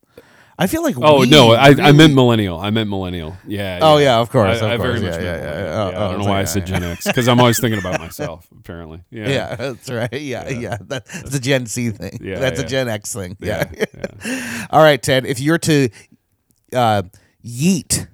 I 0.58 0.66
feel 0.68 0.82
like. 0.82 0.96
Oh 0.96 1.22
no, 1.24 1.52
I, 1.52 1.68
I 1.88 1.92
meant 1.92 2.14
millennial. 2.14 2.58
I 2.58 2.70
meant 2.70 2.88
millennial. 2.88 3.36
Yeah. 3.46 3.78
Oh, 3.82 3.98
yeah, 3.98 4.18
of 4.20 4.30
course, 4.30 4.62
I, 4.62 4.72
of 4.72 4.80
I 4.80 4.82
very 4.82 5.00
course. 5.00 5.02
much 5.02 5.20
Yeah, 5.20 5.32
meant 5.32 5.42
yeah, 5.42 5.50
yeah. 5.50 5.82
Oh, 5.82 5.90
Yeah, 5.90 5.98
oh, 5.98 6.08
I 6.08 6.10
don't 6.12 6.20
know 6.22 6.28
why 6.30 6.40
I 6.40 6.44
said 6.44 6.66
Gen 6.66 6.82
X 6.82 7.04
because 7.06 7.28
I'm 7.28 7.38
always 7.40 7.60
thinking 7.60 7.78
about 7.78 8.00
myself. 8.06 8.46
Apparently. 8.58 9.02
Yeah. 9.10 9.28
Yeah, 9.28 9.56
that's 9.56 9.90
right. 9.90 10.08
Yeah, 10.18 10.48
yeah. 10.48 10.78
That's 10.80 11.34
a 11.34 11.40
Gen 11.40 11.66
C 11.66 11.90
thing. 11.90 12.20
Yeah, 12.22 12.38
that's 12.38 12.58
a. 12.58 12.64
Gen 12.64 12.88
X 12.88 13.12
thing. 13.12 13.36
Yeah. 13.38 13.66
All 14.70 14.82
right, 14.82 15.02
Ted. 15.02 15.26
If 15.26 15.40
you're 15.40 15.58
to 15.58 15.90
uh, 16.72 17.02
yeet, 17.44 18.06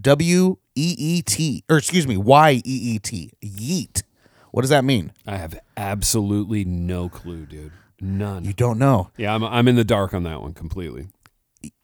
W 0.00 0.56
E 0.74 0.94
E 0.98 1.22
T, 1.22 1.64
or 1.68 1.76
excuse 1.78 2.06
me, 2.06 2.16
Y 2.16 2.52
E 2.52 2.60
E 2.64 2.98
T, 2.98 3.32
yeet. 3.42 4.02
What 4.50 4.62
does 4.62 4.70
that 4.70 4.84
mean? 4.84 5.12
I 5.26 5.36
have 5.36 5.58
absolutely 5.76 6.64
no 6.64 7.08
clue, 7.08 7.46
dude. 7.46 7.72
None. 8.00 8.44
You 8.44 8.52
don't 8.52 8.78
know. 8.78 9.10
Yeah, 9.16 9.34
I'm 9.34 9.44
I'm 9.44 9.68
in 9.68 9.76
the 9.76 9.84
dark 9.84 10.12
on 10.14 10.22
that 10.24 10.40
one 10.42 10.54
completely. 10.54 11.08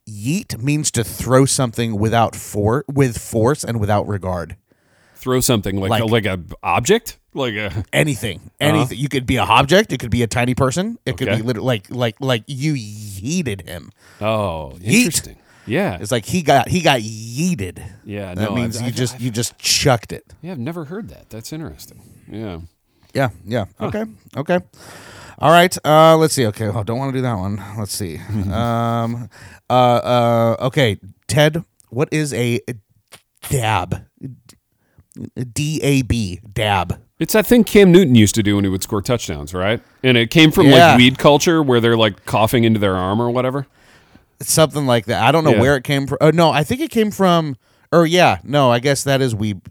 Yeet 0.08 0.60
means 0.62 0.90
to 0.92 1.04
throw 1.04 1.44
something 1.44 1.98
without 1.98 2.34
for 2.34 2.84
with 2.88 3.18
force 3.18 3.62
and 3.62 3.78
without 3.78 4.08
regard. 4.08 4.56
Throw 5.16 5.40
something 5.40 5.76
like 5.78 5.90
Like- 5.90 6.02
a, 6.02 6.06
like 6.06 6.26
a 6.26 6.40
object, 6.62 7.18
like 7.34 7.54
a 7.54 7.84
Anything, 7.92 8.50
anything. 8.60 8.98
You 8.98 9.08
could 9.08 9.26
be 9.26 9.36
a 9.36 9.42
object. 9.42 9.92
It 9.92 9.98
could 9.98 10.10
be 10.10 10.22
a 10.22 10.26
tiny 10.26 10.54
person. 10.54 10.98
It 11.04 11.18
could 11.18 11.28
Uh-huh. 11.28 11.36
Be 11.38 11.42
literally 11.42 11.66
like 11.66 11.90
like 11.90 12.20
like 12.20 12.44
you 12.46 12.72
yeeted 12.74 13.66
him. 13.68 13.90
oh, 14.20 14.78
interesting. 14.82 15.36
Yeah, 15.68 15.98
It's 16.00 16.10
like 16.10 16.24
he 16.24 16.42
got 16.42 16.68
he 16.68 16.80
got 16.80 17.00
yeeted. 17.00 17.82
yeah. 18.04 18.34
That 18.34 18.50
no, 18.50 18.54
means 18.56 18.76
I've, 18.76 18.82
you 18.82 18.86
I've- 18.88 18.96
just 18.96 19.14
I've- 19.16 19.24
you 19.24 19.30
just 19.30 19.58
chucked 19.58 20.12
it. 20.12 20.24
yeah, 20.42 20.52
I've 20.52 20.58
never 20.58 20.84
heard 20.86 21.08
that. 21.10 21.28
That's 21.30 21.52
interesting. 21.52 22.00
Yeah. 22.30 22.60
Yeah, 23.14 23.30
yeah. 23.44 23.64
Okay, 23.80 24.04
okay. 24.36 24.60
All 25.38 25.50
right. 25.50 25.76
Uh, 25.84 26.16
let's 26.16 26.34
see. 26.34 26.46
Okay, 26.46 26.66
oh, 26.66 26.82
don't 26.84 26.98
want 26.98 27.12
to 27.12 27.18
do 27.18 27.22
that 27.22 27.34
one. 27.34 27.62
Let's 27.78 27.94
see. 27.94 28.18
um, 28.52 29.28
uh, 29.70 29.72
uh, 29.72 30.56
okay, 30.66 30.98
Ted. 31.26 31.64
What 31.90 32.08
is 32.12 32.34
a 32.34 32.60
dab? 33.48 34.04
D 35.52 35.80
A 35.82 36.02
B 36.02 36.40
dab. 36.52 37.00
It's 37.18 37.32
that 37.32 37.46
thing 37.46 37.64
Cam 37.64 37.90
Newton 37.90 38.14
used 38.14 38.34
to 38.36 38.42
do 38.42 38.54
when 38.54 38.64
he 38.64 38.70
would 38.70 38.82
score 38.82 39.02
touchdowns, 39.02 39.52
right? 39.52 39.82
And 40.04 40.16
it 40.16 40.30
came 40.30 40.52
from 40.52 40.66
Yeah. 40.66 40.90
like 40.90 40.98
weed 40.98 41.18
culture 41.18 41.60
where 41.62 41.80
they're 41.80 41.96
like 41.96 42.24
coughing 42.24 42.62
into 42.64 42.78
their 42.78 42.94
arm 42.94 43.20
or 43.20 43.28
whatever. 43.30 43.66
Something 44.40 44.86
like 44.86 45.06
that. 45.06 45.22
I 45.22 45.32
don't 45.32 45.42
know 45.44 45.52
Yeah. 45.54 45.60
where 45.60 45.76
it 45.76 45.84
came 45.84 46.06
from. 46.06 46.18
Oh 46.20 46.30
no, 46.30 46.50
I 46.50 46.62
think 46.64 46.80
it 46.80 46.90
came 46.90 47.10
from. 47.10 47.56
Or 47.90 48.06
yeah, 48.06 48.38
no, 48.44 48.70
I 48.70 48.78
guess 48.78 49.02
that 49.04 49.20
is 49.20 49.34
weeb. 49.34 49.62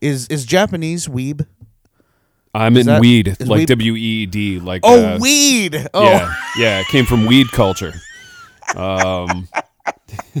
Is 0.00 0.26
is 0.28 0.44
Japanese 0.44 1.06
weeb? 1.08 1.46
I'm 2.54 2.76
in 2.76 2.86
that- 2.86 3.00
weed, 3.00 3.36
like 3.40 3.48
weed- 3.60 3.68
W 3.68 3.94
E 3.94 3.98
E 4.22 4.26
D, 4.26 4.58
like 4.60 4.80
Oh, 4.82 5.14
uh, 5.14 5.18
weed. 5.20 5.86
Oh, 5.92 6.04
Yeah, 6.04 6.34
yeah, 6.58 6.80
it 6.80 6.86
came 6.88 7.04
from 7.04 7.26
weed 7.26 7.48
culture. 7.52 7.92
Um, 8.74 9.46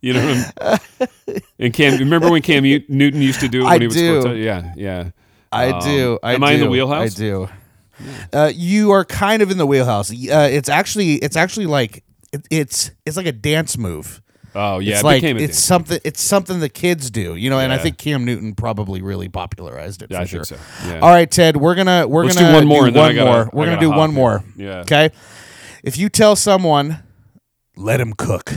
you 0.00 0.14
know, 0.14 0.44
I'm, 0.60 0.78
and 1.58 1.72
Cam, 1.74 1.98
remember 1.98 2.30
when 2.30 2.42
Cam 2.42 2.62
Newton 2.62 3.20
used 3.20 3.40
to 3.40 3.48
do 3.48 3.60
it 3.60 3.64
when 3.64 3.72
I 3.72 3.78
he 3.78 3.86
was 3.86 3.94
do. 3.96 4.36
yeah, 4.36 4.72
yeah. 4.76 5.10
I 5.52 5.70
Um, 5.70 5.80
do. 5.82 6.18
I 6.22 6.34
am 6.34 6.40
do. 6.40 6.46
I 6.46 6.52
in 6.52 6.60
the 6.60 6.70
wheelhouse? 6.70 7.14
I 7.14 7.18
do. 7.18 7.48
Uh, 8.32 8.50
you 8.54 8.90
are 8.90 9.04
kind 9.04 9.42
of 9.42 9.50
in 9.50 9.58
the 9.58 9.66
wheelhouse. 9.66 10.10
Uh, 10.10 10.48
it's 10.50 10.68
actually 10.68 11.14
it's 11.14 11.36
actually 11.36 11.66
like 11.66 12.04
it, 12.32 12.46
it's 12.50 12.90
it's 13.06 13.16
like 13.16 13.26
a 13.26 13.32
dance 13.32 13.76
move. 13.78 14.22
Oh 14.54 14.78
yeah, 14.78 14.92
it's 14.94 15.00
it 15.02 15.04
like 15.06 15.22
became 15.22 15.36
a 15.36 15.40
it's 15.40 15.56
dance. 15.56 15.64
something 15.64 16.00
it's 16.04 16.20
something 16.22 16.60
the 16.60 16.68
kids 16.68 17.10
do, 17.10 17.34
you 17.36 17.50
know. 17.50 17.58
And 17.58 17.72
I 17.72 17.76
Yeah. 17.76 17.82
think 17.82 17.98
Cam 17.98 18.24
Newton 18.24 18.54
probably 18.54 19.02
really 19.02 19.28
popularized 19.28 20.02
it. 20.02 20.10
Yeah, 20.10 20.18
for 20.18 20.22
I 20.22 20.26
sure. 20.26 20.44
think 20.44 20.60
so. 20.60 20.88
Yeah. 20.88 21.00
All 21.00 21.10
right, 21.10 21.30
Ted, 21.30 21.56
we're 21.56 21.74
gonna 21.74 22.06
we're 22.08 22.24
Let's 22.24 22.36
gonna 22.36 22.48
do 22.48 22.54
one 22.54 22.66
more, 22.66 22.86
and 22.86 22.96
then 22.96 23.02
I 23.02 23.06
one 23.08 23.14
gotta- 23.14 23.30
more. 23.30 23.40
I 23.44 23.48
We're 23.52 23.64
gonna 23.66 23.76
gotta 23.76 23.86
do 23.86 23.90
hop 23.90 23.98
one 23.98 24.10
here. 24.10 24.16
more. 24.16 24.44
Yeah. 24.56 24.78
Okay. 24.80 25.10
If 25.84 25.96
you 25.98 26.08
tell 26.08 26.34
someone, 26.34 27.02
let 27.76 28.00
him 28.00 28.12
cook. 28.14 28.52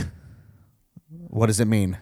What 1.28 1.46
does 1.46 1.60
it 1.60 1.66
mean? 1.66 1.98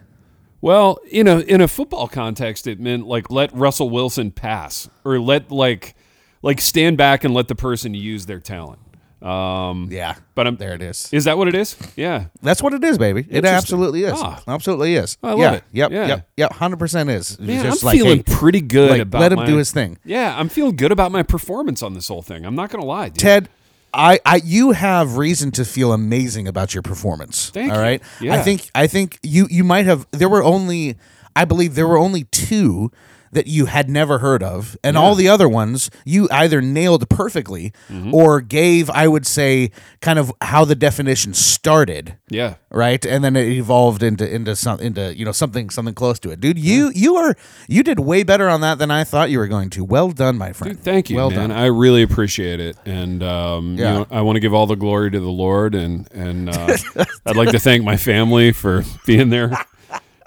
Well, 0.61 0.99
you 1.09 1.23
know, 1.23 1.39
in 1.39 1.61
a 1.61 1.67
football 1.67 2.07
context, 2.07 2.67
it 2.67 2.79
meant 2.79 3.07
like 3.07 3.29
let 3.31 3.53
Russell 3.55 3.89
Wilson 3.89 4.31
pass 4.31 4.89
or 5.03 5.19
let 5.19 5.51
like 5.51 5.95
like 6.41 6.61
stand 6.61 6.97
back 6.97 7.23
and 7.23 7.33
let 7.33 7.47
the 7.47 7.55
person 7.55 7.93
use 7.93 8.25
their 8.25 8.39
talent. 8.39 8.79
Um, 9.21 9.89
Yeah, 9.91 10.15
but 10.33 10.47
I'm 10.47 10.57
there 10.57 10.73
it 10.73 10.81
is. 10.81 11.07
Is 11.13 11.25
that 11.25 11.37
what 11.37 11.47
it 11.47 11.53
is? 11.53 11.77
Yeah. 11.95 12.25
That's 12.41 12.63
what 12.63 12.73
it 12.73 12.83
is, 12.83 12.97
baby. 12.97 13.25
It 13.29 13.45
absolutely 13.45 14.03
is. 14.03 14.13
Ah. 14.15 14.41
Absolutely 14.47 14.95
is. 14.95 15.17
I 15.21 15.29
love 15.31 15.39
yeah. 15.39 15.53
it. 15.53 15.63
Yep. 15.71 15.91
Yeah. 15.91 16.07
Yep. 16.07 16.29
Yep. 16.37 16.53
Hundred 16.53 16.79
percent 16.79 17.09
is. 17.11 17.39
Man, 17.39 17.63
Just 17.63 17.83
I'm 17.83 17.85
like, 17.85 17.97
feeling 17.97 18.17
hey, 18.17 18.35
pretty 18.35 18.61
good 18.61 18.89
like, 18.89 19.01
about 19.01 19.21
let 19.21 19.31
him 19.31 19.39
my- 19.39 19.45
do 19.45 19.57
his 19.57 19.71
thing. 19.71 19.99
Yeah, 20.03 20.35
I'm 20.37 20.49
feeling 20.49 20.75
good 20.75 20.91
about 20.91 21.11
my 21.11 21.21
performance 21.21 21.83
on 21.83 21.93
this 21.93 22.07
whole 22.07 22.23
thing. 22.23 22.45
I'm 22.45 22.55
not 22.55 22.71
gonna 22.71 22.85
lie, 22.85 23.09
dude. 23.09 23.19
Ted, 23.19 23.49
I, 23.93 24.19
I, 24.25 24.41
you 24.43 24.71
have 24.71 25.17
reason 25.17 25.51
to 25.51 25.65
feel 25.65 25.93
amazing 25.93 26.47
about 26.47 26.73
your 26.73 26.81
performance. 26.81 27.49
Thank 27.49 27.71
all 27.71 27.77
you. 27.77 27.83
right. 27.83 28.01
Yeah. 28.21 28.35
I 28.35 28.41
think, 28.41 28.71
I 28.73 28.87
think 28.87 29.19
you, 29.21 29.47
you 29.51 29.63
might 29.63 29.85
have. 29.85 30.07
There 30.11 30.29
were 30.29 30.43
only, 30.43 30.97
I 31.35 31.45
believe, 31.45 31.75
there 31.75 31.87
were 31.87 31.97
only 31.97 32.23
two 32.23 32.91
that 33.31 33.47
you 33.47 33.65
had 33.67 33.89
never 33.89 34.19
heard 34.19 34.43
of, 34.43 34.75
and 34.83 34.97
all 34.97 35.15
the 35.15 35.27
other 35.29 35.47
ones 35.47 35.89
you 36.05 36.27
either 36.31 36.61
nailed 36.61 37.09
perfectly 37.09 37.71
Mm-hmm. 37.89 38.13
or 38.13 38.41
gave, 38.41 38.89
I 38.89 39.07
would 39.07 39.25
say, 39.25 39.71
kind 40.01 40.17
of 40.19 40.31
how 40.41 40.65
the 40.65 40.75
definition 40.75 41.33
started. 41.33 42.17
Yeah. 42.29 42.55
right 42.69 43.05
and 43.05 43.23
then 43.23 43.35
it 43.35 43.47
evolved 43.49 44.01
into 44.03 44.23
into 44.33 44.55
some 44.55 44.79
into 44.79 45.13
you 45.15 45.25
know 45.25 45.33
something 45.33 45.69
something 45.69 45.93
close 45.93 46.17
to 46.19 46.29
it 46.31 46.39
dude 46.39 46.57
you 46.57 46.89
you 46.95 47.15
are 47.17 47.35
you 47.67 47.83
did 47.83 47.99
way 47.99 48.23
better 48.23 48.47
on 48.47 48.61
that 48.61 48.77
than 48.79 48.89
i 48.89 49.03
thought 49.03 49.29
you 49.29 49.37
were 49.37 49.49
going 49.49 49.69
to 49.69 49.83
well 49.83 50.09
done 50.11 50.37
my 50.37 50.53
friend 50.53 50.77
Dude, 50.77 50.83
thank 50.85 51.09
you, 51.09 51.17
well 51.17 51.29
man. 51.29 51.49
done 51.49 51.51
I 51.51 51.65
really 51.65 52.01
appreciate 52.03 52.61
it, 52.61 52.77
and 52.85 53.21
um, 53.21 53.75
you 53.77 53.83
Yeah. 53.83 53.93
know, 53.93 54.07
I 54.09 54.21
want 54.21 54.37
to 54.37 54.39
give 54.39 54.53
all 54.53 54.65
the 54.65 54.75
glory 54.77 55.11
to 55.11 55.19
the 55.19 55.29
Lord, 55.29 55.75
and 55.75 56.07
and 56.13 56.47
uh, 56.49 56.77
I'd 57.25 57.35
like 57.35 57.49
to 57.49 57.59
thank 57.59 57.83
my 57.83 57.97
family 57.97 58.53
for 58.53 58.83
being 59.05 59.29
there 59.29 59.51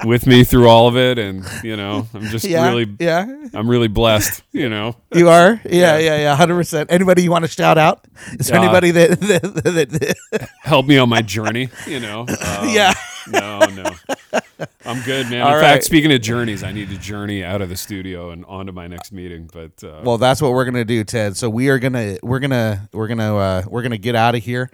with 0.04 0.26
me 0.26 0.44
through 0.44 0.68
all 0.68 0.88
of 0.88 0.96
it, 0.96 1.18
and 1.18 1.44
you 1.62 1.76
know, 1.76 2.06
I'm 2.14 2.24
just 2.24 2.44
yeah 2.44 2.66
really, 2.68 2.94
yeah 2.98 3.26
I'm 3.54 3.68
really 3.68 3.88
blessed. 3.88 4.42
You 4.52 4.68
know, 4.68 4.96
you 5.14 5.28
are 5.28 5.60
yeah 5.64 5.98
yeah 5.98 6.16
yeah 6.18 6.36
100% 6.36 6.86
anybody 6.90 7.22
you 7.22 7.30
want 7.30 7.44
to 7.44 7.50
shout 7.50 7.78
out 7.78 8.04
is 8.38 8.46
there 8.48 8.58
Uh, 8.58 8.62
anybody 8.62 8.90
that, 8.92 9.20
that, 9.20 9.42
that, 9.42 9.90
that- 10.30 10.48
help 10.62 10.86
me 10.86 10.98
on 10.98 11.08
my 11.08 11.22
journey. 11.22 11.70
You 11.86 12.00
know, 12.00 12.20
um, 12.28 12.68
yeah 12.68 12.94
no, 13.26 13.58
no, 13.60 13.84
I'm 14.84 15.00
good, 15.02 15.30
man. 15.30 15.40
All 15.40 15.48
In 15.48 15.54
right. 15.54 15.60
fact, 15.62 15.84
speaking 15.84 16.12
of 16.12 16.20
journeys, 16.20 16.62
I 16.62 16.72
need 16.72 16.90
to 16.90 16.98
journey 16.98 17.42
out 17.42 17.62
of 17.62 17.70
the 17.70 17.76
studio 17.76 18.30
and 18.30 18.44
on 18.44 18.66
to 18.66 18.72
my 18.72 18.86
next 18.86 19.12
meeting. 19.12 19.48
But 19.52 19.82
uh, 19.82 20.02
well 20.04 20.18
that's 20.18 20.42
what 20.42 20.52
we're 20.52 20.64
gonna 20.66 20.84
do 20.84 21.02
ted 21.04 21.36
so 21.36 21.48
we 21.48 21.68
are 21.68 21.78
gonna 21.78 22.18
we're 22.22 22.38
gonna 22.40 22.88
we're 22.92 23.08
gonna 23.08 23.36
uh, 23.36 23.62
we're 23.66 23.82
gonna 23.82 23.96
get 23.98 24.14
out 24.14 24.34
of 24.34 24.42
here 24.42 24.70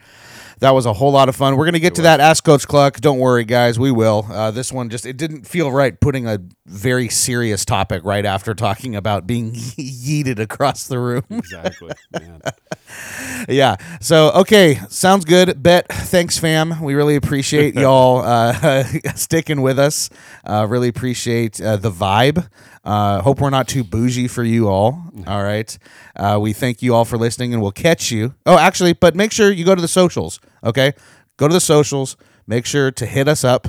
that 0.61 0.71
was 0.71 0.87
a 0.87 0.93
whole 0.93 1.11
lot 1.11 1.29
of 1.29 1.37
fun. 1.37 1.57
We're 1.57 1.65
gonna 1.65 1.79
get 1.79 1.95
to 1.97 2.03
that. 2.03 2.21
Ask 2.21 2.45
Coach 2.45 2.69
Kluck. 2.69 3.01
Don't 3.01 3.19
worry, 3.19 3.45
guys. 3.45 3.79
We 3.79 3.91
will. 3.91 4.27
Uh, 4.31 4.51
this 4.51 4.73
one 4.73 4.89
just 4.91 5.07
it 5.07 5.17
didn't 5.17 5.47
feel 5.47 5.73
right 5.73 5.99
putting 5.99 6.27
a 6.27 6.39
very 6.67 7.09
serious 7.09 7.65
topic 7.65 8.03
right 8.05 8.25
after 8.25 8.55
talking 8.55 8.95
about 8.95 9.27
being 9.27 9.53
yeeted 9.55 10.39
across 10.39 10.87
the 10.87 10.99
room. 10.99 11.25
exactly, 11.31 11.93
yeah. 13.49 13.77
So 14.01 14.31
okay, 14.33 14.79
sounds 14.89 15.25
good. 15.25 15.63
Bet. 15.63 15.89
Thanks, 15.89 16.39
fam. 16.39 16.81
We 16.83 16.95
really 16.95 17.17
appreciate 17.17 17.75
y'all 17.77 18.19
uh, 18.19 18.85
sticking 19.15 19.63
with 19.63 19.79
us. 19.79 20.11
Uh, 20.45 20.67
really 20.69 20.89
appreciate 20.89 21.61
uh, 21.61 21.77
the 21.77 21.91
vibe. 21.91 22.49
Uh, 22.83 23.21
hope 23.21 23.41
we're 23.41 23.51
not 23.51 23.69
too 23.69 23.85
bougie 23.85 24.29
for 24.29 24.43
you 24.43 24.69
all. 24.69 25.05
All 25.27 25.43
right. 25.43 25.77
Uh, 26.17 26.39
we 26.41 26.53
thank 26.53 26.81
you 26.83 26.95
all 26.95 27.05
for 27.05 27.19
listening, 27.19 27.53
and 27.53 27.63
we'll 27.63 27.73
catch 27.73 28.11
you. 28.11 28.35
Oh, 28.47 28.57
actually, 28.59 28.95
but 28.95 29.15
make 29.15 29.33
sure 29.33 29.51
you 29.51 29.65
go 29.65 29.75
to 29.75 29.83
the 29.83 29.89
socials. 29.89 30.41
Okay, 30.65 30.93
go 31.37 31.49
to 31.49 31.55
the 31.55 31.61
socials. 31.61 32.17
Make 32.47 32.67
sure 32.67 32.91
to 32.91 33.07
hit 33.07 33.29
us 33.29 33.45
up. 33.45 33.69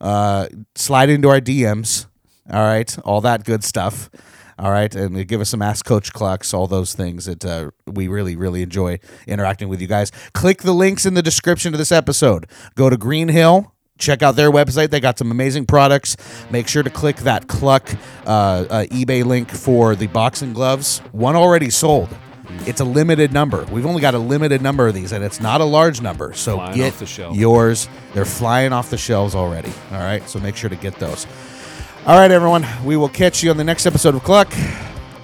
Uh, 0.00 0.48
slide 0.74 1.10
into 1.10 1.28
our 1.28 1.40
DMs. 1.40 2.06
All 2.50 2.62
right, 2.62 2.98
all 3.00 3.20
that 3.20 3.44
good 3.44 3.62
stuff. 3.62 4.10
All 4.58 4.70
right, 4.70 4.94
and 4.94 5.26
give 5.26 5.40
us 5.40 5.48
some 5.48 5.62
Ask 5.62 5.84
Coach 5.84 6.12
Klucks, 6.12 6.52
all 6.54 6.66
those 6.66 6.94
things 6.94 7.24
that 7.24 7.44
uh, 7.44 7.70
we 7.86 8.06
really, 8.06 8.36
really 8.36 8.62
enjoy 8.62 8.98
interacting 9.26 9.68
with 9.68 9.80
you 9.80 9.86
guys. 9.86 10.12
Click 10.34 10.62
the 10.62 10.72
links 10.72 11.06
in 11.06 11.14
the 11.14 11.22
description 11.22 11.72
to 11.72 11.78
this 11.78 11.90
episode. 11.90 12.46
Go 12.74 12.90
to 12.90 12.96
Greenhill. 12.96 13.72
Check 13.98 14.22
out 14.22 14.36
their 14.36 14.50
website. 14.50 14.90
They 14.90 15.00
got 15.00 15.18
some 15.18 15.30
amazing 15.30 15.66
products. 15.66 16.16
Make 16.50 16.68
sure 16.68 16.82
to 16.82 16.90
click 16.90 17.16
that 17.18 17.46
Kluck 17.46 17.88
uh, 18.26 18.66
uh, 18.68 18.84
eBay 18.86 19.24
link 19.24 19.50
for 19.50 19.94
the 19.94 20.08
boxing 20.08 20.52
gloves. 20.52 20.98
One 21.12 21.36
already 21.36 21.70
sold. 21.70 22.08
It's 22.66 22.80
a 22.80 22.84
limited 22.84 23.32
number. 23.32 23.64
We've 23.64 23.86
only 23.86 24.00
got 24.00 24.14
a 24.14 24.18
limited 24.18 24.62
number 24.62 24.88
of 24.88 24.94
these, 24.94 25.12
and 25.12 25.24
it's 25.24 25.40
not 25.40 25.60
a 25.60 25.64
large 25.64 26.00
number. 26.00 26.32
So 26.34 26.56
Flying 26.56 26.76
get 26.76 26.94
the 26.94 27.30
yours. 27.32 27.88
They're 28.14 28.24
flying 28.24 28.72
off 28.72 28.90
the 28.90 28.98
shelves 28.98 29.34
already. 29.34 29.72
All 29.92 29.98
right, 29.98 30.28
so 30.28 30.38
make 30.40 30.56
sure 30.56 30.70
to 30.70 30.76
get 30.76 30.96
those. 30.96 31.26
All 32.06 32.18
right, 32.18 32.30
everyone. 32.30 32.66
We 32.84 32.96
will 32.96 33.08
catch 33.08 33.42
you 33.42 33.50
on 33.50 33.56
the 33.56 33.64
next 33.64 33.86
episode 33.86 34.14
of 34.14 34.24
Kluck. 34.24 34.50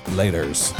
Laters. 0.07 0.73